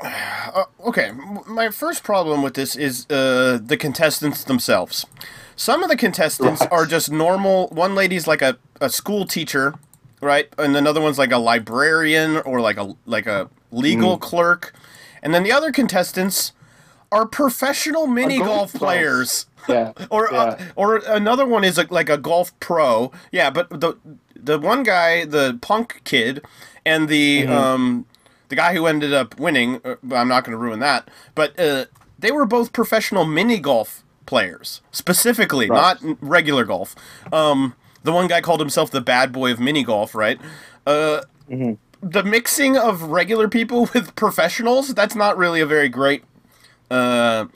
[0.00, 1.12] Uh, okay,
[1.46, 5.06] my first problem with this is uh, the contestants themselves.
[5.54, 6.72] Some of the contestants Right.
[6.72, 7.68] are just normal.
[7.68, 9.74] One lady's like a, a school teacher,
[10.22, 14.72] right, and another one's like a librarian or like a like a legal clerk,
[15.22, 16.52] and then the other contestants
[17.10, 19.46] are professional mini golf golf players.
[19.68, 19.92] Yeah.
[20.10, 20.38] or yeah.
[20.40, 23.12] uh, or another one is a, like a golf pro.
[23.30, 23.94] Yeah, but the
[24.34, 26.44] the one guy, the punk kid,
[26.84, 27.52] and the Mm-hmm.
[27.52, 28.06] um
[28.48, 29.80] the guy who ended up winning.
[29.84, 31.08] Uh, I'm not going to ruin that.
[31.36, 31.84] But uh,
[32.18, 36.02] they were both professional mini golf players, specifically, Right.
[36.02, 36.96] not regular golf.
[37.32, 37.74] Um,
[38.04, 40.40] the one guy called himself the bad boy of mini golf, right?
[40.86, 41.74] Uh, Mm-hmm.
[42.08, 46.24] The mixing of regular people with professionals—that's not really a very great
[46.90, 47.46] uh,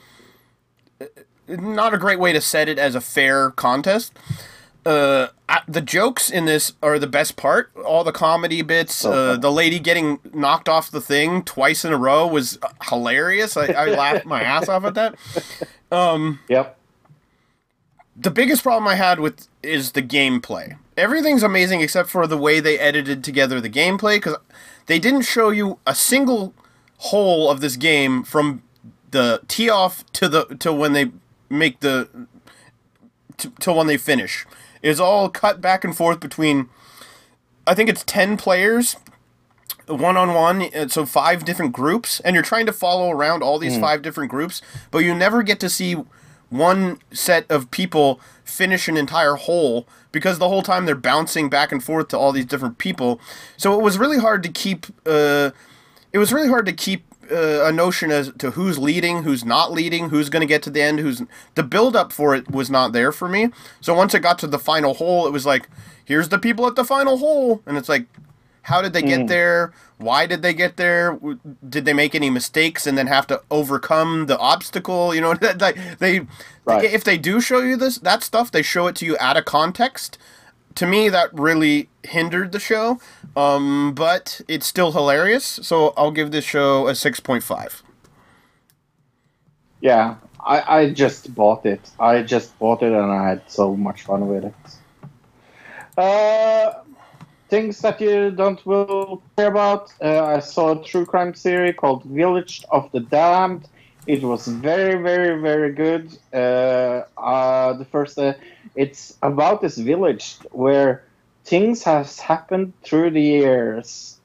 [1.47, 4.13] not a great way to set it as a fair contest.
[4.85, 7.71] uh, I, the jokes in this are the best part.
[7.85, 9.03] All the comedy bits.
[9.05, 12.59] Uh, the lady getting knocked off the thing twice in a row was
[12.89, 13.55] hilarious.
[13.55, 15.15] I, I laughed my ass off at that.
[16.49, 16.77] Yep.
[18.17, 20.77] The biggest problem I had with is the gameplay.
[20.95, 24.35] Everything's amazing except for the way they edited together the gameplay because
[24.87, 26.53] they didn't show you a single
[26.97, 28.63] hole of this game from
[29.11, 31.11] the tee off to the to when they
[31.49, 32.09] make the
[33.37, 34.45] to, till when they finish.
[34.81, 36.69] It's all cut back and forth between.
[37.67, 38.95] I think it's ten players
[39.87, 43.75] one on one, so five different groups, and you're trying to follow around all these
[43.75, 43.81] hmm.
[43.81, 44.61] five different groups,
[44.91, 45.95] but you never get to see
[46.49, 51.71] one set of people finish an entire hole because the whole time they're bouncing back
[51.71, 53.19] and forth to all these different people.
[53.57, 54.87] So it was really hard to keep.
[55.05, 55.51] Uh,
[56.13, 59.71] it was really hard to keep uh, a notion as to who's leading, who's not
[59.71, 61.21] leading, who's going to get to the end, who's
[61.55, 63.49] the build up for it was not there for me.
[63.81, 65.67] So once it got to the final hole, it was like,
[66.05, 68.05] here's the people at the final hole, and it's like,
[68.67, 69.71] how did they get there?
[69.97, 71.17] Why did they get there?
[71.67, 75.15] Did they make any mistakes and then have to overcome the obstacle?
[75.15, 76.27] You know, that like they,
[76.65, 76.83] Right.
[76.83, 79.45] if they do show you this that stuff, they show it to you out of
[79.45, 80.17] context.
[80.75, 82.99] To me, that really hindered the show,
[83.37, 85.45] um, but it's still hilarious.
[85.63, 87.81] So I'll give this show a six point five.
[89.81, 90.15] Yeah.
[90.45, 91.89] I, I just bought it.
[91.99, 94.53] I just bought it and I had so much fun with it.
[95.97, 96.73] Uh,
[97.49, 99.93] things that you don't will care about.
[100.01, 103.67] Uh, I saw a true crime series called Village of the Damned.
[104.05, 106.17] It was very, very, very good.
[106.33, 108.33] Uh, uh, the first, uh,
[108.75, 111.03] it's about this village where
[111.43, 114.19] things has happened through the years.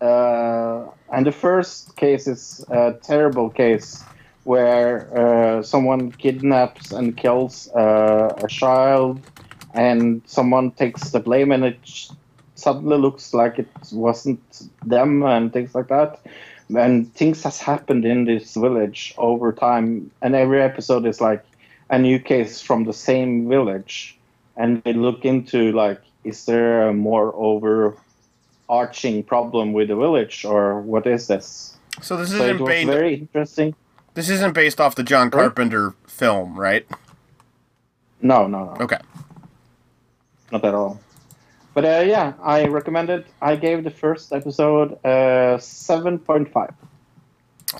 [0.00, 4.02] Uh, and the first case is a terrible case
[4.44, 9.20] where uh, someone kidnaps and kills a child,
[9.72, 12.10] and someone takes the blame, and it
[12.62, 14.40] suddenly looks like it wasn't
[14.84, 16.20] them, and things like that.
[16.74, 21.44] And things has happened in this village over time, and every episode is like
[21.90, 24.16] a new case from the same village,
[24.56, 30.80] and they look into like, is there a more overarching problem with the village, or
[30.80, 31.76] what is this?
[32.00, 32.86] So this So isn't based.
[32.88, 33.74] very interesting.
[34.14, 35.30] This isn't based off the John?
[35.30, 36.86] Carpenter film, right?
[38.22, 38.76] No, no, no.
[38.84, 38.98] Okay.
[40.52, 41.00] not at all.
[41.74, 43.26] But uh, yeah, I recommend it.
[43.40, 46.74] I gave the first episode uh, seven point five.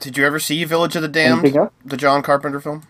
[0.01, 1.45] Did you ever see Village of the Damned,
[1.85, 2.83] the John Carpenter film?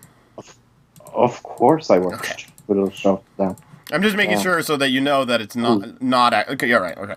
[1.15, 2.25] Of course, I watched.
[2.25, 2.45] Okay.
[2.69, 3.57] Little show down.
[3.93, 4.43] I'm just making Yeah.
[4.43, 6.73] sure so that you know that it's not not ac- okay.
[6.73, 6.97] All right.
[6.97, 7.15] Okay.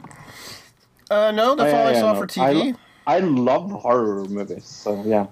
[1.12, 2.20] Uh, no, that's Oh, all yeah, I yeah, saw no.
[2.20, 2.76] for TV.
[3.08, 5.28] I love horror movies, so yeah.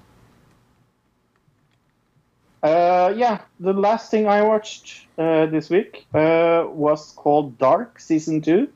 [2.63, 8.41] Uh, yeah, the last thing I watched uh, this week uh, was called Dark Season
[8.41, 8.69] Two.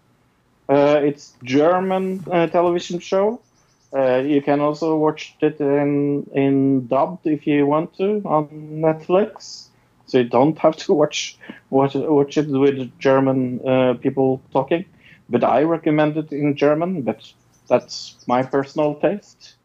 [0.70, 3.42] Uh, it's German uh, television show.
[3.96, 8.48] Uh, you can also watch it in in dubbed if you want to on
[8.84, 9.70] Netflix.
[10.08, 11.38] So you don't have to watch
[11.70, 13.60] watch, watch it with German
[14.00, 14.86] people talking.
[15.30, 17.04] But I recommend it in German.
[17.04, 17.32] But
[17.70, 19.56] that's my personal taste.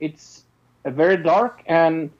[0.00, 0.44] It's
[0.84, 2.10] very dark, and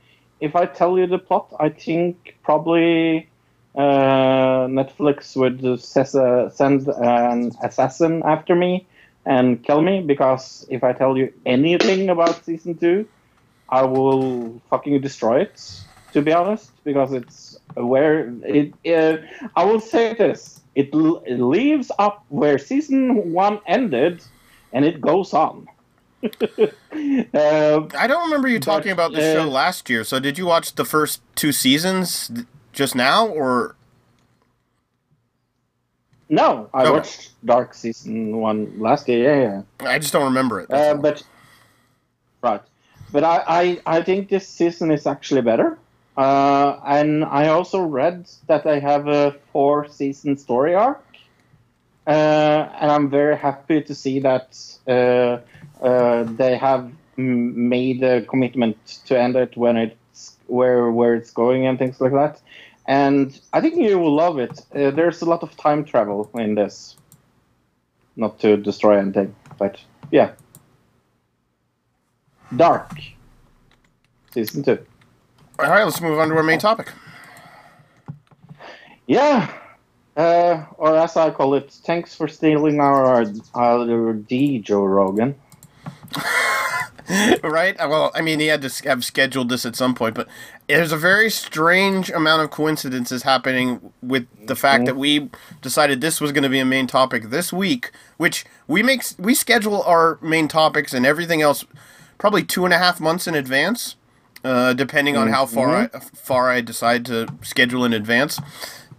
[0.45, 3.31] if I tell you the plot, I think probably
[3.77, 8.89] uh, Netflix would ses- uh, send an assassin after me
[9.27, 13.09] and kill me because if I tell you anything about season two,
[13.69, 15.61] I will fucking destroy it.
[16.13, 18.75] To be honest, because it's where it.
[18.87, 19.19] Uh,
[19.57, 24.25] I will say this: it, l- it leaves up where season one ended,
[24.73, 25.67] and it goes on.
[26.25, 30.05] Uh, I don't remember you talking But, about the show uh, last year.
[30.05, 32.31] So did you watch the first two seasons
[32.73, 33.77] just now, or
[36.29, 36.93] no, I Okay.
[36.93, 39.23] watched Dark season one last year.
[39.23, 39.91] Yeah, yeah.
[39.91, 40.73] I just don't remember it.
[40.73, 41.23] Uh, but
[42.43, 42.63] right,
[43.13, 45.79] but I, I I think this season is actually better.
[46.17, 51.05] Uh, and I also read that they have a four season story arc.
[52.07, 54.57] Uh, and I'm very happy to see that
[54.87, 55.39] uh,
[55.81, 58.77] they have made a commitment
[59.07, 62.41] to end it when it's where where it's going and things like that.
[62.87, 64.61] And I think you will love it.
[64.75, 66.97] Uh, there's a lot of time travel in this.
[68.17, 69.81] Not to destroy anything, but
[70.11, 70.33] yeah.
[72.55, 72.93] Dark.
[74.33, 74.79] Season two.
[75.59, 76.93] all right, let's move on to our main topic.
[79.07, 79.53] Yeah.
[80.17, 83.25] Uh, or as I call it, thanks for stealing our
[83.55, 85.35] our D, Joe Rogan.
[87.43, 87.77] Right?
[87.79, 90.29] Well, I mean, he had to have scheduled this at some point, but
[90.69, 95.31] there's a very strange amount of coincidences happening with the fact that we
[95.61, 99.35] decided this was going to be a main topic this week, which we make we
[99.35, 101.65] schedule our main topics and everything else
[102.19, 103.97] probably two and a half months in advance,
[104.45, 108.41] uh, depending on how far I, far I decide to schedule in advance.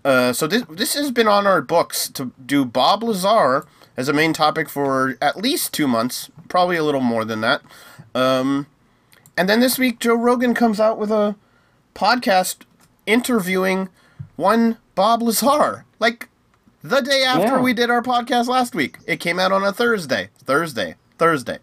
[0.04, 3.66] Uh, so this this has been on our books to do Bob Lazar
[3.98, 7.62] as a main topic for at least two months, probably a little more than that.
[8.14, 8.68] Um,
[9.38, 11.36] and then this week, Joe Rogan comes out with a
[11.94, 12.58] podcast
[13.06, 13.90] interviewing
[14.36, 16.30] one Bob Lazar, like
[16.82, 17.62] the day after Yeah.
[17.62, 18.98] we did our podcast last week.
[19.08, 21.60] It came out on a Thursday, Thursday, Thursday.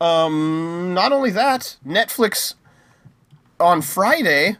[0.00, 2.54] Um, not only that, Netflix
[3.60, 4.56] on Friday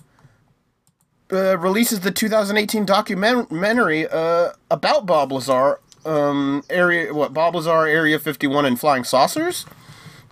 [1.32, 8.18] uh, releases the 2018 documentary uh, about Bob Lazar, um, area what Bob Lazar, Area
[8.18, 9.66] 51, and flying saucers.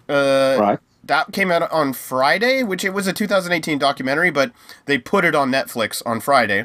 [0.09, 0.79] Uh, Right.
[1.05, 4.53] That came out on Friday, which it was a 2018 documentary, but
[4.87, 6.65] they put it on Netflix on Friday.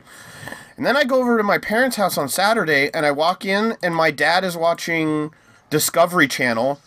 [0.75, 3.77] And then I go over to my parents' house on Saturday, and I walk in,
[3.81, 5.31] and my dad is watching
[5.71, 6.79] Discovery Channel,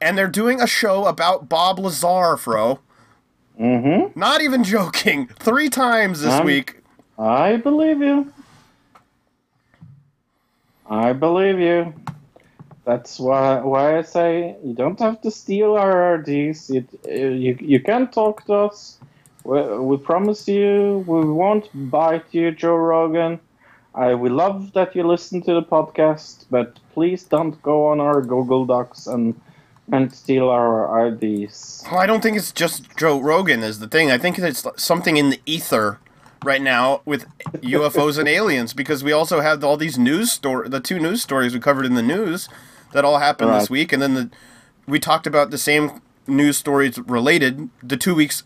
[0.00, 2.80] and they're doing a show about Bob Lazar, fro.
[3.58, 4.18] Mm-hmm.
[4.18, 5.28] Not even joking.
[5.38, 6.78] Three times this Um, week.
[7.18, 8.32] I believe you.
[10.90, 11.94] I believe you.
[12.84, 16.68] That's why why I say you don't have to steal our RDs.
[16.68, 18.98] You uh, you, you can talk to us.
[19.44, 23.38] We, we promise you we won't bite you, Joe Rogan.
[23.94, 28.20] I we love that you listen to the podcast, but please don't go on our
[28.20, 29.40] Google Docs and
[29.92, 31.84] and steal our IDs.
[31.84, 34.10] Well, oh, I don't think it's just Joe Rogan is the thing.
[34.10, 35.98] I think it's something in the ether
[36.44, 40.80] right now with UFOs and aliens because we also have all these news story, the
[40.80, 42.48] two news stories we covered in the news
[42.92, 44.30] that all happened this week, and then the
[44.86, 48.42] we talked about the same news stories related the two weeks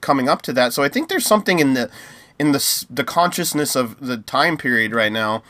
[0.00, 0.72] coming up to that.
[0.72, 1.90] So I think there's something in the
[2.38, 5.42] in the the consciousness of the time period right now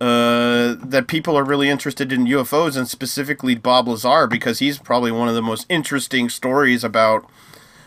[0.00, 5.12] uh, that people are really interested in UFOs and specifically Bob Lazar because he's probably
[5.12, 7.24] one of the most interesting stories about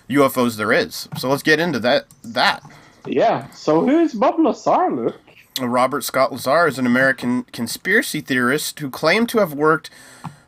[0.10, 1.10] UFOs there is.
[1.18, 2.06] So let's get into that.
[2.24, 2.64] That
[3.08, 3.50] Yeah.
[3.52, 5.20] So who's Bob Lazar, Luke?
[5.60, 9.90] Robert Scott Lazar is an American conspiracy theorist who claimed to have worked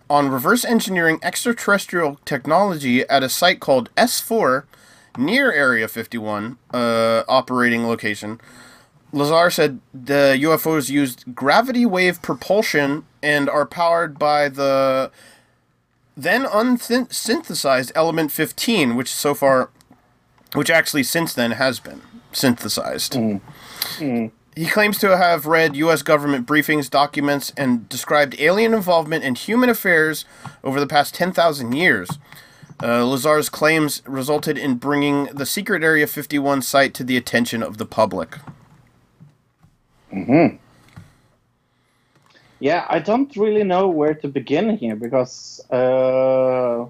[0.10, 4.66] on reverse engineering extraterrestrial technology at a site called S4
[5.18, 8.40] near Area 51 uh, operating location.
[9.12, 15.12] Lazar said the UFOs used gravity wave propulsion and are powered by the
[16.16, 19.70] then unsynthesized element 15, which so far,
[20.54, 23.20] which actually since then has been synthesized.
[24.56, 26.02] He claims to have read U.S.
[26.04, 30.26] government briefings, documents, and described alien involvement in human affairs
[30.64, 32.20] over the past 10,000 years.
[32.82, 37.78] Uh, Lazar's claims resulted in bringing the secret Area 51 site to the attention of
[37.78, 38.38] the public.
[40.12, 40.48] hmm
[42.60, 46.86] Yeah, I don't really know where to begin here because uh,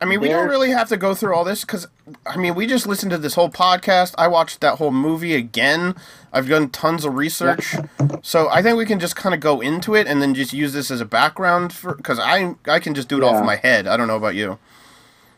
[0.00, 1.88] I mean, we don't really have to go through all this because,
[2.24, 4.14] I mean, we just listened to this whole podcast.
[4.16, 5.96] I watched that whole movie again.
[6.32, 7.74] I've done tons of research.
[8.22, 10.72] So I think we can just kind of go into it and then just use
[10.72, 13.88] this as a background for, because I, I can just do it off my head.
[13.88, 14.58] I don't know about you.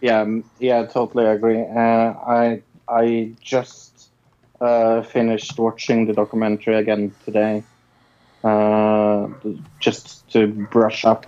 [0.00, 0.26] yeah,
[0.58, 1.60] yeah, totally agree.
[1.62, 4.10] Uh, I I just
[4.60, 7.62] uh, finished watching the documentary again today,
[8.44, 9.28] uh,
[9.78, 11.26] just to brush up.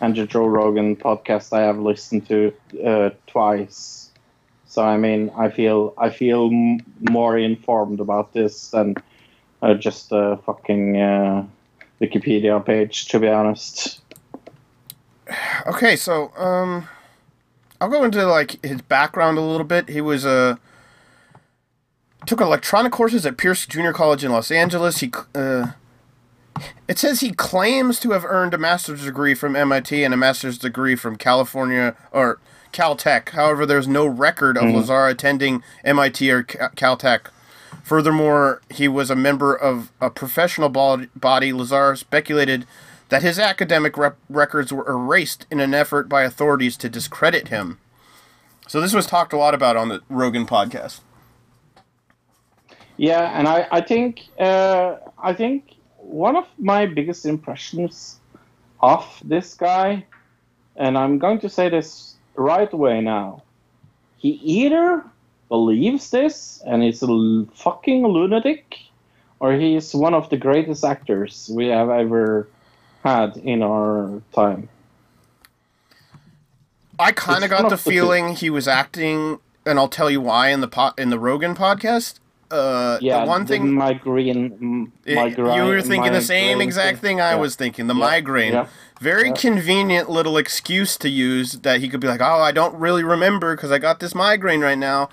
[0.00, 2.52] And the Joe Rogan podcast I have listened to
[2.84, 4.10] uh, twice.
[4.66, 6.80] So I mean, I feel I feel m-
[7.10, 8.94] more informed about this than
[9.60, 11.44] uh, just a fucking uh,
[12.00, 14.00] Wikipedia page, to be honest.
[15.66, 16.88] Okay, so um,
[17.80, 19.88] I'll go into like his background a little bit.
[19.88, 20.58] He was a
[22.26, 24.98] took electronic courses at Pierce Junior College in Los Angeles.
[24.98, 25.72] He uh,
[26.88, 30.58] it says he claims to have earned a master's degree from MIT and a master's
[30.58, 32.38] degree from California or
[32.72, 33.30] Caltech.
[33.30, 37.28] However, there's no record of Lazar attending MIT or Caltech.
[37.82, 41.52] Furthermore, he was a member of a professional body.
[41.52, 42.66] Lazar speculated
[43.08, 47.78] that his academic rep- records were erased in an effort by authorities to discredit him.
[48.66, 51.00] So this was talked a lot about on the Rogan podcast.
[52.96, 55.74] Yeah, and I, I think uh, I think
[56.12, 58.20] one of my biggest impressions
[58.80, 60.04] of this guy,
[60.76, 63.42] and I'm going to say this right away now,
[64.18, 65.04] he either
[65.48, 68.78] believes this and is a l- fucking lunatic,
[69.40, 72.48] or he is one of the greatest actors we have ever
[73.02, 74.68] had in our time.
[76.98, 80.20] I kind of got the of the feeling he was acting, and I'll tell you
[80.20, 82.20] why in the po- in the Rogan podcast.
[82.52, 85.56] Uh, Yeah, the one thing migraine, migraine.
[85.56, 87.36] you were thinking the same exact thing I Yeah.
[87.36, 87.86] was thinking.
[87.86, 88.00] The Yeah.
[88.00, 88.52] migraine.
[88.52, 88.66] Yeah.
[89.00, 93.02] Very convenient little excuse to use that he could be like, "Oh, I don't really
[93.02, 95.08] remember because I got this migraine right now.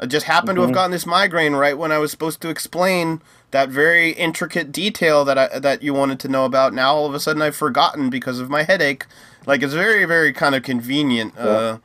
[0.00, 0.74] I just happened to have Mhm.
[0.74, 3.20] gotten this migraine right when I was supposed to explain
[3.50, 6.72] that very intricate detail that I that you wanted to know about.
[6.72, 9.04] Now all of a sudden I've forgotten because of my headache.
[9.46, 11.36] Like it's very very kind of convenient.
[11.38, 11.78] Uh,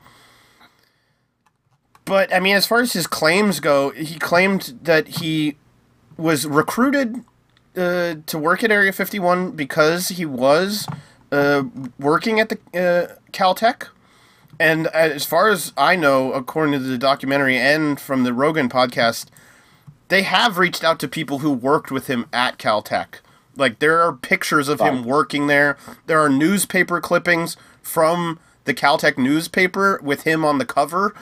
[2.05, 5.57] but I mean, as far as his claims go, he claimed that he
[6.17, 7.23] was recruited
[7.75, 10.87] uh, to work at Area 51 because he was
[11.31, 11.63] uh,
[11.99, 13.87] working at the uh, Caltech.
[14.59, 19.27] And as far as I know, according to the documentary and from the Rogan podcast,
[20.09, 23.15] they have reached out to people who worked with him at Caltech.
[23.55, 25.77] Like there are pictures of him working there.
[26.05, 31.13] There are newspaper clippings from the Caltech newspaper with him on the cover.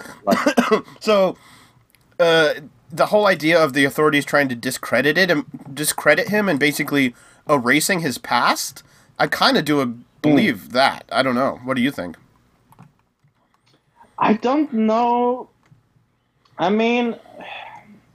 [0.99, 1.37] so
[2.19, 2.53] uh,
[2.91, 7.15] the whole idea of the authorities trying to discredit it and discredit him and basically
[7.49, 8.83] erasing his past,
[9.17, 9.85] I kind of do a,
[10.21, 11.05] believe that.
[11.11, 11.59] I don't know.
[11.63, 12.17] What do you think?
[14.17, 15.49] I don't know.
[16.57, 17.15] I mean,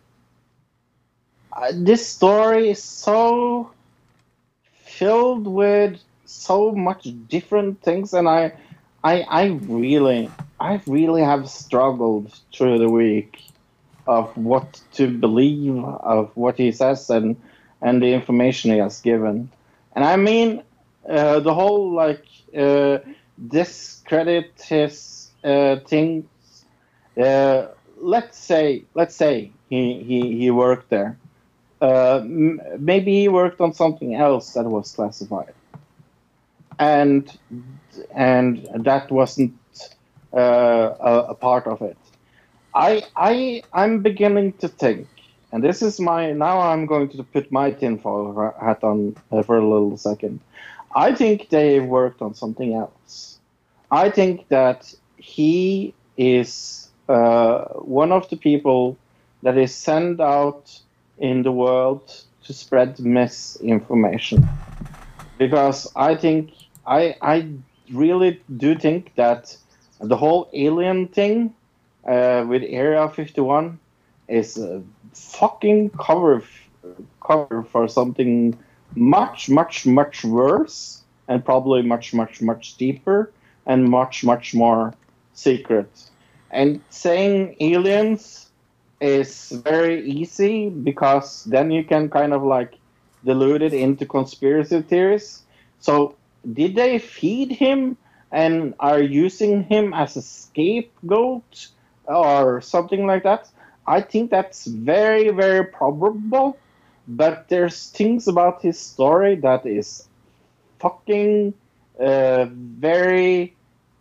[1.73, 3.71] this story is so
[4.85, 8.53] filled with so much different things, and I,
[9.11, 9.45] I, I
[9.81, 10.31] really,
[10.61, 13.33] I really have struggled through the week
[14.07, 17.37] of what to believe of what he says and
[17.83, 19.51] and the information he has given.
[19.95, 20.63] And I mean,
[21.09, 22.25] uh, the whole like
[22.57, 22.99] uh,
[23.57, 26.27] discredit his uh, things.
[27.17, 27.69] Uh,
[27.99, 31.17] let's say, let's say he he, he worked there.
[31.81, 35.55] Uh, m- maybe he worked on something else that was classified,
[36.79, 37.39] and
[38.15, 39.55] and that wasn't
[40.35, 41.97] uh, a, a part of it.
[42.75, 45.09] I I I'm beginning to think,
[45.53, 49.57] and this is my now I'm going to put my tinfoil hat on uh, for
[49.57, 50.41] a little second.
[50.95, 53.39] I think they worked on something else.
[53.91, 58.97] I think that he is uh, one of the people
[59.43, 60.81] that is sent out
[61.19, 64.49] in the world to spread misinformation.
[65.39, 66.51] Because I think
[66.87, 67.49] I I
[67.93, 69.57] really do think that
[70.01, 71.55] the whole alien thing
[72.07, 73.79] uh, with Area 51
[74.29, 74.83] is a
[75.13, 76.43] fucking cover
[77.21, 78.57] cover for something
[78.95, 83.33] much much much worse and probably much much much deeper
[83.67, 84.95] and much much more
[85.35, 85.91] secret.
[86.51, 88.49] And saying aliens
[89.01, 92.75] is very easy because then you can kind of like
[93.25, 95.43] dilute it into conspiracy theories.
[95.81, 96.15] So
[96.53, 97.97] did they feed him
[98.31, 101.69] and are using him as a scapegoat
[102.07, 103.49] or something like that?
[103.87, 106.59] I think that's very very probable.
[107.09, 110.09] But there's things about his story that is
[110.81, 111.55] fucking
[112.01, 113.55] uh, very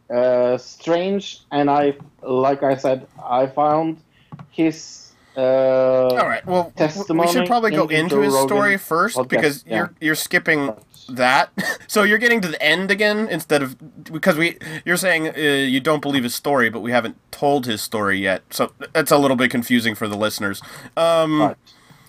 [0.10, 4.02] uh, strange, and I, like I said, I found
[4.50, 5.14] his.
[5.38, 6.44] Uh, All right.
[6.48, 9.76] Well, we should probably go into into his Rogan story first podcast, because yeah.
[9.76, 10.74] you're you're skipping
[11.10, 11.52] that.
[11.88, 13.76] so you're getting to the end again instead of
[14.12, 17.82] because we you're saying uh, you don't believe his story, but we haven't told his
[17.82, 18.44] story yet.
[18.52, 20.62] So that's a little bit confusing for the listeners.
[20.96, 21.58] Um, Right.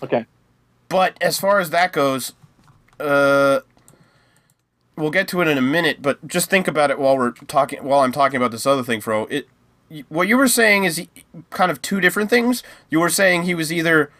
[0.03, 0.25] Okay.
[0.89, 2.33] But as far as that goes,
[2.99, 3.61] uh,
[4.95, 6.01] we'll get to it in a minute.
[6.01, 7.83] But just think about it while we're talking.
[7.83, 9.25] While I'm talking about this other thing, Fro.
[9.25, 9.47] It
[10.09, 11.07] what you were saying is
[11.49, 12.63] kind of two different things.
[12.89, 14.11] You were saying he was either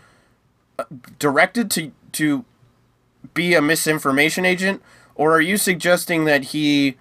[0.79, 0.85] uh,
[1.19, 2.45] directed to to
[3.33, 4.81] be a misinformation agent,
[5.15, 6.97] or are you suggesting that he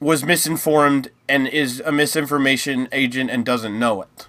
[0.00, 4.28] was misinformed and is a misinformation agent and doesn't know it?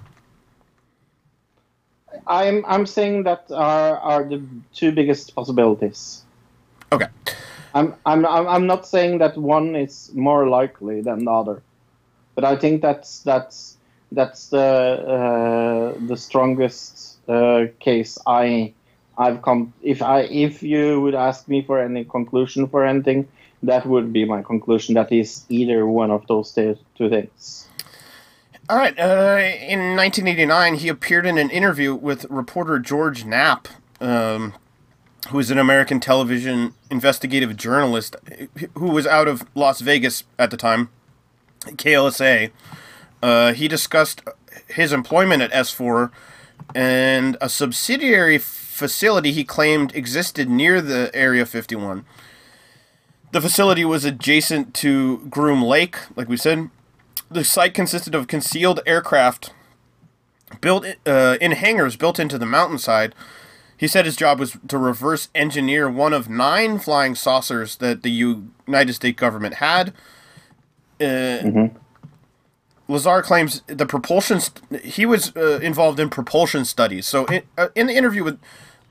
[2.27, 4.41] I'm I'm saying that are are the
[4.73, 6.23] two biggest possibilities.
[6.91, 7.07] Okay.
[7.73, 11.61] I'm I'm I'm I'm not saying that one is more likely than the other,
[12.33, 13.77] but I think that's that's
[14.11, 18.73] that's the uh, the strongest uh, case I
[19.17, 19.73] I've come.
[19.81, 23.27] If I if you would ask me for any conclusion for anything,
[23.63, 24.95] that would be my conclusion.
[24.95, 27.67] That is either one of those two, things.
[28.69, 28.97] All right.
[28.97, 33.67] Uh, in 1989, he appeared in an interview with reporter George Knapp,
[34.01, 34.53] um,
[35.29, 38.15] who is an American television investigative journalist
[38.75, 40.89] who was out of Las Vegas at the time,
[41.61, 42.51] KLSA.
[43.21, 44.21] Uh, he discussed
[44.67, 46.11] his employment at S4
[46.73, 48.37] and a subsidiary
[48.75, 52.05] facility he claimed existed near the Area 51.
[53.31, 56.69] The facility was adjacent to Groom Lake, like we said,
[57.31, 59.53] the site consisted of concealed aircraft
[60.59, 63.15] built uh, in hangars built into the mountainside.
[63.77, 68.11] He said his job was to reverse engineer one of nine flying saucers that the
[68.11, 69.93] United States government had.
[70.99, 71.69] Uh,
[72.87, 74.39] Lazar claims the propulsion.
[74.39, 77.05] St- he was uh, involved in propulsion studies.
[77.07, 78.39] So in, uh, in the interview with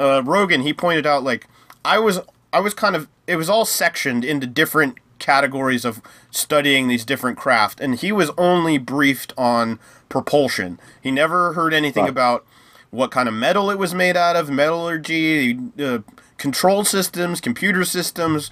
[0.01, 1.47] uh, Rogan, he pointed out like
[1.85, 2.21] I was
[2.53, 7.39] I was kind of it was all sectioned into different categories of studying these different
[7.39, 10.79] craft, and he was only briefed on propulsion.
[11.01, 12.11] He never heard anything Right.
[12.11, 12.45] about
[12.91, 15.99] what kind of metal it was made out of, metallurgy, uh,
[16.37, 18.51] control systems, computer systems,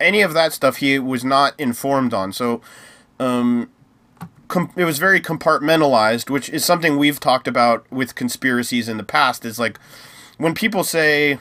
[0.00, 0.76] any of that stuff.
[0.76, 2.32] He was not informed on.
[2.32, 2.60] So
[4.48, 9.04] com- it was very compartmentalized, which is something we've talked about with conspiracies in the
[9.04, 9.44] past.
[9.44, 9.78] Is like
[10.38, 11.38] when people say,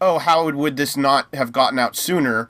[0.00, 2.48] "Oh, how would this not have gotten out sooner?"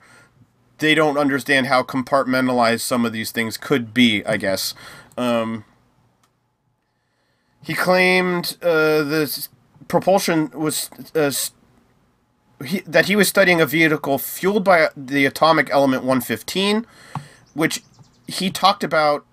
[0.79, 4.25] They don't understand how compartmentalized some of these things could be.
[4.25, 4.73] I guess.
[5.17, 5.65] Um,
[7.63, 9.47] he claimed uh, the
[9.87, 11.31] propulsion was uh,
[12.65, 16.85] he, that he was studying a vehicle fueled by the atomic element 115,
[17.53, 17.83] which
[18.27, 19.25] he talked about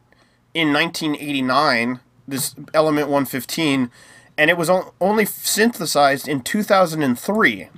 [0.55, 3.91] in 1989, this element 115,
[4.39, 4.71] and it was
[5.01, 7.69] only synthesized in 2003.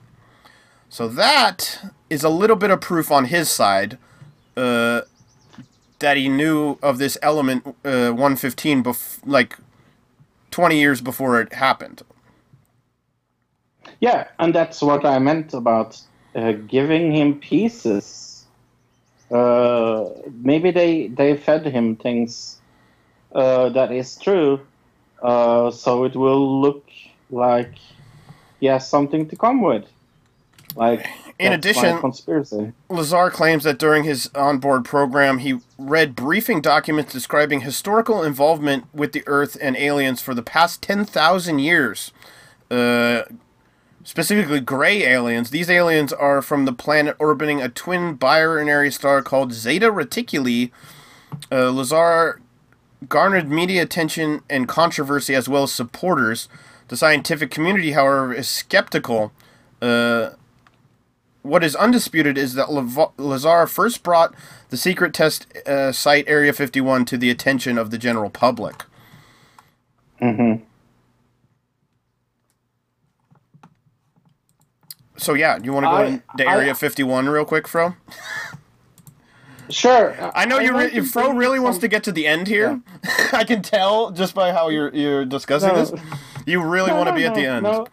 [0.89, 3.99] So that is a little bit of proof on his side
[4.57, 5.03] uh,
[6.01, 9.57] that he knew of this element uh, 115 bef- like
[10.51, 12.03] 20 years before it happened.
[14.01, 16.01] Yeah, and that's what I meant about
[16.35, 18.47] uh, giving him pieces.
[19.31, 20.11] Uh,
[20.43, 22.62] maybe they they fed him things
[23.35, 24.61] uh, that is true,
[25.23, 26.85] uh, so it will look
[27.31, 27.73] like
[28.61, 29.85] he has something to come with.
[30.77, 31.07] Like
[31.39, 32.73] In addition- conspiracy.
[32.89, 39.13] Lazar claims that during his onboard program, he read briefing documents describing historical involvement with
[39.13, 42.13] the Earth and aliens for the past 10,000 years.
[42.71, 43.23] Uh,
[44.05, 45.51] specifically, gray aliens.
[45.51, 50.71] These aliens are from the planet orbiting a twin binary star called Zeta Reticuli.
[51.51, 52.41] Uh, Lazar
[53.09, 56.49] garnered media attention and controversy as well as supporters.
[56.89, 59.33] The scientific community, however, is skeptical.
[59.81, 60.31] Uh,
[61.43, 62.71] what is undisputed is that
[63.19, 64.35] Lazar first brought
[64.69, 68.85] the secret test uh, site Area 51 to the attention of the general public.
[70.21, 70.55] hmm
[75.17, 77.95] So yeah, you want to go I- into I- Area 51 real quick, Fro?
[79.71, 80.15] Sure.
[80.35, 80.75] I know you.
[80.75, 82.81] want Re- Fro really wants to get to the end here.
[83.33, 85.85] I can tell just by how you're you're discussing No.
[85.85, 86.01] this.
[86.47, 87.63] You really No, want to no, be at the end.
[87.65, 87.87] no.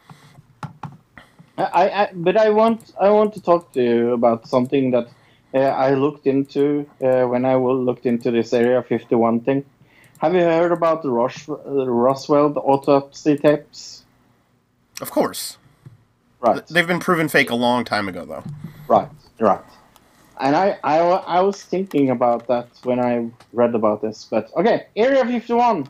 [1.57, 5.09] I, I, but I want, I want to talk to you about something that
[5.53, 9.65] uh, I looked into uh, when I looked into this Area 51 thing.
[10.19, 11.55] Have you heard about the Rosh, uh,
[11.85, 14.03] Roswell autopsy tapes?
[15.01, 15.57] Of course,
[16.39, 18.43] Right, they've been proven fake a long time ago, though.
[18.87, 19.09] right,
[19.41, 19.59] right.
[20.39, 24.25] And I, I, I was thinking about that when I read about this.
[24.29, 25.87] But okay, Area 51,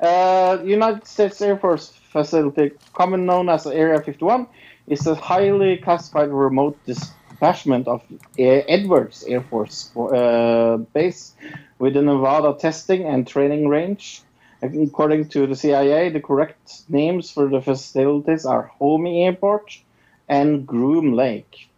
[0.00, 4.46] uh, United States Air Force facility, commonly known as Area 51,
[4.86, 8.02] is a highly classified remote detachment of
[8.38, 11.34] Edwards Air Force uh, Base
[11.78, 14.22] with a Nevada testing and training range.
[14.62, 19.80] According to the CIA, the correct names for the facilities are Homey Airport
[20.28, 21.68] and Groom Lake.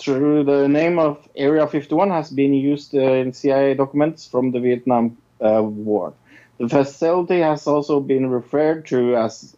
[0.00, 4.60] True, the name of Area 51 has been used uh, in CIA documents from the
[4.60, 6.12] Vietnam uh, War.
[6.58, 9.56] The facility has also been referred to as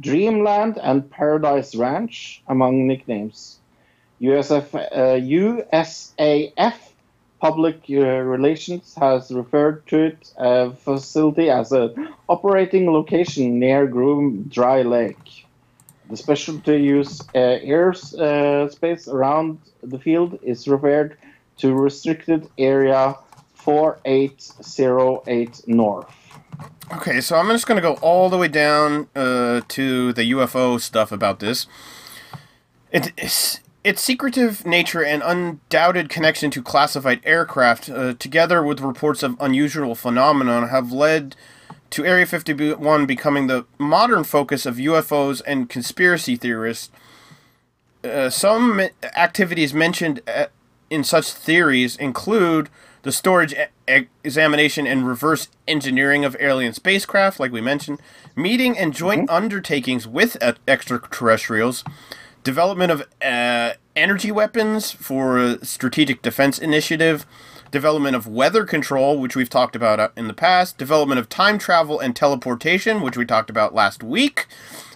[0.00, 3.58] Dreamland and Paradise Ranch, among nicknames.
[4.20, 6.74] USF, uh, USAF
[7.40, 14.44] Public uh, Relations has referred to it uh, facility as an operating location near Groom
[14.44, 15.44] Dry Lake.
[16.12, 21.16] The specialty use uh, air uh, space around the field is referred
[21.56, 23.16] to restricted area
[23.54, 26.14] 4808 north.
[26.92, 30.78] Okay, so I'm just going to go all the way down uh, to the UFO
[30.78, 31.66] stuff about this.
[32.90, 39.22] It, it's, its secretive nature and undoubted connection to classified aircraft, uh, together with reports
[39.22, 41.36] of unusual phenomena, have led
[41.92, 46.90] to Area 51 becoming the modern focus of UFOs and conspiracy theorists.
[48.02, 48.80] Uh, some
[49.14, 50.46] activities mentioned uh,
[50.90, 52.68] in such theories include
[53.02, 53.54] the storage,
[53.88, 58.00] e- examination, and reverse engineering of alien spacecraft, like we mentioned,
[58.34, 61.84] meeting and joint undertakings with e- extraterrestrials,
[62.42, 67.26] development of uh, energy weapons for a strategic defense initiative,
[67.72, 71.58] development of weather control, which we've talked about uh, in the past, development of time
[71.58, 74.46] travel and teleportation, which we talked about last week,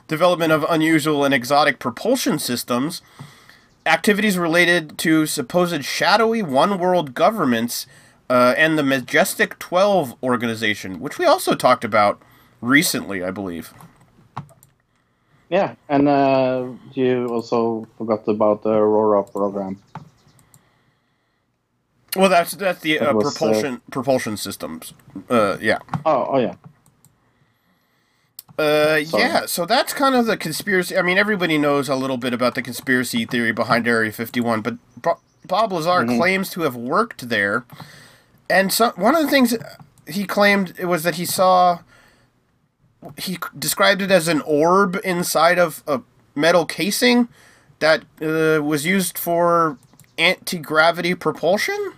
[0.07, 3.03] development of unusual and exotic propulsion systems,
[3.87, 7.87] activities related to supposed shadowy one world governments,
[8.29, 12.21] uh, and the Majestic 12 organization, which we also talked about
[12.61, 13.73] recently, I believe.
[15.49, 19.81] Yeah, and uh, you also forgot about the Aurora program.
[22.17, 24.93] Well, that's that's the uh, was, uh, propulsion propulsion systems.
[25.29, 25.79] Uh, yeah.
[26.05, 26.55] Oh, oh yeah.
[28.59, 30.97] Uh, yeah, so that's kind of the conspiracy.
[30.97, 34.77] I mean, everybody knows a little bit about the conspiracy theory behind Area 51, but
[35.45, 36.17] Bob Lazar Mhm.
[36.17, 37.65] claims to have worked there.
[38.49, 39.55] And so, one of the things
[40.07, 41.81] he claimed it was that he saw,
[43.19, 46.01] he described it as an orb inside of a
[46.35, 47.29] metal casing
[47.81, 49.77] that uh, was used for
[50.17, 51.93] anti gravity propulsion.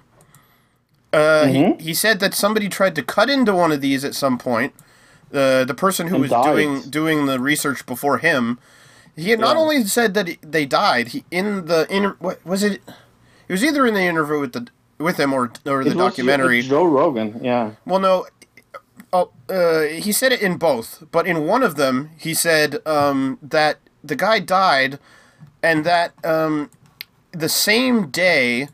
[1.13, 1.79] Uh, Mhm.
[1.81, 4.75] he, he said that somebody tried to cut into one of these at some point.
[5.33, 6.45] Uh, the person who And was died.
[6.45, 8.59] doing doing the research before him,
[9.17, 11.09] he had not only said that he- they died.
[11.09, 12.81] He in the inter what was it?
[13.49, 14.67] It was either in the interview with the
[14.99, 16.63] with him or or the It was documentary.
[16.63, 17.71] Joe Rogan, yeah.
[17.87, 18.27] Well, no.
[19.13, 23.39] Oh, uh, he said it in both, but in one of them, he said um,
[23.43, 24.99] that the guy died,
[25.63, 26.69] and that um,
[27.33, 28.69] the same day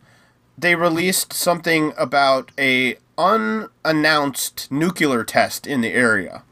[0.57, 6.43] they released something about a unannounced nuclear test in the area,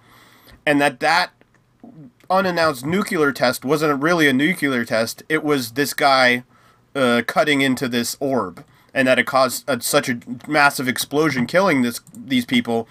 [0.67, 1.31] and that that
[2.31, 5.23] unannounced nuclear test wasn't really a nuclear test.
[5.29, 6.45] It was this guy
[6.95, 8.65] uh, cutting into this orb,
[8.95, 12.89] and that it caused a, such a massive explosion, killing this these people.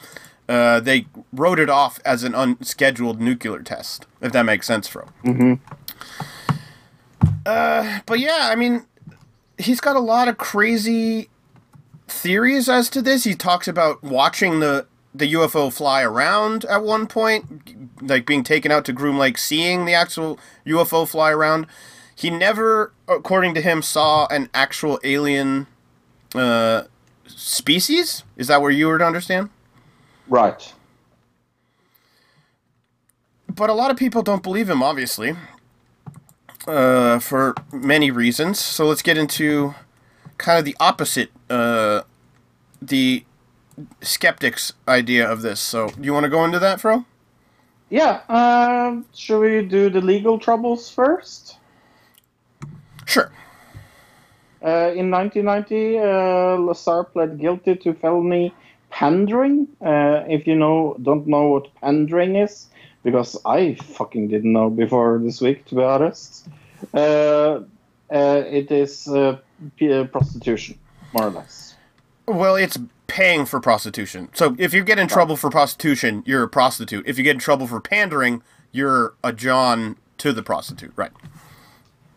[0.49, 5.07] Uh, they wrote it off as an unscheduled nuclear test, if that makes sense, Fro.
[5.23, 5.53] Mm-hmm.
[7.45, 8.85] Uh, but yeah, I mean,
[9.61, 11.29] he's got a lot of crazy
[12.07, 13.23] theories as to this.
[13.23, 18.71] He talks about watching the the UFO fly around at one point, like being taken
[18.71, 21.67] out to Groom Lake, seeing the actual UFO fly around.
[22.15, 25.67] He never, according to him, saw an actual alien
[26.33, 26.83] uh,
[27.27, 28.23] species.
[28.37, 29.49] Is that where you were to understand?
[30.27, 30.73] Right.
[33.53, 35.35] but a lot of people don't believe him, obviously,
[36.67, 38.59] uh, for many reasons.
[38.59, 39.75] So let's get into
[40.37, 42.01] kind of the opposite, uh,
[42.81, 43.23] the
[44.01, 45.59] skeptics' idea of this.
[45.59, 47.05] So, do you want to go into that, Fro?
[47.89, 51.57] Yeah, um, should we do the legal troubles first?
[53.05, 53.31] Sure.
[54.63, 58.53] Uh, in 1990, uh, Lazar pled guilty to felony
[58.91, 59.67] pandering.
[59.81, 62.67] Uh, if you know, don't know what pandering is,
[63.03, 66.47] because I fucking didn't know before this week, to be honest.
[66.93, 67.61] Uh,
[68.11, 69.37] uh, it is uh,
[69.81, 70.77] uh, prostitution,
[71.13, 71.75] more or less.
[72.27, 74.29] Well, it's paying for prostitution.
[74.33, 77.07] So, if you get in trouble for prostitution, you're a prostitute.
[77.07, 81.11] If you get in trouble for pandering, you're a John to the prostitute, right?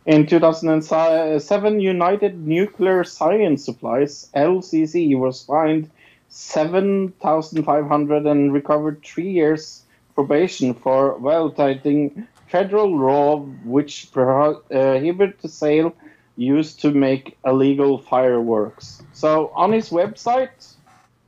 [0.06, 5.90] In 2007, United Nuclear Science Supplies (LCC) was fined
[6.28, 9.83] 7,500 and recovered three years
[10.14, 15.94] probation for violating federal law, which pro- prohibit the sale
[16.36, 19.02] used to make illegal fireworks.
[19.12, 20.74] So on his website,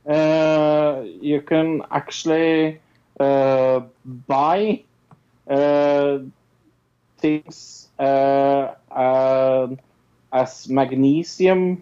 [0.07, 2.79] uh, you can actually
[3.19, 4.83] uh, buy
[5.49, 6.19] uh,
[7.17, 9.67] things uh, uh,
[10.31, 11.81] as magnesium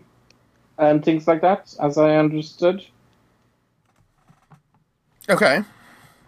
[0.78, 2.86] and things like that, as I understood.
[5.30, 5.64] Okay.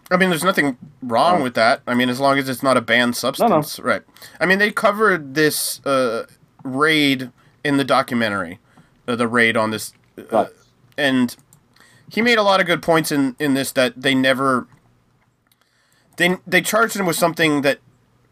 [0.09, 1.43] I mean, there's nothing wrong Oh.
[1.43, 1.81] with that.
[1.85, 4.03] I mean, as long as it's not a banned substance, right?
[4.39, 6.25] I mean, they covered this uh,
[6.63, 7.31] raid
[7.63, 8.59] in the documentary,
[9.07, 10.49] uh, the raid on this, uh, Right.
[10.97, 11.35] and
[12.09, 14.65] he made a lot of good points in in this that they never
[16.17, 17.79] they they charged him with something that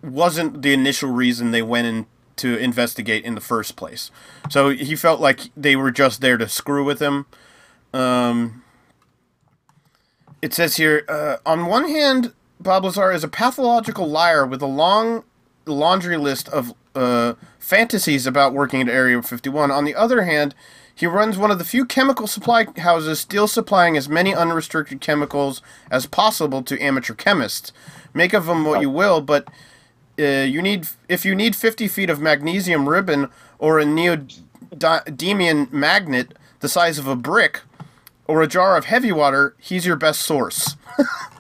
[0.02, 2.06] wasn't the initial reason they went in
[2.38, 4.12] to investigate in the first place.
[4.50, 7.26] So he felt like they were just there to screw with him.
[7.94, 8.64] Um,
[10.46, 14.68] it says here uh, on one hand, Bob Lazar is a pathological liar with a
[14.68, 15.24] long
[15.66, 19.72] laundry list of uh, fantasies about working at Area 51.
[19.72, 20.54] On the other hand,
[20.94, 25.64] he runs one of the few chemical supply houses still supplying as many unrestricted chemicals
[25.90, 27.74] as possible to amateur chemists.
[28.14, 29.48] Make of them what you will, but
[30.20, 36.38] uh, you need if you need 50 feet of magnesium ribbon or a neodymium magnet
[36.60, 37.62] the size of a brick
[38.28, 40.76] or a jar of heavy water, he's your best source.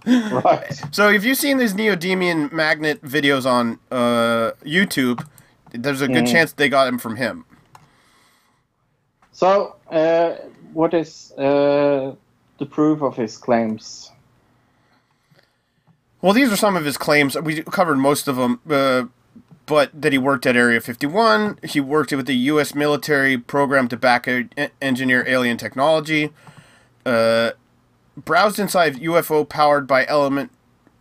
[0.07, 0.79] Right.
[0.91, 5.25] So if you've seen these neodymium magnet videos on uh, YouTube,
[5.71, 6.31] there's a good Mhm.
[6.31, 7.43] chance they got them from him.
[9.31, 10.35] So uh,
[10.73, 12.13] what is uh,
[12.59, 14.11] the proof of his claims?
[16.21, 17.35] Well, these are some of his claims.
[17.39, 19.05] We covered most of them, uh,
[19.65, 21.59] but that he worked at Area 51.
[21.63, 22.73] He worked with the U.S.
[22.75, 24.27] military program to back
[24.81, 26.31] engineer alien technology.
[27.05, 27.51] Uh,
[28.17, 30.51] browsed inside UFO powered by Element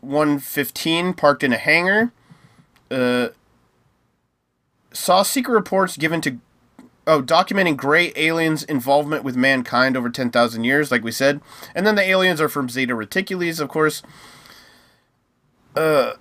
[0.01, 2.13] 115 parked in a hangar.
[2.91, 3.29] Uh,
[4.93, 6.39] saw secret reports given to
[7.07, 11.41] oh documenting gray aliens involvement with mankind over 10,000 years like we said
[11.75, 14.03] and then the aliens are from Zeta Reticules of course
[15.77, 16.13] uh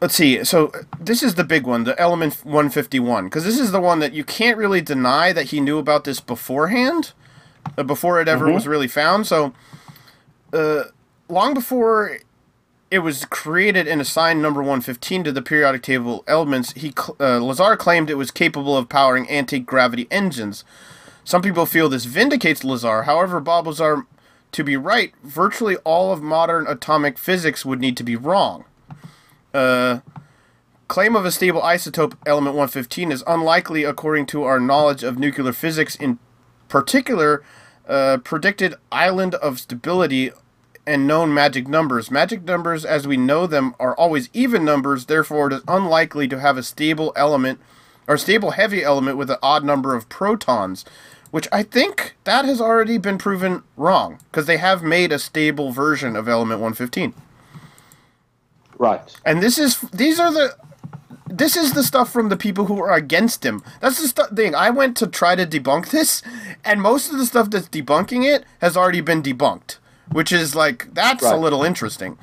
[0.00, 3.80] let's see so this is the big one the element 151 because this is the
[3.80, 7.12] one that you can't really deny that he knew about this beforehand
[7.76, 9.52] uh, before it ever was really found so
[10.52, 10.84] uh
[11.28, 12.18] long before
[12.90, 17.76] it was created and assigned number 115 to the periodic table elements he uh, lazar
[17.76, 20.64] claimed it was capable of powering anti-gravity engines.
[21.22, 24.06] Some people feel this vindicates lazar however bob lazar
[24.50, 28.64] to be right virtually all of modern atomic physics would need to be wrong
[29.54, 30.00] uh,
[30.88, 35.52] claim of a stable isotope element 115 is unlikely according to our knowledge of nuclear
[35.52, 36.18] physics in
[36.68, 37.42] particular
[37.88, 40.30] uh, predicted island of stability
[40.86, 42.10] and known magic numbers.
[42.10, 46.40] Magic numbers, as we know them, are always even numbers, therefore, it is unlikely to
[46.40, 47.60] have a stable element
[48.08, 50.84] or stable heavy element with an odd number of protons,
[51.30, 55.70] which I think that has already been proven wrong because they have made a stable
[55.70, 57.14] version of element 115.
[58.80, 59.14] Right.
[59.26, 60.56] And this is these are the
[61.26, 63.62] this is the stuff from the people who are against him.
[63.80, 64.54] That's the stu- thing.
[64.54, 66.22] I went to try to debunk this,
[66.64, 69.76] and most of the stuff that's debunking it has already been debunked,
[70.10, 72.16] which is like that's a little interesting.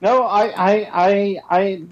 [0.00, 1.82] No, I, I, I, I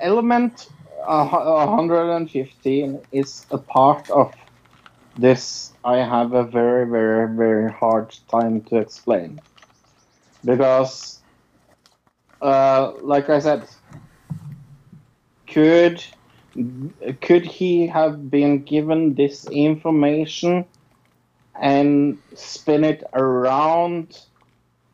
[0.00, 0.68] element
[1.04, 4.32] uh, 115 is a part of
[5.18, 5.72] this.
[5.84, 9.40] I have a very, very, very hard time to explain
[10.44, 11.20] because,
[12.40, 13.68] uh, like I said,
[15.46, 16.04] could
[17.20, 20.64] could he have been given this information
[21.60, 24.20] and spin it around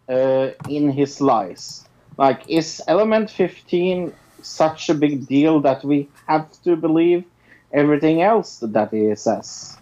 [0.08, 1.86] uh, in his lies?
[2.16, 4.12] Like, is Element 15
[4.42, 7.24] such a big deal that we have to believe
[7.72, 9.76] everything else that he says?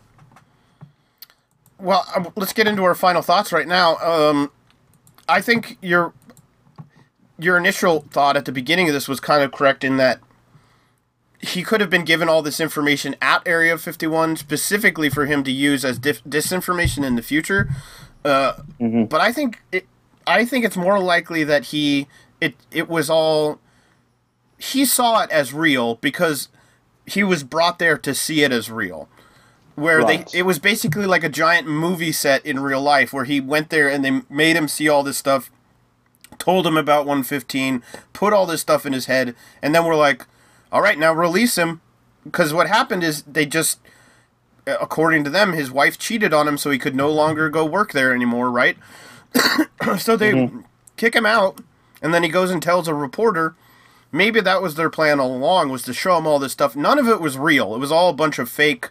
[1.79, 3.97] Well, um, let's get into our final thoughts right now.
[3.99, 4.51] Um,
[5.29, 6.13] I think your
[7.39, 10.21] your initial thought at the beginning of this was kind of correct in that
[11.41, 15.53] he could have been given all this information at Area 51 specifically for him to
[15.53, 17.69] use as dif- disinformation in the future.
[18.25, 19.87] Uh, But I think it,
[20.27, 22.09] I think it's more likely that he
[22.41, 23.61] it it was all
[24.59, 26.49] he saw it as real because
[27.07, 29.09] he was brought there to see it as real
[29.77, 30.27] where Right.
[30.33, 33.71] they it was basically like a giant movie set in real life where he went
[33.71, 35.51] there and they made him see all this stuff
[36.49, 37.83] told him about 115
[38.15, 40.25] put all this stuff in his head and then we're like
[40.73, 41.83] all right now release him.
[42.25, 43.81] Because what happened is they just
[44.67, 47.93] according to them his wife cheated on him so he could no longer go work
[47.93, 48.79] there anymore right?
[49.99, 50.51] So they
[50.97, 51.61] kick him out
[52.01, 53.55] and then he goes and tells a reporter
[54.11, 56.75] maybe that was their plan all along was to show him all this stuff.
[56.75, 57.75] None of it was real.
[57.75, 58.89] It was all a bunch of fake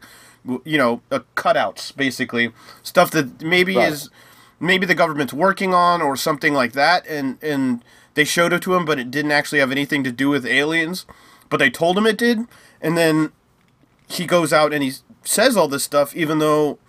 [0.64, 2.52] you know uh, cutouts basically.
[2.84, 3.92] Stuff that maybe Right.
[3.92, 4.12] is
[4.60, 7.84] maybe the government's working on or something like that and and
[8.16, 11.06] they showed it to him but it didn't actually have anything to do with aliens.
[11.50, 12.40] But they told him it did
[12.82, 13.32] and then
[14.08, 14.94] he goes out and he
[15.24, 16.80] says all this stuff even though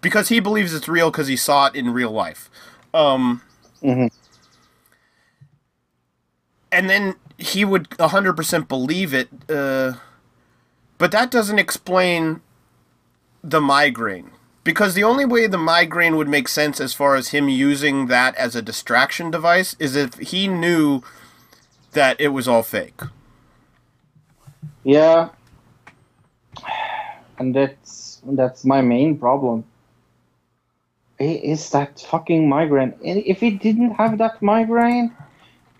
[0.00, 2.50] because he believes it's real because he saw it in real life.
[2.94, 3.42] Um
[6.72, 9.94] and then he would 100% believe it uh,
[10.98, 12.40] but that doesn't explain
[13.44, 14.30] the migraine
[14.66, 18.34] because the only way the migraine would make sense as far as him using that
[18.34, 21.02] as a distraction device is if he knew
[21.92, 23.00] that it was all fake
[24.82, 25.30] Yeah.
[27.38, 29.64] And that's that's my main problem.
[31.18, 32.94] Is that fucking migraine?
[33.02, 35.14] If he didn't have that migraine,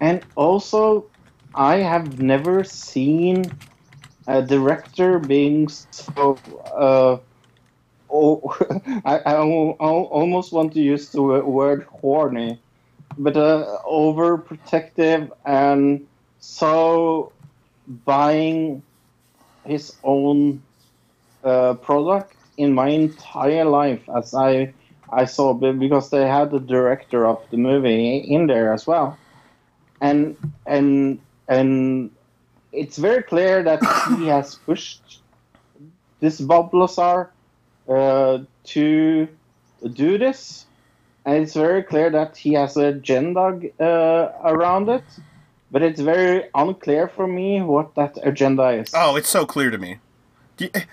[0.01, 1.07] and also,
[1.55, 3.45] I have never seen
[4.27, 6.39] a director being so.
[6.75, 7.19] Uh,
[8.11, 8.57] oh,
[9.05, 12.59] I, I al- al- almost want to use the word horny,
[13.19, 16.07] but uh, overprotective and
[16.41, 17.33] so
[18.05, 18.83] buying
[19.65, 20.63] his own
[21.45, 24.75] uh, product in my entire life as I
[25.11, 29.17] I saw because they had the director of the movie in there as well,
[30.01, 32.11] and and and
[32.73, 33.81] it's very clear that
[34.19, 35.21] he has pushed
[36.21, 37.31] this Bob Lazar
[37.89, 39.29] uh, to
[39.93, 40.67] do this,
[41.25, 45.05] and it's very clear that he has a agenda uh, around it.
[45.71, 48.91] But it's very unclear for me what that agenda is.
[48.95, 49.99] Oh, it's so clear to me.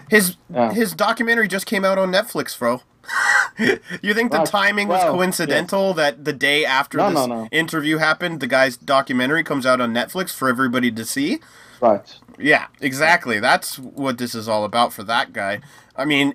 [0.10, 0.74] His Yeah.
[0.74, 2.82] his documentary just came out on Netflix, bro.
[4.02, 7.44] you think the Well, timing was well, coincidental that the day after No, this no,
[7.44, 7.48] no.
[7.52, 11.40] interview happened, the guy's documentary comes out on Netflix for everybody to see?
[11.82, 12.15] Right.
[12.40, 13.40] Yeah, exactly.
[13.40, 15.60] That's what this is all about for that guy.
[15.95, 16.34] I mean,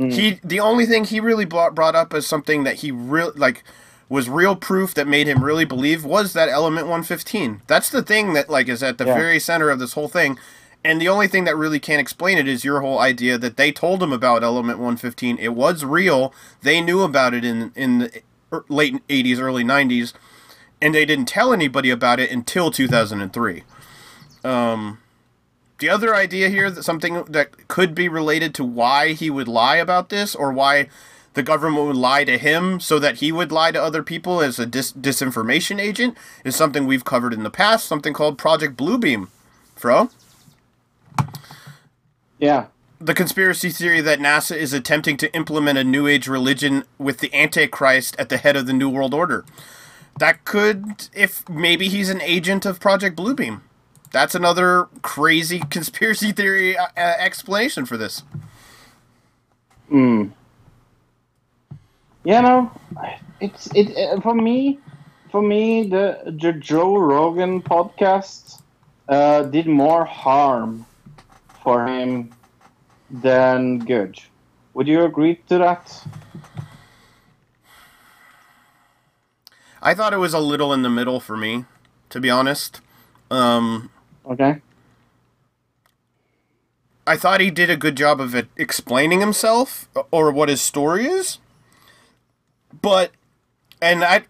[0.00, 0.12] Mm.
[0.12, 3.62] he the only thing he really brought, brought up as something that he real like
[4.08, 7.62] was real proof that made him really believe was that element 115.
[7.68, 9.14] That's the thing that like is at the Yeah.
[9.14, 10.38] very center of this whole thing.
[10.82, 13.70] And the only thing that really can't explain it is your whole idea that they
[13.70, 15.36] told him about element 115.
[15.38, 16.32] It was real.
[16.62, 18.22] They knew about it in in the
[18.68, 20.12] late 80s, early 90s,
[20.80, 23.62] and they didn't tell anybody about it until 2003.
[24.42, 24.98] Um,
[25.80, 29.76] the other idea here that something that could be related to why he would lie
[29.76, 30.88] about this or why
[31.34, 34.58] the government would lie to him so that he would lie to other people as
[34.58, 39.28] a dis- disinformation agent is something we've covered in the past, something called Project Bluebeam.
[39.74, 40.10] Fro?
[42.38, 42.66] Yeah.
[43.00, 47.32] The conspiracy theory that NASA is attempting to implement a new age religion with the
[47.34, 49.46] Antichrist at the head of the New World Order.
[50.18, 53.62] That could, if maybe he's an agent of Project Bluebeam.
[54.12, 58.22] That's another crazy conspiracy theory uh, uh, explanation for this.
[59.88, 60.28] Hmm.
[62.22, 62.70] You know,
[63.40, 64.78] it's it uh, for me.
[65.30, 68.62] For me, the, the Joe Rogan podcast
[69.08, 70.84] uh, did more harm
[71.62, 72.30] for him
[73.10, 74.18] than good.
[74.74, 76.04] Would you agree to that?
[79.80, 81.64] I thought it was a little in the middle for me,
[82.10, 82.80] to be honest.
[83.30, 83.90] Um,
[84.28, 84.60] Okay.
[87.06, 91.06] I thought he did a good job of it explaining himself or what his story
[91.06, 91.38] is.
[92.82, 93.12] But
[93.82, 94.22] and I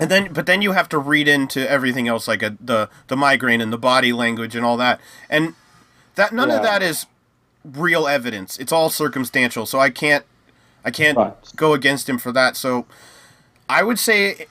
[0.00, 3.16] and then but then you have to read into everything else like a, the the
[3.16, 5.00] migraine and the body language and all that.
[5.30, 5.54] And
[6.16, 7.06] that none of that is
[7.64, 8.58] real evidence.
[8.58, 9.66] It's all circumstantial.
[9.66, 10.24] So I can't
[10.84, 11.34] I can't Right.
[11.56, 12.56] go against him for that.
[12.56, 12.86] So
[13.68, 14.46] I would say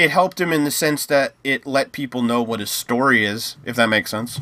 [0.00, 3.56] it helped him in the sense that it let people know what his story is,
[3.66, 4.40] if that makes sense.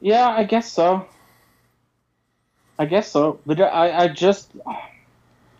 [0.00, 1.06] Yeah, I guess so.
[2.80, 4.50] I guess so, but I, I just,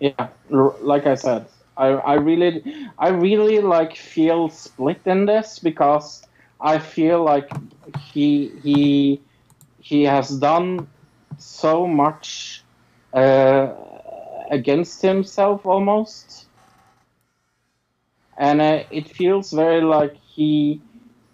[0.00, 1.46] yeah, like I said,
[1.76, 6.26] I, I really, I really like feel split in this because
[6.60, 7.48] I feel like
[8.12, 9.20] he, he,
[9.78, 10.88] he has done
[11.38, 12.64] so much
[13.12, 13.72] uh,
[14.50, 16.43] against himself almost,
[18.36, 20.80] and uh, it feels very like he,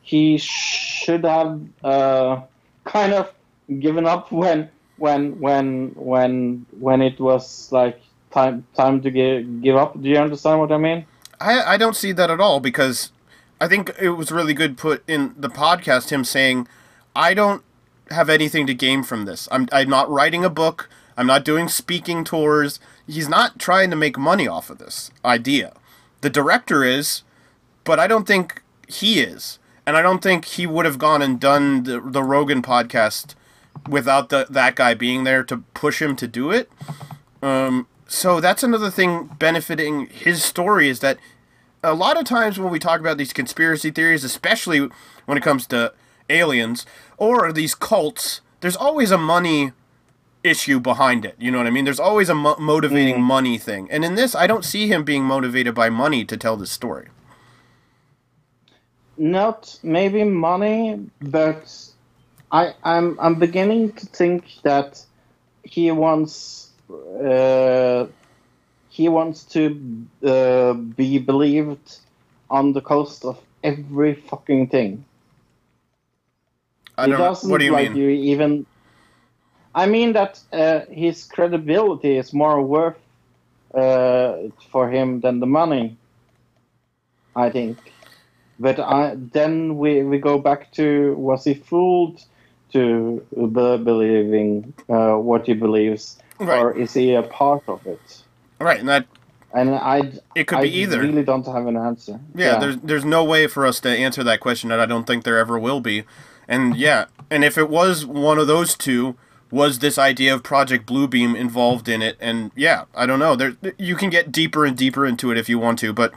[0.03, 1.61] he should have.
[1.83, 2.43] Uh,
[2.85, 3.33] kind of
[3.79, 8.01] given up when when when when when it was like
[8.31, 10.01] time time to give give up.
[10.01, 11.07] Do you understand what I mean?
[11.41, 13.13] I, I don't see that at all because
[13.61, 16.69] I think it was really good put in the podcast him saying
[17.17, 17.63] I don't
[18.11, 19.49] have anything to gain from this.
[19.51, 20.89] I'm I'm not writing a book.
[21.17, 22.81] I'm not doing speaking tours.
[23.07, 25.75] He's not trying to make money off of this idea.
[26.21, 27.23] The director is,
[27.85, 29.59] but I don't think he is.
[29.87, 33.35] And I don't think he would have gone and done the, the Rogan podcast
[33.89, 36.71] without the, that guy being there to push him to do it.
[37.43, 41.19] Um, so that's another thing benefiting his story is that
[41.83, 44.89] a lot of times when we talk about these conspiracy theories, especially
[45.25, 45.95] when it comes to
[46.29, 46.85] aliens
[47.17, 49.73] or these cults, there's always a money
[50.45, 51.37] issue behind it.
[51.39, 51.85] You know what I mean?
[51.85, 53.91] There's always a mo- motivating money thing.
[53.91, 57.09] And in this, I don't see him being motivated by money to tell this story.
[59.19, 61.65] Not maybe money, but
[62.51, 65.05] I I'm I'm beginning to think that
[65.63, 68.07] he wants uh,
[68.89, 71.99] he wants to uh, be believed
[72.51, 75.05] on the coast of every fucking thing.
[76.99, 77.27] I don't know.
[77.29, 77.97] doesn't What do you like mean?
[77.97, 78.67] you even.
[79.75, 82.97] I mean that uh, his credibility is more worth
[83.75, 84.35] uh,
[84.71, 85.97] for him than the money.
[87.37, 87.79] I think,
[88.59, 92.21] but I, then we, we go back to was he fooled
[92.73, 96.59] to be believing uh, what he believes, Right.
[96.61, 98.23] or is he a part of it?
[98.61, 99.07] Right, and that
[99.55, 101.01] And I It could I be either.
[101.01, 102.19] really don't have an answer.
[102.35, 105.23] Yeah, there's there's no way for us to answer that question, and I don't think
[105.25, 106.05] there ever will be.
[106.49, 109.17] And yeah, and if it was one of those two,
[109.51, 112.17] was this idea of Project Bluebeam involved in it?
[112.21, 113.37] And yeah, I don't know.
[113.37, 116.13] There you can get deeper and deeper into it if you want to, but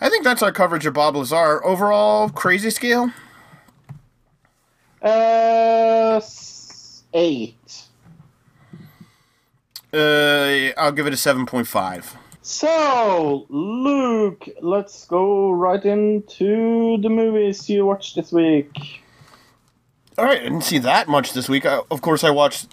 [0.00, 1.64] I think that's our coverage of Bob Lazar.
[1.64, 3.10] Overall, crazy scale.
[5.00, 6.20] Uh,
[7.12, 7.82] eight.
[9.92, 12.16] Uh, I'll give it a seven point five.
[12.42, 19.02] So, Luke, let's go right into the movies you watched this week.
[20.16, 21.66] All right, I didn't see that much this week.
[21.66, 22.68] I, of course, I watched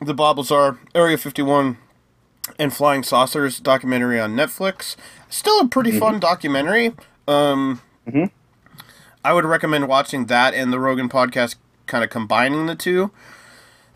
[0.00, 1.78] the Bob Lazar Area 51
[2.58, 4.96] and Flying Saucers documentary on Netflix.
[5.30, 6.92] Still a pretty fun documentary.
[7.26, 8.30] Um, Mhm.
[9.24, 11.54] I would recommend watching that and the Rogan podcast,
[11.86, 13.12] kind of combining the two.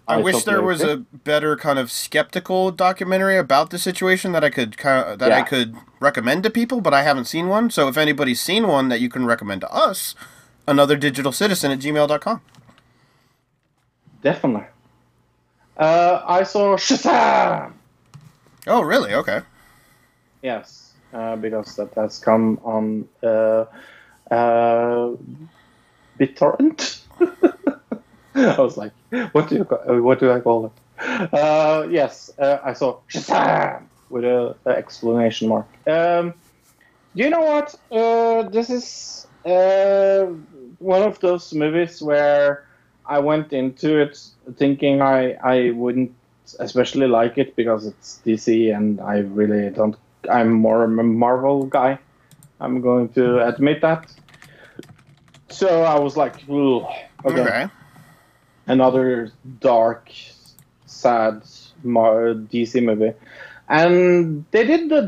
[0.09, 4.45] I, I wish there was a better kind of skeptical documentary about the situation that
[4.45, 7.71] I could kind of that I could recommend to people, but I haven't seen one.
[7.71, 10.15] So if anybody's seen one that you can recommend to us,
[10.69, 12.41] another digital citizen at gmail.com.
[14.23, 14.67] Definitely.
[15.77, 17.73] Uh, I saw Shazam!
[18.67, 19.15] Oh, really?
[19.15, 19.41] Okay.
[20.43, 23.65] Yes, uh, because that has come on uh,
[24.31, 25.13] uh,
[26.19, 27.03] BitTorrent.
[28.35, 28.93] I was like,
[29.33, 30.73] what do you ca- uh, what do I call it?
[31.33, 35.69] Uh, yes, uh, I saw Shazam with a, a exclamation mark.
[35.87, 36.35] Um,
[37.15, 37.75] you know what?
[37.91, 40.27] Uh, this is uh,
[40.79, 42.65] one of those movies where
[43.09, 44.19] I went into it
[44.57, 46.13] thinking I I wouldn't
[46.59, 49.97] especially like it because it's DC and I really don't.
[50.31, 51.99] I'm more a Marvel guy.
[52.61, 54.11] I'm going to admit that.
[55.49, 56.85] So I was like, "Ugh,
[57.25, 57.69] okay, Okay.
[58.67, 60.11] another dark,
[60.87, 61.43] sad
[62.35, 63.13] DC movie,
[63.69, 65.03] and they did the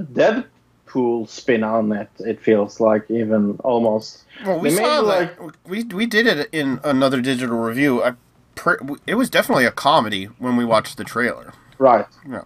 [0.89, 2.09] Deadpool spin on it.
[2.21, 4.25] It feels like even almost.
[4.45, 5.57] Well, we saw like- that.
[5.67, 8.03] We we did it in another digital review.
[8.03, 8.15] I
[8.55, 11.53] pre- it was definitely a comedy when we watched the trailer.
[11.79, 12.07] Right.
[12.29, 12.43] Yeah.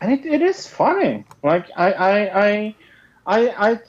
[0.00, 1.24] And it, it is funny.
[1.42, 2.74] Like I I I
[3.26, 3.80] I, I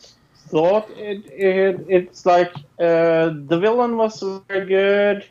[0.50, 5.26] thought it, it it's like uh, the villain was very good.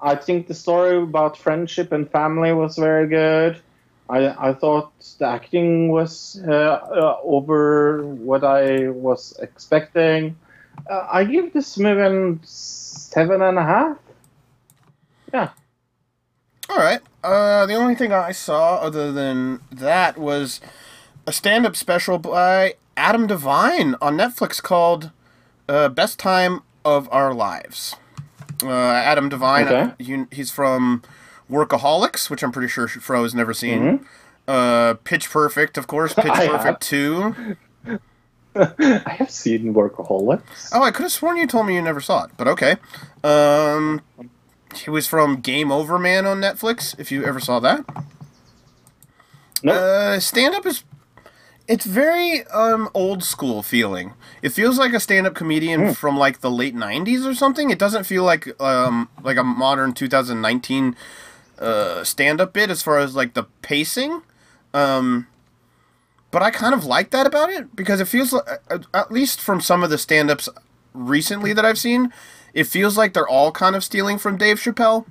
[0.00, 3.60] I think the story about friendship and family was very good.
[4.08, 10.36] I, I thought the acting was uh, uh, over what I was expecting.
[10.88, 13.98] Uh, I give this movie an seven and a half.
[15.32, 15.50] Yeah.
[16.68, 17.00] All right.
[17.24, 20.60] Uh, the only thing I saw other than that was
[21.26, 25.10] a stand-up special by Adam DeVine on Netflix called
[25.68, 27.96] uh, "Best Time of Our Lives."
[28.62, 30.26] Uh, Adam DeVine, Okay.
[30.30, 31.02] he's from
[31.50, 33.80] Workaholics, which I'm pretty sure Fro has never seen.
[33.80, 34.04] Mhm.
[34.48, 36.14] Uh, Pitch Perfect, of course.
[36.14, 36.26] Pitch.
[36.32, 37.56] Perfect Two.
[38.56, 40.70] I have seen Workaholics.
[40.72, 42.76] Oh, I could have sworn you told me you never saw it, but okay.
[43.22, 44.00] Um,
[44.74, 46.98] he was from Game Over Man on Netflix.
[46.98, 47.84] If you ever saw that,
[49.62, 49.72] No.
[49.72, 50.84] uh, stand up is
[51.68, 54.14] it's very um old school feeling.
[54.40, 57.70] It feels like a stand up comedian from like the late '90s or something.
[57.70, 60.96] It doesn't feel like um like a modern 2019
[61.58, 64.22] uh stand up bit as far as like the pacing.
[64.74, 65.26] Um,
[66.30, 69.40] but I kind of like that about it because it feels like, at- at least
[69.40, 70.48] from some of the stand ups
[70.92, 72.12] recently that I've seen,
[72.52, 75.06] it feels like they're all kind of stealing from Dave Chappelle,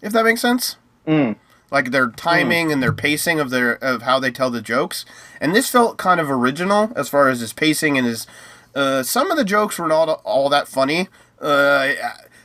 [0.00, 0.76] if that makes sense.
[1.06, 1.36] Mm.
[1.70, 5.04] Like their timing and their pacing of their of how they tell the jokes,
[5.40, 8.26] and this felt kind of original as far as his pacing and his.
[8.74, 11.08] Uh, some of the jokes were not all that funny.
[11.40, 11.92] Uh,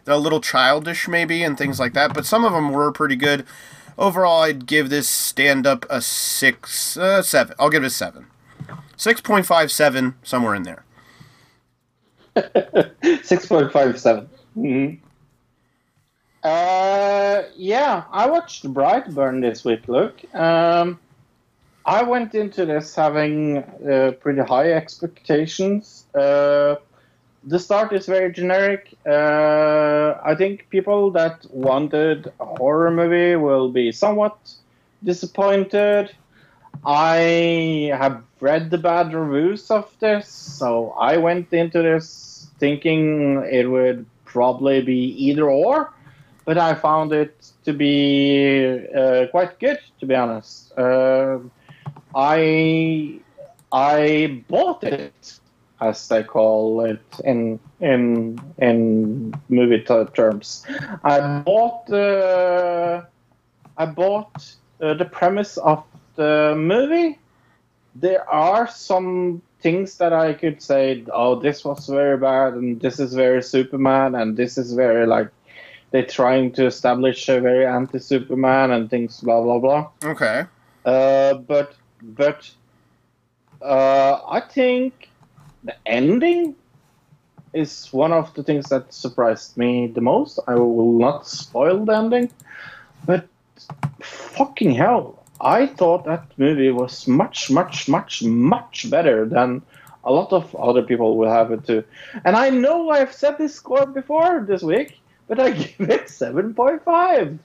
[0.07, 3.45] a little childish maybe and things like that, but some of them were pretty good.
[3.98, 7.56] Overall, I'd give this stand up a six, uh, seven.
[7.57, 8.27] I'll give it a seven.
[8.98, 10.84] Six point five seven, somewhere in there.
[13.23, 14.30] Six point five seven.
[14.57, 15.06] Mm-hmm.
[16.44, 19.88] Uh, yeah, I watched Brightburn this week.
[19.88, 20.99] Look, um,
[21.86, 26.06] I went into this having uh, pretty high expectations.
[26.14, 26.76] Uh,
[27.46, 28.94] the start is very generic.
[29.06, 34.38] Uh, I think people that wanted a horror movie will be somewhat
[35.04, 36.12] disappointed.
[36.86, 43.70] I have read the bad reviews of this, so I went into this thinking it
[43.70, 45.94] would probably be either or,
[46.46, 50.78] but I found it to be uh, quite good, to be honest.
[50.78, 51.40] Uh,
[52.16, 53.20] I
[53.72, 55.40] I bought it,
[55.81, 60.65] as they call it in in in movie terms.
[61.03, 63.02] I bought uh,
[63.77, 65.84] I bought uh, the premise of
[66.15, 67.19] the movie.
[67.95, 72.99] There are some things that I could say, oh, this was very bad, and this
[72.99, 75.30] is very Superman, and this is very like
[75.91, 79.89] they're trying to establish a very anti-Superman and things, blah blah blah.
[80.03, 80.45] Okay.
[80.85, 82.49] Uh, but but
[83.61, 85.10] uh, I think
[85.66, 86.56] the ending
[87.54, 90.40] is one of the things that surprised me the most.
[90.48, 92.32] I will not spoil the ending,
[93.06, 93.28] but
[94.02, 99.62] fucking hell, I thought that movie was much, much, much, much better than
[100.04, 101.84] a lot of other people will have it too.
[102.24, 107.40] And I know I've said this score before this week, but I give it 7.5.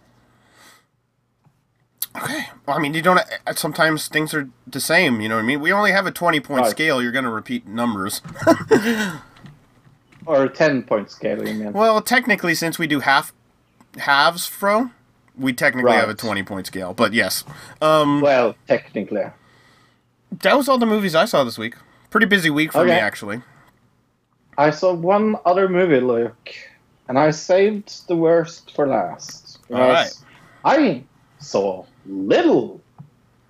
[2.16, 2.47] Okay.
[2.66, 3.19] Well, I mean, you don't.
[3.19, 5.20] uh, Sometimes things are the same.
[5.20, 5.61] You know what I mean?
[5.61, 6.70] We only have a twenty point Right.
[6.70, 7.01] scale.
[7.03, 8.20] You're gonna repeat numbers.
[10.27, 11.73] Or 10 point scale, you mean?
[11.73, 13.32] well, technically, since we do half
[13.97, 14.91] halves, fro,
[15.37, 16.93] we technically have a twenty point scale.
[16.93, 17.43] But yes,
[17.81, 19.24] um, Well, technically.
[20.43, 21.74] that was all the movies I saw this week.
[22.11, 23.41] Pretty busy week for me, actually.
[24.59, 26.51] I saw one other movie, Luke,
[27.09, 29.59] and I saved the worst for last.
[29.73, 30.12] All right.
[30.65, 31.03] I
[31.39, 32.81] saw Little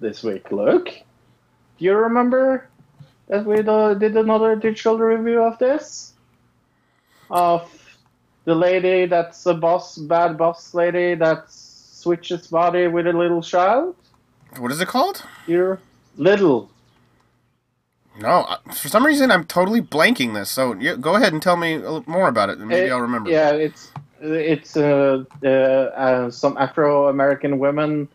[0.01, 0.91] this week, Luke.
[1.79, 2.69] Do you remember
[3.29, 6.13] that we did another digital review of this?
[7.31, 7.71] Of
[8.45, 13.97] the lady that's a boss, bad boss lady that switches body with a little child?
[14.59, 15.23] What is it called?
[15.47, 15.81] You're
[16.17, 16.71] Little.
[18.21, 20.51] No, for some reason I'm totally blanking this.
[20.51, 22.97] So yeah, go ahead and tell me a little more about it, and maybe Uh,
[22.97, 23.31] I'll remember.
[23.31, 28.09] Yeah, it's it's uh, uh, uh, some Afro American women.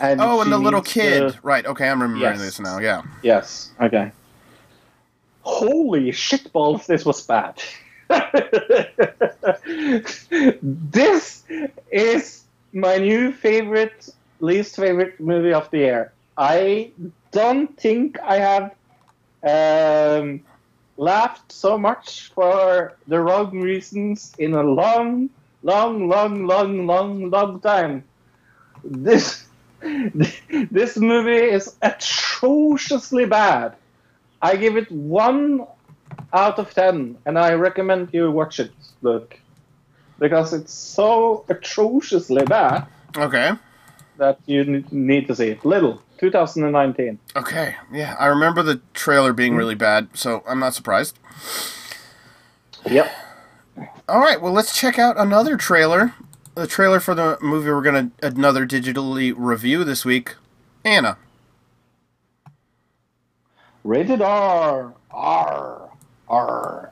[0.00, 1.32] And Oh, and the little kid.
[1.32, 1.64] to- Right.
[1.66, 2.40] Okay, I'm remembering Yes.
[2.40, 2.78] this now.
[2.78, 3.02] Yeah.
[3.22, 3.70] yes.
[3.80, 4.10] Okay.
[5.42, 6.86] Holy shitballs!
[6.86, 7.60] This was bad.
[10.62, 11.44] this
[11.92, 12.42] is
[12.72, 14.08] my new favorite,
[14.40, 16.12] least favorite movie of the year.
[16.36, 16.90] I
[17.30, 18.74] don't think I have
[19.42, 20.40] um,
[20.96, 25.30] laughed so much for the wrong reasons in a long,
[25.62, 28.02] long, long, long, long, long time.
[28.82, 29.43] This
[30.70, 33.74] this movie is atrociously bad.
[34.42, 35.66] I give it one
[36.32, 38.72] out of ten, and I recommend you watch it.
[39.02, 39.38] Look,
[40.18, 42.86] because it's so atrociously bad
[43.16, 43.52] Okay.
[44.18, 45.64] that you need to see it.
[45.64, 47.18] Little, 2019.
[47.36, 47.76] Okay.
[47.92, 51.18] Yeah, I remember the trailer being really bad, so I'm not surprised.
[52.90, 53.10] Yep.
[54.08, 54.40] All right.
[54.40, 56.14] Well, let's check out another trailer.
[56.54, 60.36] The trailer for the movie we're gonna another digitally review this week.
[60.84, 61.16] Anna.
[63.82, 64.94] Rated R.
[65.10, 65.90] R.
[66.28, 66.90] R.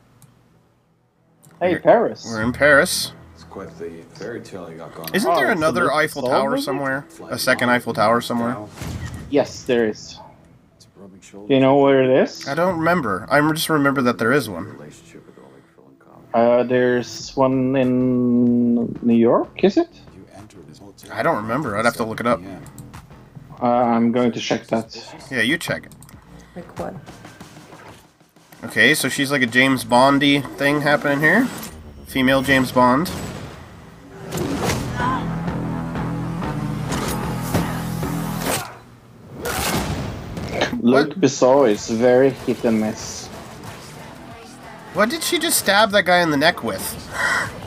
[1.61, 2.25] Hey, Paris.
[2.27, 3.13] We're in Paris.
[3.35, 6.23] It's quite the fairy tale you got going Isn't Oh, there it's another little Eiffel
[6.23, 6.63] Tower movie?
[6.63, 7.07] somewhere?
[7.21, 7.33] on.
[7.33, 8.51] A second Eiffel Tower somewhere?
[8.55, 8.69] Now,
[9.31, 10.19] Yes, there is.
[10.77, 11.49] it's a rubbing shoulders.
[11.49, 12.47] Do you know where it is?
[12.49, 13.27] I don't remember.
[13.31, 14.77] I just remember that there is one.
[16.35, 19.89] Uh, there's one in New York, is it?
[20.15, 21.11] You entered his hotel.
[21.13, 21.77] I don't remember.
[21.77, 22.41] I'd have to look it up.
[23.61, 24.97] Uh, I'm going to check that.
[25.31, 25.93] Yeah, you check it.
[26.57, 26.95] Like what?
[28.65, 31.47] Okay, so she's like a James Bondy thing happening here.
[32.07, 33.11] Female James Bond.
[40.81, 43.22] Luc Besson is very hit and miss.
[44.95, 46.83] What did she just stab that guy in the neck with?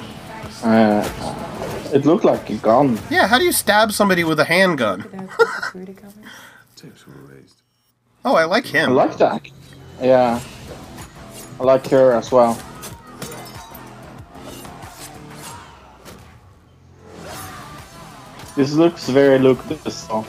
[0.64, 1.08] Uh,
[1.94, 2.98] it looked like a gun.
[3.12, 5.04] Yeah, how do you stab somebody with a handgun?
[5.04, 5.30] Without
[5.64, 6.28] security coverage?
[6.76, 7.62] Tips were raised.
[8.24, 8.90] Oh, I like him.
[8.90, 9.48] I like that.
[10.02, 10.40] Yeah.
[11.60, 12.58] I like her as well.
[18.56, 20.26] This looks very Luc Besson.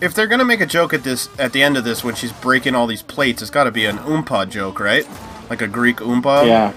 [0.00, 2.32] If they're gonna make a joke at this at the end of this when she's
[2.32, 5.06] breaking all these plates, it's got to be an oompa joke, right?
[5.50, 6.46] Like a Greek oompa.
[6.46, 6.72] Yeah.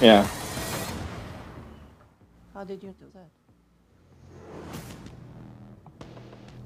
[0.00, 0.26] Yeah.
[2.54, 3.28] How did you do that?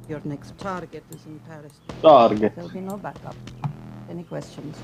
[0.08, 1.72] Your next target is in Paris.
[2.02, 2.54] Target.
[2.54, 3.34] There'll be no backup.
[4.08, 4.76] Any questions?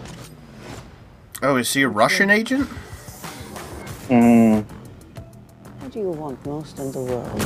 [1.42, 2.68] Oh, is she a Russian agent?
[4.08, 4.64] Mm.
[5.80, 7.42] What do you want most in the world?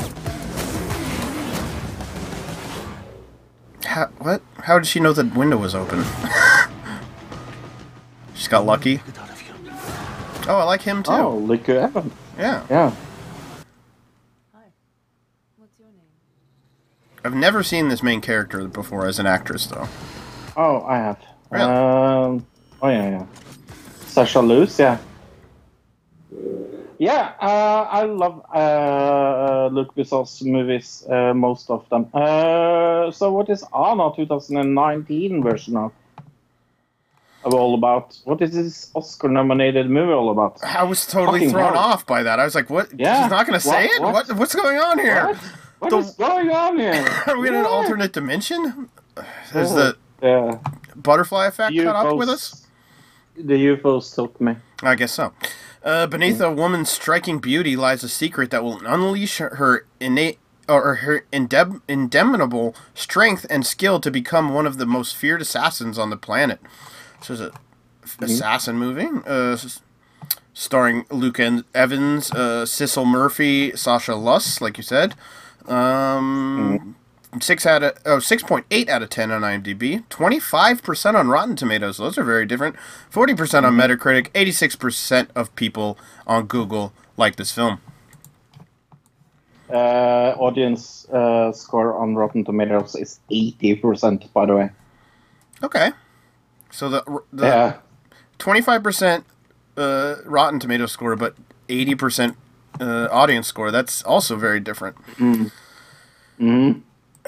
[3.85, 4.43] How, what?
[4.59, 6.05] How did she know the window was open?
[8.37, 9.01] She's got lucky.
[10.47, 11.11] Oh, I like him too.
[11.11, 12.13] Oh, Luke Evans.
[12.39, 12.65] Yeah.
[12.71, 12.93] Yeah.
[14.55, 14.65] Hi.
[15.57, 16.05] What's your name?
[17.25, 19.89] I've never seen this main character before as an actress, though.
[20.57, 21.19] Oh, I have.
[21.51, 21.65] Really?
[21.65, 22.47] Um,
[22.83, 23.27] oh, yeah, yeah.
[24.07, 24.99] Sasha Luss, yeah.
[26.99, 32.09] Yeah, uh, I love uh, Luc Besson's movies, uh, most of them.
[32.15, 35.93] Uh, so, what is Anna 2019 version of?
[37.55, 38.17] All about?
[38.25, 40.59] What is this Oscar-nominated movie all about?
[40.65, 41.83] I was totally Fucking thrown hell.
[41.83, 42.39] off by that.
[42.41, 42.89] I was like, "What?
[42.99, 43.23] Yeah.
[43.23, 44.03] She's not going to say What- it?
[44.03, 44.29] what?
[44.29, 44.37] What?
[44.39, 45.27] What's going on here?
[45.27, 45.37] What?
[45.79, 47.07] What The- is going on here?
[47.27, 48.89] Are we in an alternate dimension?
[49.55, 50.59] Is the Yeah.
[50.95, 52.67] butterfly effect caught up with us?
[53.37, 54.57] The UFOs took me.
[54.83, 55.33] I guess so.
[55.85, 60.97] Uh, beneath a woman's striking beauty lies a secret that will unleash her innate or
[60.97, 66.11] her indeb- indomitable strength and skill to become one of the most feared assassins on
[66.11, 66.59] the planet.
[67.27, 67.53] So it's a
[68.05, 69.57] f- assassin movie, uh,
[70.55, 75.17] starring Luke Evans, uh, Cecil Murphy, Sasha Luss, like you said.
[75.67, 76.95] Um,
[77.41, 81.97] six out of oh, 6.8 out of 10 on IMDb, 25% on Rotten Tomatoes.
[81.97, 82.77] Those are very different.
[83.11, 85.99] 40% on Metacritic, 86% of people
[86.29, 87.81] on Google like this film.
[89.69, 94.71] Uh, audience uh, score on Rotten Tomatoes is 80%, by the way.
[95.65, 95.91] Okay.
[96.77, 97.47] So the the
[98.39, 99.25] twenty five percent
[99.79, 101.35] uh, Rotten Tomato score, but
[101.71, 102.37] eighty percent
[102.79, 103.71] uh, audience score.
[103.71, 104.97] That's also very different.
[106.39, 106.73] hmm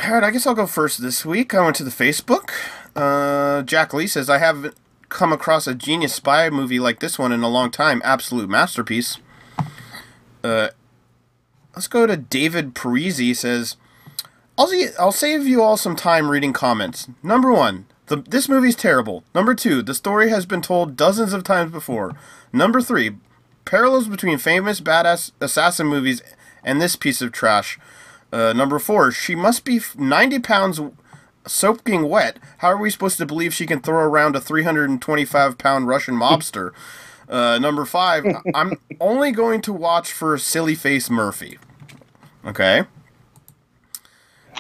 [0.05, 1.55] All right, I guess I'll go first this week.
[1.55, 2.51] I went to the Facebook.
[2.95, 4.75] Uh, Jack Lee says I haven't
[5.09, 8.03] come across a genius spy movie like this one in a long time.
[8.05, 9.17] Absolute masterpiece.
[10.45, 10.69] Uh,
[11.75, 13.35] let's go to David Parisi.
[13.35, 13.77] Says
[14.59, 17.09] I'll see, I'll save you all some time reading comments.
[17.23, 19.25] Number one, the, this movie's terrible.
[19.35, 22.15] Number two, the story has been told dozens of times before.
[22.53, 23.17] Number three,
[23.65, 26.23] parallels between famous badass assassin movies
[26.65, 27.79] and this piece of trash.
[28.33, 30.81] Uh, number four, she must be 90 pounds
[31.47, 32.39] soaking wet.
[32.59, 36.73] How are we supposed to believe she can throw around a 325 pound Russian mobster?
[37.29, 38.25] Uh, number five,
[38.55, 41.59] I'm only going to watch for Silly Face Murphy.
[42.45, 42.85] Okay.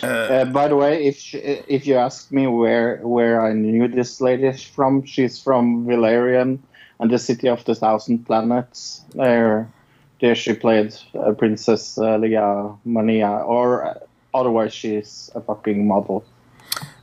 [0.03, 4.20] Uh, by the way, if sh if you ask me where where I knew this
[4.20, 6.62] lady from, she's from Valerian
[7.01, 9.03] and the City of the Thousand Planets.
[9.15, 9.69] There,
[10.20, 13.95] there she played uh, Princess uh, Leia Mania, or uh,
[14.35, 16.25] otherwise she's a fucking model.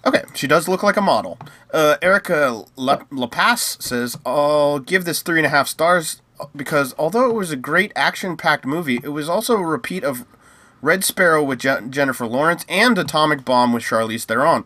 [0.06, 1.40] Okay, she does look like a model.
[1.74, 6.22] Uh, Erica La- LaPass says, I'll give this three and a half stars
[6.56, 10.26] because although it was a great action packed movie, it was also a repeat of
[10.86, 14.64] Red Sparrow with Je- Jennifer Lawrence and Atomic Bomb with Charlize Theron.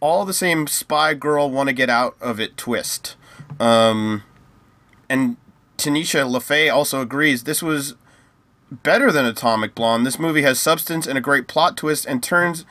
[0.00, 3.14] All the same spy girl want to get out of it twist.
[3.60, 4.24] Um,
[5.08, 5.36] and
[5.78, 7.94] Tanisha LaFay also agrees this was
[8.72, 10.04] better than Atomic Blonde.
[10.04, 12.64] This movie has substance and a great plot twist and turns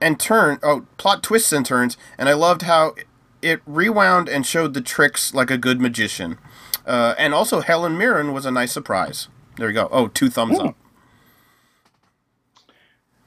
[0.00, 2.94] and turn oh plot twists and turns and i loved how
[3.42, 6.38] it rewound and showed the tricks like a good magician
[6.86, 10.58] uh, and also helen mirren was a nice surprise there you go oh two thumbs
[10.58, 10.76] up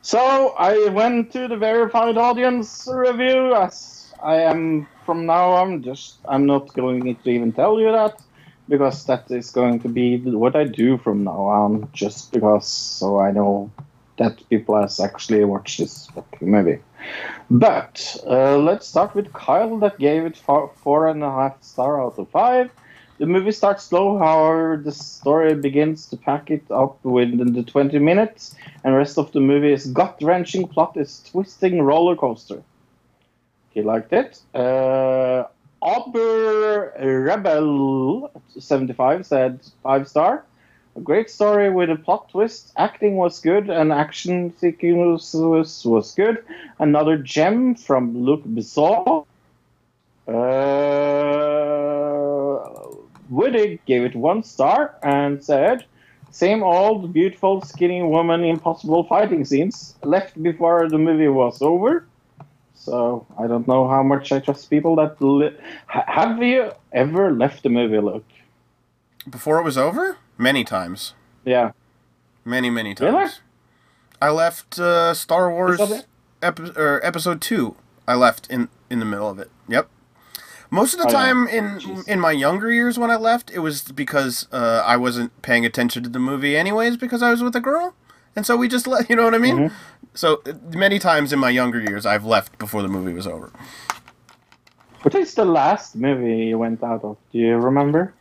[0.01, 3.53] So I went to the verified audience review.
[3.53, 8.19] As I am from now on, just I'm not going to even tell you that
[8.67, 11.87] because that is going to be what I do from now on.
[11.93, 13.69] Just because, so I know
[14.17, 16.09] that people has actually watched this
[16.41, 16.79] movie.
[17.51, 22.01] But uh, let's start with Kyle that gave it four, four and a half star
[22.01, 22.71] out of five.
[23.21, 27.99] The movie starts slow, however, the story begins to pack it up within the 20
[27.99, 32.63] minutes, and rest of the movie is gut wrenching plot is twisting roller coaster.
[33.69, 34.41] He liked it.
[34.55, 35.43] Uh,
[35.83, 40.43] Aber Rebel 75 said five star.
[40.95, 42.73] A great story with a plot twist.
[42.75, 46.43] Acting was good, and action sequence was, was good.
[46.79, 49.27] Another gem from Luc Besson.
[50.27, 52.10] Uh,
[53.31, 55.85] Woody gave it one star and said,
[56.29, 62.05] "Same old beautiful skinny woman, impossible fighting scenes left before the movie was over."
[62.75, 65.55] So I don't know how much I trust people that li-
[65.87, 67.99] have you ever left the movie.
[67.99, 68.25] Look,
[69.29, 70.17] before it was over?
[70.37, 71.13] Many times.
[71.45, 71.71] Yeah,
[72.45, 73.13] many many times.
[73.13, 73.31] Really?
[74.23, 75.81] i left uh, star wars
[76.43, 77.75] epi- episode 2
[78.07, 79.49] i left in in the middle of it.
[79.67, 79.89] Yep
[80.71, 81.17] most of the Oh, yeah.
[81.25, 82.07] time in Jeez.
[82.07, 86.01] in my younger years when I left, it was because uh, I wasn't paying attention
[86.03, 87.93] to the movie anyways because I was with a girl,
[88.35, 89.57] and so we just let you know what I mean.
[89.57, 89.75] Mm-hmm.
[90.13, 93.51] So uh, many times in my younger years, I've left before the movie was over.
[95.03, 97.17] what is the last movie you went out of?
[97.31, 98.13] Do you remember?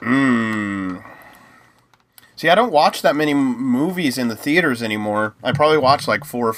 [0.00, 1.02] Mm.
[2.36, 5.34] See, I don't watch that many movies in the theaters anymore.
[5.42, 6.54] I probably watch like four,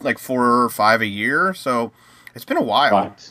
[0.00, 1.54] like four or five a year.
[1.54, 1.92] So
[2.36, 2.92] it's been a while.
[2.92, 3.30] Right.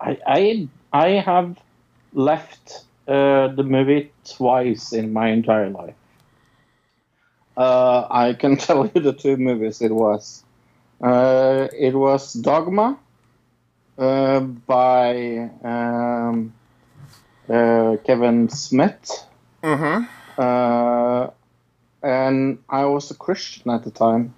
[0.00, 1.56] I I I have
[2.12, 5.94] left uh, the movie twice in my entire life.
[7.56, 10.44] Uh, I can tell you the two movies it was.
[11.00, 12.98] Uh, it was Dogma
[13.96, 16.52] uh, by um,
[17.48, 19.24] uh, Kevin Smith.
[19.62, 20.04] Mm-hmm.
[20.36, 21.30] Uh,
[22.02, 24.34] and I was a Christian at the time.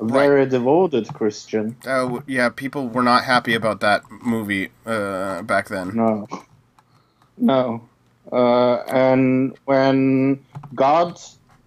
[0.00, 1.76] A very devoted Christian.
[1.86, 5.92] Uh, yeah, people were not happy about that movie uh, back then.
[5.94, 6.26] No.
[7.38, 7.88] No.
[8.32, 10.44] Uh, and when
[10.74, 11.20] God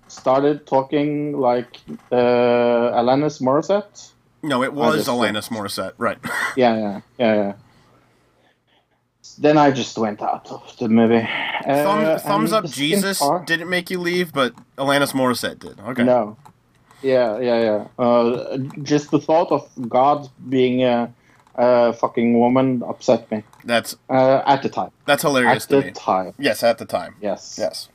[0.07, 1.77] started talking like
[2.11, 2.15] uh,
[2.99, 4.11] Alanis Morissette,
[4.43, 5.93] No, it was Alanis Morissette.
[5.97, 6.17] Right.
[6.57, 7.53] yeah, yeah, yeah, yeah.
[9.39, 11.17] Then I just went out of the movie.
[11.65, 15.79] Uh, Thumb, and thumbs up Jesus didn't make you leave, but Alanis Morissette did.
[15.79, 16.03] Okay.
[16.03, 16.37] No.
[17.03, 18.03] Yeah, yeah, yeah.
[18.03, 21.13] Uh, just the thought of God being a,
[21.55, 24.91] a fucking woman upset me That's uh, at the time.
[25.05, 25.91] that's hilarious At the me.
[25.91, 27.15] time, Yes, at the time.
[27.21, 27.57] yes.
[27.59, 27.89] Yes.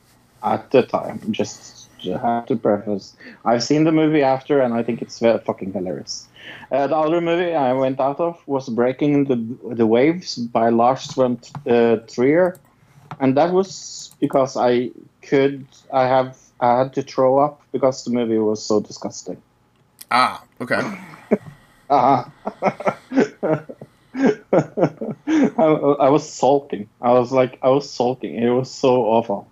[0.45, 3.17] At the time, just, just have to preface.
[3.45, 6.27] I've seen the movie after, and I think it's very fucking hilarious.
[6.73, 9.37] Uh, the other movie I went out of was Breaking the
[9.77, 12.57] the Waves by Lars von uh, Trier,
[13.21, 14.91] and that was because I
[15.23, 19.43] could I have I had to throw up because the movie was so disgusting.
[20.11, 20.81] Ah, okay.
[21.91, 22.25] Uh-huh.
[24.53, 26.89] I, I was sulking.
[27.01, 28.37] I was like, I was sulking.
[28.37, 29.49] It was so awful.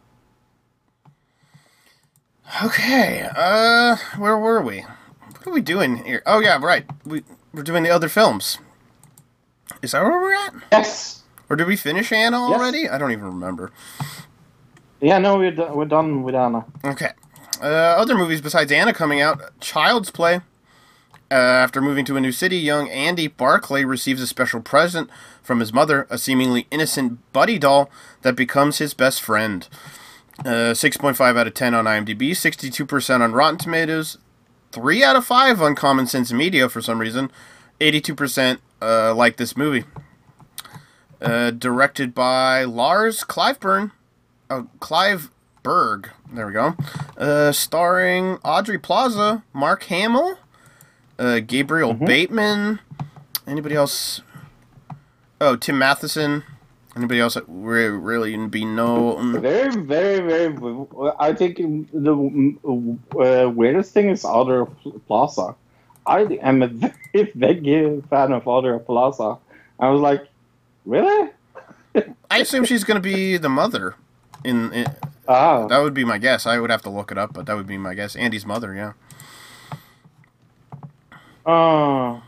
[2.64, 3.28] Okay.
[3.34, 4.80] Uh, where were we?
[4.80, 6.22] What are we doing here?
[6.26, 6.84] Oh yeah, right.
[7.04, 7.24] We
[7.54, 8.58] we're doing the other films.
[9.82, 10.54] Is that where we're at?
[10.72, 11.22] Yes.
[11.48, 12.60] Or did we finish Anna Yes.
[12.60, 12.88] already?
[12.88, 13.72] I don't even remember.
[15.00, 16.64] Yeah, no, we're, do- we're done with Anna.
[16.84, 17.10] Okay.
[17.62, 20.40] Uh, other movies besides Anna coming out Child's Play.
[21.30, 25.08] Uh, after moving to a new city, young Andy Barclay receives a special present
[25.42, 27.88] from his mother, a seemingly innocent buddy doll
[28.22, 29.68] that becomes his best friend.
[30.40, 34.18] Uh, 6.5 out of 10 on IMDb, 62% on Rotten Tomatoes,
[34.72, 37.30] 3 out of 5 on Common Sense Media for some reason,
[37.80, 39.84] 82% uh, like this movie.
[41.20, 43.92] Uh, directed by Lars Cliveburn,
[44.50, 45.30] uh, Clive
[45.62, 46.10] Berg.
[46.32, 46.74] There we go.
[47.16, 50.36] Uh, starring Aubrey Plaza, Mark Hamill,
[51.18, 52.80] uh, Gabriel Bateman.
[53.46, 54.20] Anybody else?
[55.40, 56.42] Oh, Tim Matheson.
[56.96, 59.40] Anybody else that re- really be known?
[59.40, 60.86] Very, very, very.
[61.20, 61.58] I think
[61.92, 64.66] the uh, weirdest thing is Aubrey
[65.06, 65.54] Plaza.
[66.04, 66.66] I am a
[67.12, 69.38] very big fan of Aubrey Plaza.
[69.78, 70.26] I was like,
[70.84, 71.30] really?
[72.30, 73.94] I assume she's going to be the mother.
[74.44, 74.86] In, in
[75.28, 76.44] Ah, that would be my guess.
[76.46, 78.16] I would have to look it up, but that would be my guess.
[78.16, 78.92] Andy's mother, yeah.
[81.46, 82.20] uh,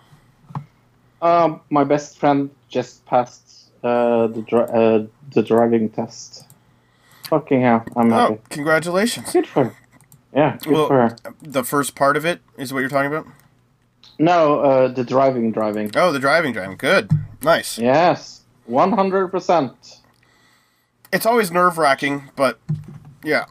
[1.20, 6.47] um, my best friend just passed uh, the dri- uh, the driving test.
[7.28, 8.34] Fucking hell, I'm happy.
[8.34, 9.32] Oh, congratulations.
[9.32, 9.76] Good for her.
[10.34, 11.16] Yeah, good Well, for her.
[11.43, 13.26] the first part of it is what you're talking about.
[14.18, 15.90] No, uh, the driving, driving.
[15.96, 16.77] Oh, the driving, driving.
[16.77, 17.11] Good,
[17.43, 17.78] nice.
[17.78, 19.98] Yes, one hundred percent.
[21.13, 22.59] It's always nerve wracking, but
[23.23, 23.45] yeah,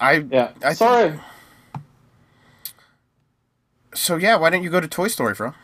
[0.00, 0.50] I Yeah.
[0.62, 1.18] I Sorry.
[3.94, 5.54] So yeah, why don't you go to Toy Story, bro?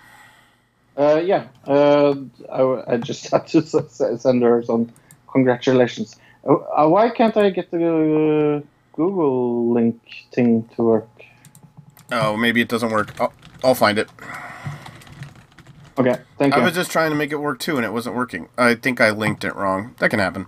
[0.97, 1.47] Uh, yeah.
[1.67, 2.15] Uh,
[2.53, 4.93] I, I just had to send her some
[5.31, 6.17] congratulations.
[6.47, 10.01] Uh, uh, why can't I get the Google link
[10.33, 11.09] thing to work?
[12.11, 13.19] Oh, maybe it doesn't work.
[13.21, 13.33] I'll,
[13.63, 14.09] I'll find it.
[15.99, 16.61] Okay, thank you.
[16.61, 18.49] I was just trying to make it work too, and it wasn't working.
[18.57, 19.95] I think I linked it wrong.
[19.99, 20.47] That can happen.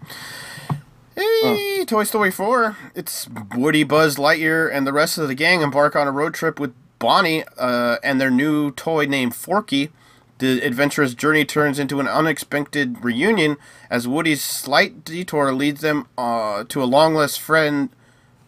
[1.21, 2.79] Hey, Toy Story 4.
[2.95, 6.59] It's Woody, Buzz Lightyear, and the rest of the gang embark on a road trip
[6.59, 9.91] with Bonnie uh, and their new toy named Forky.
[10.39, 13.59] The adventurous journey turns into an unexpected reunion
[13.91, 17.91] as Woody's slight detour leads them uh, to a long lost friend,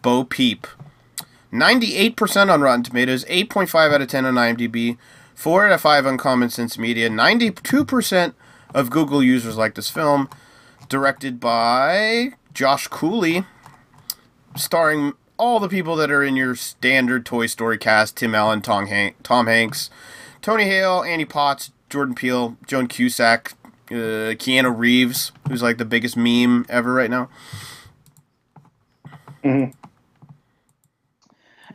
[0.01, 0.65] Bo Peep.
[1.51, 4.97] 98% on Rotten Tomatoes, 8.5 out of 10 on IMDb,
[5.35, 8.33] 4 out of 5 on Common Sense Media, 92%
[8.73, 10.27] of Google users like this film.
[10.89, 13.45] Directed by Josh Cooley,
[14.55, 18.87] starring all the people that are in your standard Toy Story cast Tim Allen, Tom,
[18.87, 19.89] Han- Tom Hanks,
[20.41, 23.53] Tony Hale, Annie Potts, Jordan Peele, Joan Cusack,
[23.91, 27.29] uh, Keanu Reeves, who's like the biggest meme ever right now.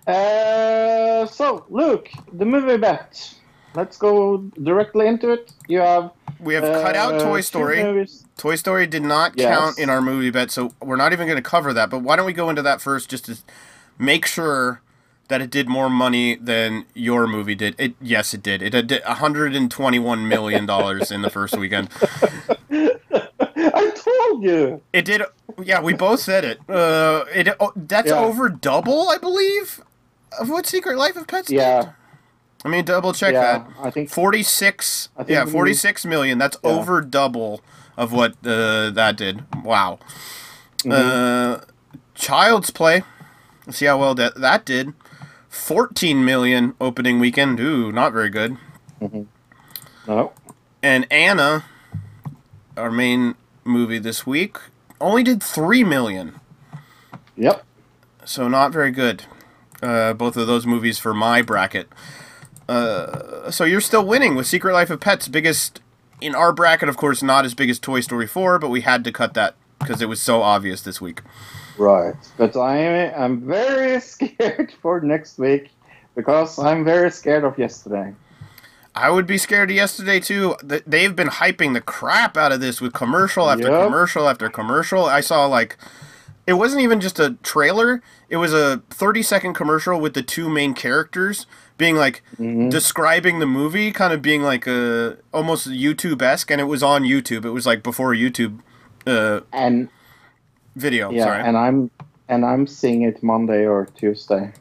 [0.07, 3.34] Uh, so, Luke, the movie bet.
[3.74, 5.52] Let's go directly into it.
[5.68, 6.12] You have.
[6.40, 7.82] We have cut out uh, Toy Story.
[7.82, 8.24] movies.
[8.39, 9.55] Toy Story did not Yes.
[9.58, 11.91] count in our movie bet, so we're not even going to cover that.
[11.91, 13.36] But why don't we go into that first just to
[13.99, 14.81] make sure
[15.28, 17.75] that it did more money than your movie did?
[17.78, 18.62] It yes, it did.
[18.62, 21.91] It did 121 million dollars in the first weekend.
[22.70, 24.81] I told you.
[24.92, 25.23] It did.
[25.62, 26.60] Yeah, we both said it.
[26.68, 28.20] Uh, it oh, that's Yeah.
[28.20, 29.81] over double, I believe,
[30.39, 31.57] of what Secret Life of Pets did.
[31.57, 31.91] Yeah,
[32.65, 33.58] I mean, double check yeah.
[33.58, 33.67] that.
[33.83, 36.70] I think 46 I think yeah 46 million that's Yeah.
[36.70, 37.60] over double
[37.99, 39.99] of what uh, that did wow
[40.85, 40.93] Mm-hmm.
[40.93, 41.65] uh,
[42.15, 43.02] child's play
[43.67, 44.94] let's see how well that that did
[45.49, 48.57] 14 million opening weekend ooh not very good
[50.07, 50.33] no.
[50.85, 51.65] and anna
[52.77, 54.57] our main movie this week
[55.01, 56.41] only did three million.
[57.36, 57.65] Yep.
[58.25, 59.25] So not very good.
[59.83, 61.89] Uh, both of those movies for my bracket.
[62.68, 65.81] Uh, so you're still winning with Secret Life of Pets, biggest
[66.20, 69.05] in our bracket, of course, not as big as Toy Story 4, but we had
[69.05, 71.22] to cut that because it was so obvious this week.
[71.76, 72.14] Right.
[72.36, 75.70] But I'm I'm very scared for next week
[76.16, 78.14] because I'm very scared of yesterday.
[78.94, 80.56] I would be scared of yesterday too.
[80.62, 83.84] They've been hyping the crap out of this with commercial after Yep.
[83.86, 85.05] commercial after commercial.
[85.06, 85.76] I saw like
[86.48, 90.48] it wasn't even just a trailer, it was a 30 second commercial with the two
[90.48, 91.47] main characters
[91.78, 92.70] being like Mhm.
[92.70, 97.05] describing the movie, kind of being like a almost YouTube esque, and it was on
[97.05, 97.44] YouTube.
[97.47, 98.58] It was like before YouTube
[99.07, 99.89] uh, And
[100.76, 101.10] video.
[101.10, 101.42] yeah, sorry.
[101.42, 101.90] and I'm
[102.28, 104.52] and I'm seeing it Monday or Tuesday.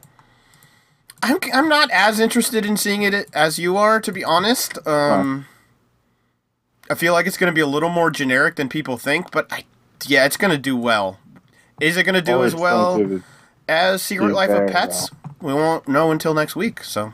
[1.23, 4.77] I'm I'm not as interested in seeing it as you are, to be honest.
[4.87, 5.47] Um,
[6.89, 9.51] I feel like it's going to be a little more generic than people think, but
[9.51, 9.65] I,
[10.05, 11.19] yeah, it's going to do well.
[11.81, 13.23] Is it going to do Oh, as well to-
[13.67, 15.09] as Secret Life of Pets?
[15.41, 16.83] We won't know until next week.
[16.83, 17.13] So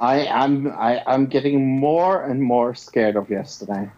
[0.00, 3.90] I am I, I'm getting more and more scared of yesterday.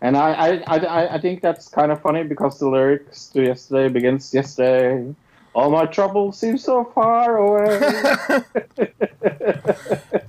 [0.00, 3.92] And I, I, I, I think that's kind of funny because the lyrics to yesterday
[3.92, 5.14] begins yesterday.
[5.54, 7.80] All my troubles seem so far away.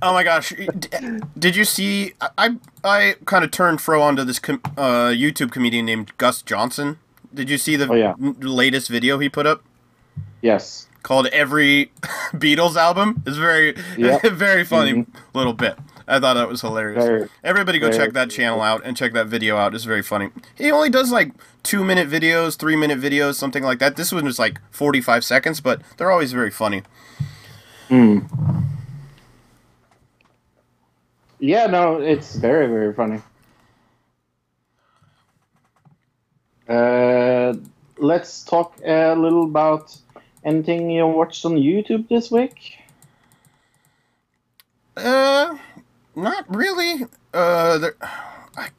[0.05, 0.51] Oh my gosh!
[1.39, 2.11] Did you see?
[2.37, 6.99] I I, kind of turned Fro onto this com- uh, YouTube comedian named Gus Johnson.
[7.33, 8.13] Did you see the Oh, yeah.
[8.19, 9.63] latest video he put up
[10.41, 10.87] yes.
[11.03, 11.91] called "Every
[12.33, 13.23] Beatles Album"?
[13.25, 14.21] It's very Yep.
[14.33, 15.77] very funny little bit.
[16.07, 17.05] I thought that was hilarious.
[17.05, 19.73] Very- Everybody go check that channel out and check that video out.
[19.73, 20.29] It's very funny.
[20.55, 21.31] He only does like
[21.63, 23.95] two minute videos, three minute videos, something like that.
[23.95, 26.83] This one was like forty five seconds, but they're always very funny.
[27.87, 28.19] Hmm.
[31.39, 33.21] Yeah, no, it's very, very funny.
[36.67, 37.53] Uh,
[37.97, 39.95] let's talk a little about
[40.45, 42.77] anything you watched on YouTube this week.
[44.95, 45.57] Uh,
[46.15, 47.05] not really.
[47.33, 48.69] Uh, there, I,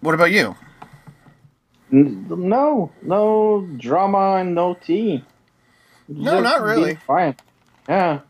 [0.00, 0.56] what about you?
[1.90, 5.24] No, no drama and no tea.
[6.08, 6.96] No, not really.
[7.06, 7.36] Fine.
[7.88, 8.20] Yeah.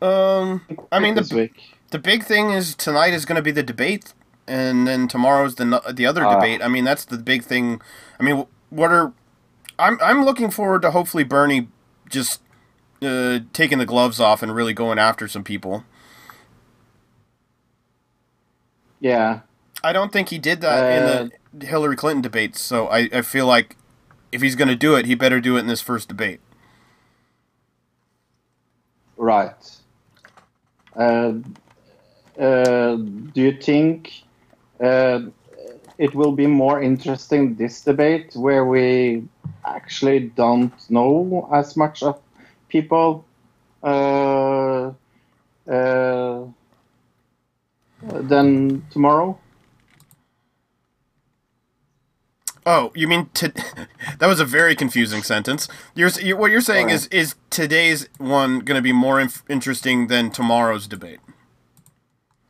[0.00, 1.76] Um, I mean this the week.
[1.90, 4.14] the big thing is tonight is going to be the debate,
[4.46, 6.34] and then tomorrow's the the other Ah.
[6.34, 6.62] debate.
[6.62, 7.80] I mean that's the big thing.
[8.18, 9.12] I mean, what are
[9.82, 11.68] I'm I'm looking forward to hopefully Bernie
[12.08, 12.40] just
[13.02, 15.84] uh, taking the gloves off and really going after some people.
[19.00, 19.40] Yeah.
[19.82, 23.22] I don't think he did that Uh, in the Hillary Clinton debates, so I, I
[23.22, 23.76] feel like
[24.30, 26.40] if he's going to do it, he better do it in this first debate.
[29.16, 29.80] Right.
[30.94, 31.32] Uh,
[32.38, 34.22] uh, do you think
[34.80, 35.20] uh,
[36.02, 39.22] it will be more interesting this debate where we
[39.64, 42.20] actually don't know as much of
[42.68, 43.24] people
[43.84, 44.90] uh,
[45.70, 46.44] uh,
[48.02, 49.38] than tomorrow?
[52.66, 53.52] Oh, you mean to?
[54.18, 55.68] that was a very confusing sentence.
[55.94, 60.08] You're, you what you're saying is is today's one going to be more inf- interesting
[60.08, 61.20] than tomorrow's debate?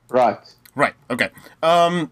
[0.09, 0.41] Right.
[0.75, 0.95] Right.
[1.11, 1.29] Okay.
[1.63, 2.11] Um,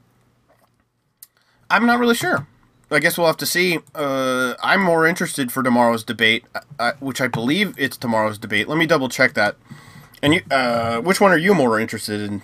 [1.71, 2.47] I'm not really sure.
[2.93, 3.79] I guess we'll have to see.
[3.95, 8.69] Uh, I'm more interested for tomorrow's debate, uh, uh, which I believe it's tomorrow's debate.
[8.69, 9.57] Let me double check that.
[10.23, 12.43] And you, uh, which one are you more interested in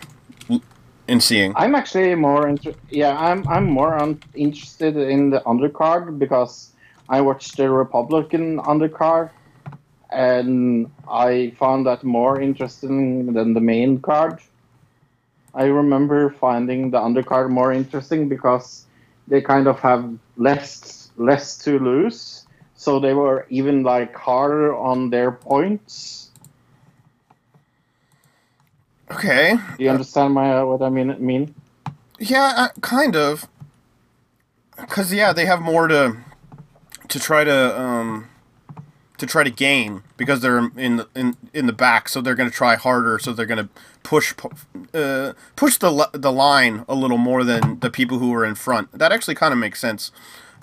[1.09, 1.53] in seeing?
[1.57, 6.71] I'm actually more inter- yeah, I'm I'm more un- interested in the undercard because
[7.09, 9.31] I watched the Republican undercard
[10.11, 14.41] and I found that more interesting than the main card.
[15.55, 18.86] I remember finding the undercard more interesting because
[19.29, 25.11] they kind of have less less to lose, so they were even like harder on
[25.11, 26.31] their points.
[29.11, 29.57] Okay.
[29.79, 31.15] Do you understand my what I mean?
[31.25, 31.55] Mean?
[32.19, 33.49] Yeah, uh, kind of.
[34.89, 36.17] Cause yeah, they have more to
[37.09, 38.29] to try to um
[39.19, 42.51] to try to gain because they're in the, in in the back, so they're going
[42.51, 43.19] to try harder.
[43.19, 43.69] So they're going to
[44.03, 44.35] push
[44.95, 48.93] uh, push the the line a little more than the people who are in front.
[48.93, 50.13] That actually kind of makes sense.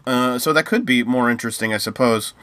[0.05, 2.33] Uh, so that could be more interesting, I suppose.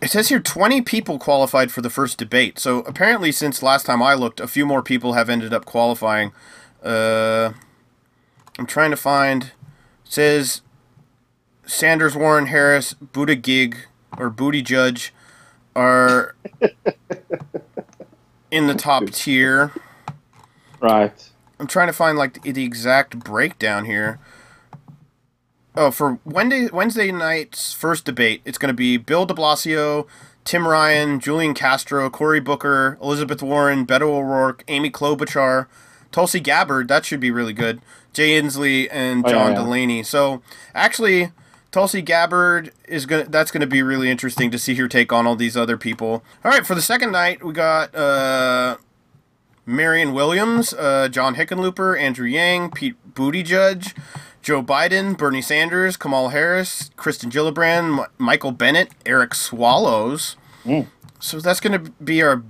[0.00, 2.58] It says here 20 people qualified for the first debate.
[2.58, 6.32] So apparently, since last time I looked, a few more people have ended up qualifying.
[6.82, 7.52] Uh,
[8.58, 9.52] I'm trying to find.
[10.04, 10.62] Says
[11.66, 13.76] Sanders, Warren, Harris, Buddha Gig,
[14.16, 15.12] or Booty Judge
[15.74, 16.34] are
[18.50, 19.72] in the top tier.
[20.80, 21.30] Right.
[21.58, 24.18] I'm trying to find like the, the exact breakdown here.
[25.74, 30.06] Oh, for Wednesday Wednesday night's first debate, it's going to be Bill De Blasio,
[30.44, 35.66] Tim Ryan, Julian Castro, Cory Booker, Elizabeth Warren, Beto O'Rourke, Amy Klobuchar,
[36.12, 36.88] Tulsi Gabbard.
[36.88, 37.80] That should be really good.
[38.14, 39.62] Jay Inslee and Oh, yeah, John yeah.
[39.62, 40.02] Delaney.
[40.02, 40.40] So
[40.74, 41.32] actually,
[41.76, 43.24] Tulsi Gabbard is gonna.
[43.24, 46.24] That's gonna be really interesting to see her take on all these other people.
[46.42, 48.78] All right, for the second night, we got uh,
[49.66, 53.94] Marion Williams, uh, John Hickenlooper, Andrew Yang, Pete Buttigieg,
[54.40, 60.34] Joe Biden, Bernie Sanders, Kamala Harris, Kirsten Gillibrand, M- Michael Bennet, Eric Swalwell.
[60.64, 60.86] Mm.
[61.20, 62.42] So that's going to be our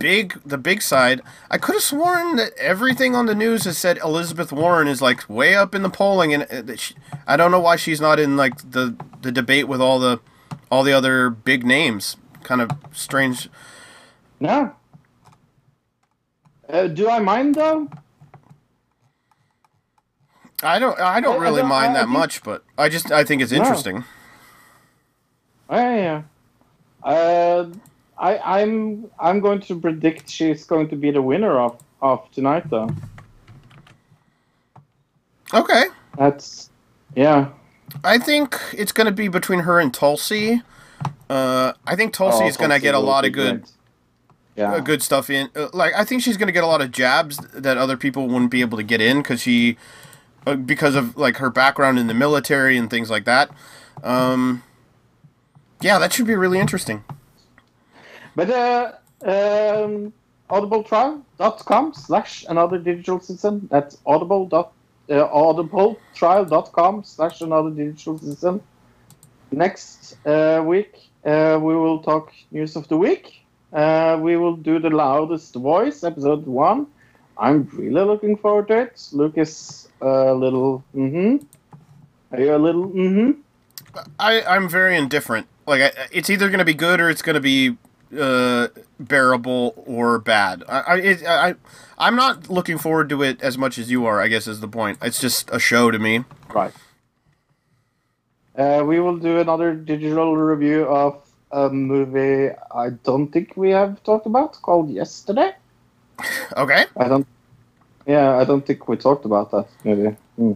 [0.00, 1.20] big, the big side.
[1.50, 5.28] I could have sworn that everything on the news has said Elizabeth Warren is like
[5.30, 6.94] way up in the polling, and uh, she,
[7.28, 10.18] I don't know why she's not in like the the debate with all the
[10.70, 12.16] all the other big names.
[12.42, 13.48] Kind of strange.
[14.40, 14.74] No.
[16.68, 17.88] Uh, do I mind though?
[20.62, 20.98] I don't.
[20.98, 23.12] I don't I- I really don't- mind I- I that think- much, but I just
[23.12, 23.58] I think it's No.
[23.58, 24.04] interesting.
[25.72, 26.22] Oh, yeah,
[27.04, 27.08] yeah.
[27.08, 27.68] Uh,
[28.20, 32.68] I, I'm I'm going to predict she's going to be the winner of, of tonight
[32.70, 32.90] though.
[35.52, 35.84] Okay.
[36.16, 36.70] That's
[37.16, 37.48] yeah.
[38.04, 40.62] I think it's going to be between her and Tulsi.
[41.28, 43.64] Uh, I think Tulsi Oh, is going to get a lot of good.
[44.56, 44.74] Yeah.
[44.74, 45.48] uh, good stuff in.
[45.56, 48.26] Uh, like I think she's going to get a lot of jabs that other people
[48.28, 49.76] wouldn't be able to get in because she,
[50.46, 53.50] uh, because of like her background in the military and things like that.
[54.02, 54.62] Um,
[55.80, 57.04] yeah, that should be really interesting.
[58.36, 58.92] But uh,
[59.22, 60.12] um,
[60.48, 63.68] audibletrial.com slash another digital citizen.
[63.70, 64.68] That's audible uh,
[65.08, 68.62] audibletrial.com slash another digital citizen.
[69.50, 73.44] Next uh, week uh, we will talk news of the week.
[73.72, 76.86] Uh, we will do the loudest voice episode one.
[77.38, 79.08] I'm really looking forward to it.
[79.12, 81.44] Luke is a little mm-hmm.
[82.32, 83.40] Are you a little mm-hmm?
[84.18, 85.46] I I'm very indifferent.
[85.66, 87.76] Like I, it's either going to be good or it's going to be
[88.18, 90.64] uh, bearable or bad.
[90.68, 91.54] I I, it, I
[91.98, 94.20] I'm not looking forward to it as much as you are.
[94.20, 94.98] I guess is the point.
[95.02, 96.24] It's just a show to me.
[96.52, 96.72] Right.
[98.56, 101.22] Uh, we will do another digital review of
[101.52, 105.54] a movie I don't think we have talked about called Yesterday.
[106.56, 106.84] Okay.
[106.96, 107.26] I don't.
[108.06, 110.16] Yeah, I don't think we talked about that movie.
[110.36, 110.52] Hmm.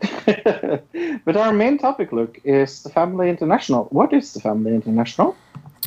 [1.24, 3.84] but our main topic, look, is the Family International.
[3.90, 5.36] What is the Family International?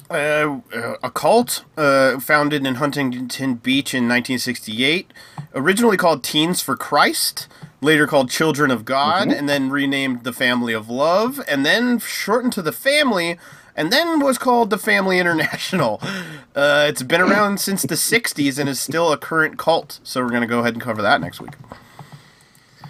[0.09, 5.11] Uh, uh, a cult uh, founded in Huntington Beach in 1968,
[5.53, 7.47] originally called Teens for Christ,
[7.81, 12.53] later called Children of God, and then renamed the Family of Love, and then shortened
[12.53, 13.37] to the Family,
[13.75, 16.01] and then was called the Family International.
[16.55, 20.29] Uh, it's been around since the 60s and is still a current cult, so we're
[20.29, 21.51] going to go ahead and cover that next week.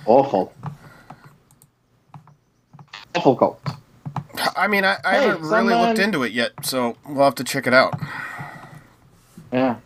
[0.06, 0.54] Awful.
[3.14, 3.62] Awful cult.
[4.56, 7.44] I mean, I, I Hey, haven't really looked into it yet, so we'll have to
[7.44, 7.94] check it out.
[9.52, 9.78] Yeah.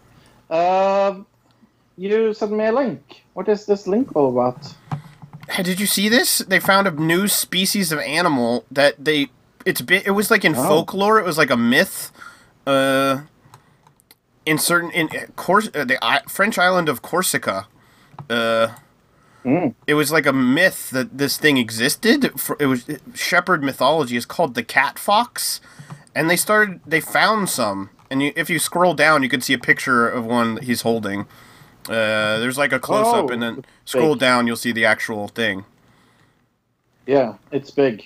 [0.49, 1.25] Um,
[1.97, 3.23] you sent me a link.
[3.33, 4.73] What is this link all about?
[5.49, 6.39] Hey, did you see this?
[6.39, 9.29] They found a new species of animal that they
[9.65, 10.63] it's been it was like in Oh.
[10.67, 12.11] folklore, it was like a myth
[12.65, 13.21] uh
[14.45, 17.67] in certain in uh, Cors- uh, the I- French island of Corsica.
[18.29, 18.69] Uh
[19.43, 19.73] Mm.
[19.87, 22.39] it was like a myth that this thing existed.
[22.39, 24.15] For, it was shepherd mythology.
[24.15, 25.61] is called the cat fox,
[26.13, 26.79] and they started.
[26.85, 30.25] They found some, and you, if you scroll down, you can see a picture of
[30.25, 31.21] one that he's holding.
[31.89, 34.19] Uh, there's like a close up, Oh, and then scroll big.
[34.19, 35.65] down, you'll see the actual thing.
[37.07, 38.03] Yeah, it's big.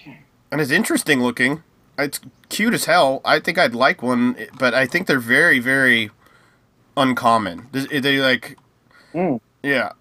[0.52, 1.64] and it's interesting looking.
[2.00, 3.22] It's cute as hell.
[3.26, 6.12] I think I'd like one, but I think they're very, very
[6.98, 7.68] uncommon.
[7.72, 8.58] They like,
[9.14, 9.40] Mm.
[9.64, 9.92] yeah.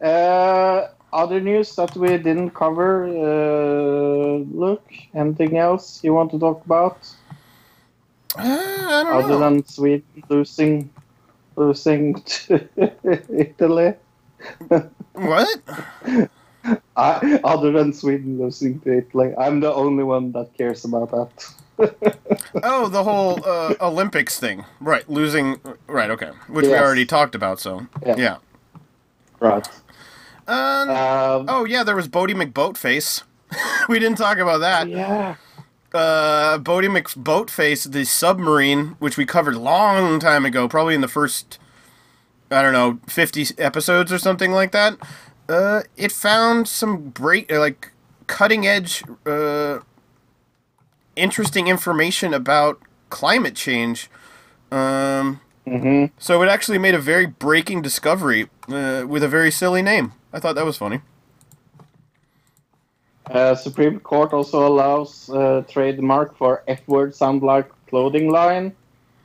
[0.00, 3.04] Uh, other news that we didn't cover.
[3.06, 7.08] Uh, look, anything else you want to talk about
[8.36, 9.38] Uh, I don't other know.
[9.38, 10.90] than Sweden losing,
[11.56, 12.68] losing to
[13.30, 13.94] Italy?
[15.14, 15.60] what?
[16.96, 21.54] I, other than Sweden losing to Italy, I'm the only one that cares about that.
[22.62, 24.64] Oh, the whole uh, Olympics thing.
[24.80, 25.60] Right, losing.
[25.86, 26.30] Right, okay.
[26.48, 27.60] Which we already talked about.
[27.60, 28.16] So Yeah.
[28.16, 28.38] yeah.
[29.40, 29.66] right.
[30.50, 33.22] Um, Um, oh yeah, there was Boaty McBoatface.
[33.88, 34.88] we didn't talk about that.
[34.88, 35.36] yeah.
[35.94, 41.58] uh, Boaty McBoatface, the submarine, which we covered long time ago, probably in the first,
[42.50, 44.96] I don't know, 50 episodes or something like that.
[45.48, 47.92] Uh, it found some great, uh, like,
[48.26, 49.78] cutting edge, uh,
[51.16, 54.08] interesting information about climate change.
[54.72, 59.82] Um, hmm So it actually made a very breaking discovery uh, with a very silly
[59.82, 60.12] name.
[60.32, 61.00] I thought that was funny.
[63.26, 68.74] Uh, Supreme Court also allows uh, trademark for F-word sound like clothing line,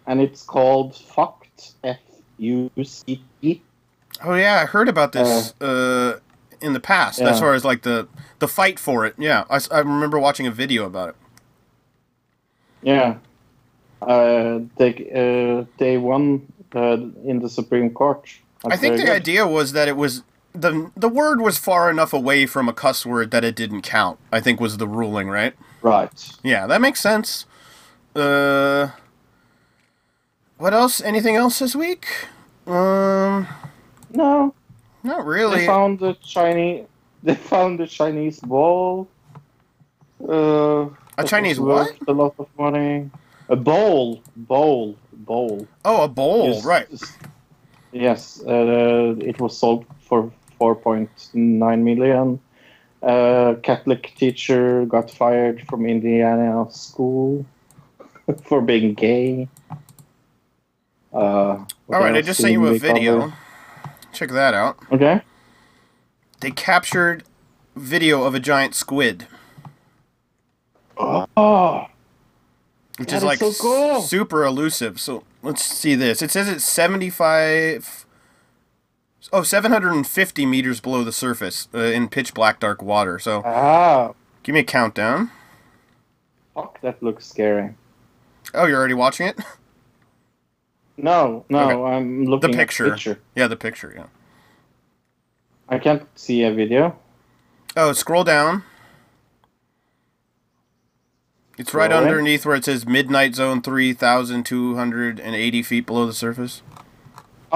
[0.06, 1.42] and it's called fucked.
[1.86, 2.00] F
[2.38, 3.62] U C T.
[4.22, 6.20] Oh yeah, I heard about this uh,
[6.60, 7.22] in the past.
[7.22, 7.40] As Yeah.
[7.40, 8.10] far as like the
[8.40, 9.16] the fight for it.
[9.18, 11.16] Yeah, I remember watching a video about it.
[12.82, 13.16] Yeah.
[14.02, 18.30] Uh, they uh, they won uh, in the Supreme Court.
[18.66, 19.16] I think the good.
[19.16, 20.24] idea was that it was
[20.56, 24.18] the the word was far enough away from a cuss word that it didn't count.
[24.32, 25.54] I think was the ruling, right?
[25.82, 26.32] Right.
[26.44, 27.46] Yeah, that makes sense.
[28.16, 28.90] Uh,
[30.58, 31.02] what else?
[31.02, 32.08] Anything else this week?
[32.66, 33.48] Um,
[34.12, 34.54] No,
[35.04, 35.60] not really.
[35.62, 36.86] they found the Chinese.
[37.26, 39.08] They found the Chinese ball.
[40.22, 40.86] Uh,
[41.18, 41.90] that Chinese what?
[42.08, 43.10] A lot of money.
[43.50, 45.68] A bowl, bowl, bowl.
[45.84, 46.88] Oh, a bowl, right?
[47.92, 52.40] Yes, uh, it was sold for 4.9 million.
[53.04, 57.46] Uh, Catholic teacher got fired from Indiana school
[58.44, 59.48] for being gay.
[61.14, 62.94] Uh, All right, I just sent you a we cover?
[62.94, 63.34] video.
[64.12, 64.78] Check that out.
[64.92, 65.22] Okay.
[66.40, 67.24] They captured
[67.76, 69.28] video of a giant squid,
[70.98, 71.88] Oh,
[72.98, 74.02] which is is like so cool.
[74.02, 75.00] super elusive.
[75.00, 76.22] So let's see this.
[76.22, 78.05] It says it's 75
[79.34, 83.20] Oh, 750 meters below the surface uh, in pitch black dark water.
[83.20, 84.14] So, ah,
[84.44, 85.32] give me a countdown.
[86.54, 87.76] fuck, that looks scary.
[88.54, 89.40] Oh, you're already watching it?
[90.98, 91.96] No, no, Okay.
[91.98, 92.92] I'm looking The at picture.
[92.92, 93.20] picture.
[93.36, 94.06] Yeah, the picture, yeah.
[95.68, 96.98] I can't see a video.
[97.76, 98.64] Oh, scroll down.
[101.58, 106.62] It's right underneath where it says Midnight Zone 3,280 feet below the surface.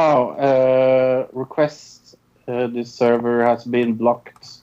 [0.02, 2.16] Oh, uh, request.
[2.48, 4.60] Uh, this server has been blocked.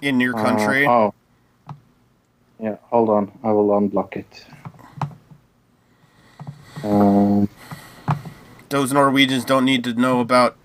[0.00, 0.86] In your Uh, country.
[0.86, 1.12] oh.
[2.60, 3.32] Yeah, hold on.
[3.42, 4.46] I will unblock it.
[6.84, 7.48] Um,
[8.68, 10.56] Those Norwegians don't need to know about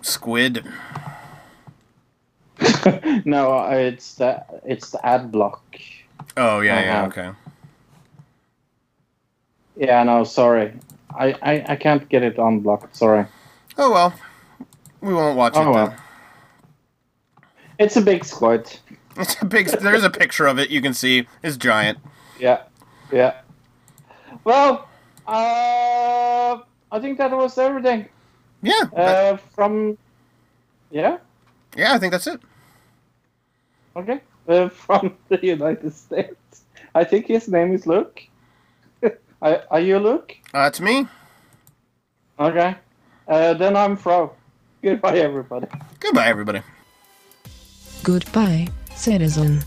[0.00, 0.64] squid.
[3.24, 5.62] no, uh, it's the it's the ad block.
[6.36, 7.30] Oh, yeah, yeah, okay.
[9.76, 10.72] Yeah, no, sorry.
[11.18, 12.94] I, I, I can't get it unblocked.
[12.94, 13.26] Sorry.
[13.78, 14.14] Oh, well.
[15.00, 15.86] We won't watch Oh, it well.
[15.88, 15.96] then.
[17.78, 18.78] It's a big squid.
[19.16, 19.68] It's a big.
[19.68, 20.70] There's a picture of it.
[20.70, 21.98] You can see it's giant.
[22.38, 22.62] Yeah,
[23.10, 23.40] yeah.
[24.44, 24.88] Well,
[25.26, 26.58] uh,
[26.92, 28.06] I think that was everything.
[28.62, 28.82] Yeah.
[28.94, 29.96] Uh, from
[30.90, 31.18] yeah,
[31.76, 32.40] yeah, I think that's it.
[33.96, 34.20] okay.
[34.46, 36.64] Uh, from the United States.
[36.94, 38.22] I think his name is Luke.
[39.42, 40.36] are, are you Luke?
[40.52, 41.06] Uh, it's me.
[42.38, 42.74] Okay.
[43.30, 44.34] Uh, then I'm Fro.
[44.82, 45.68] Goodbye, everybody.
[46.00, 46.62] Goodbye, everybody.
[48.02, 49.62] Goodbye, citizen.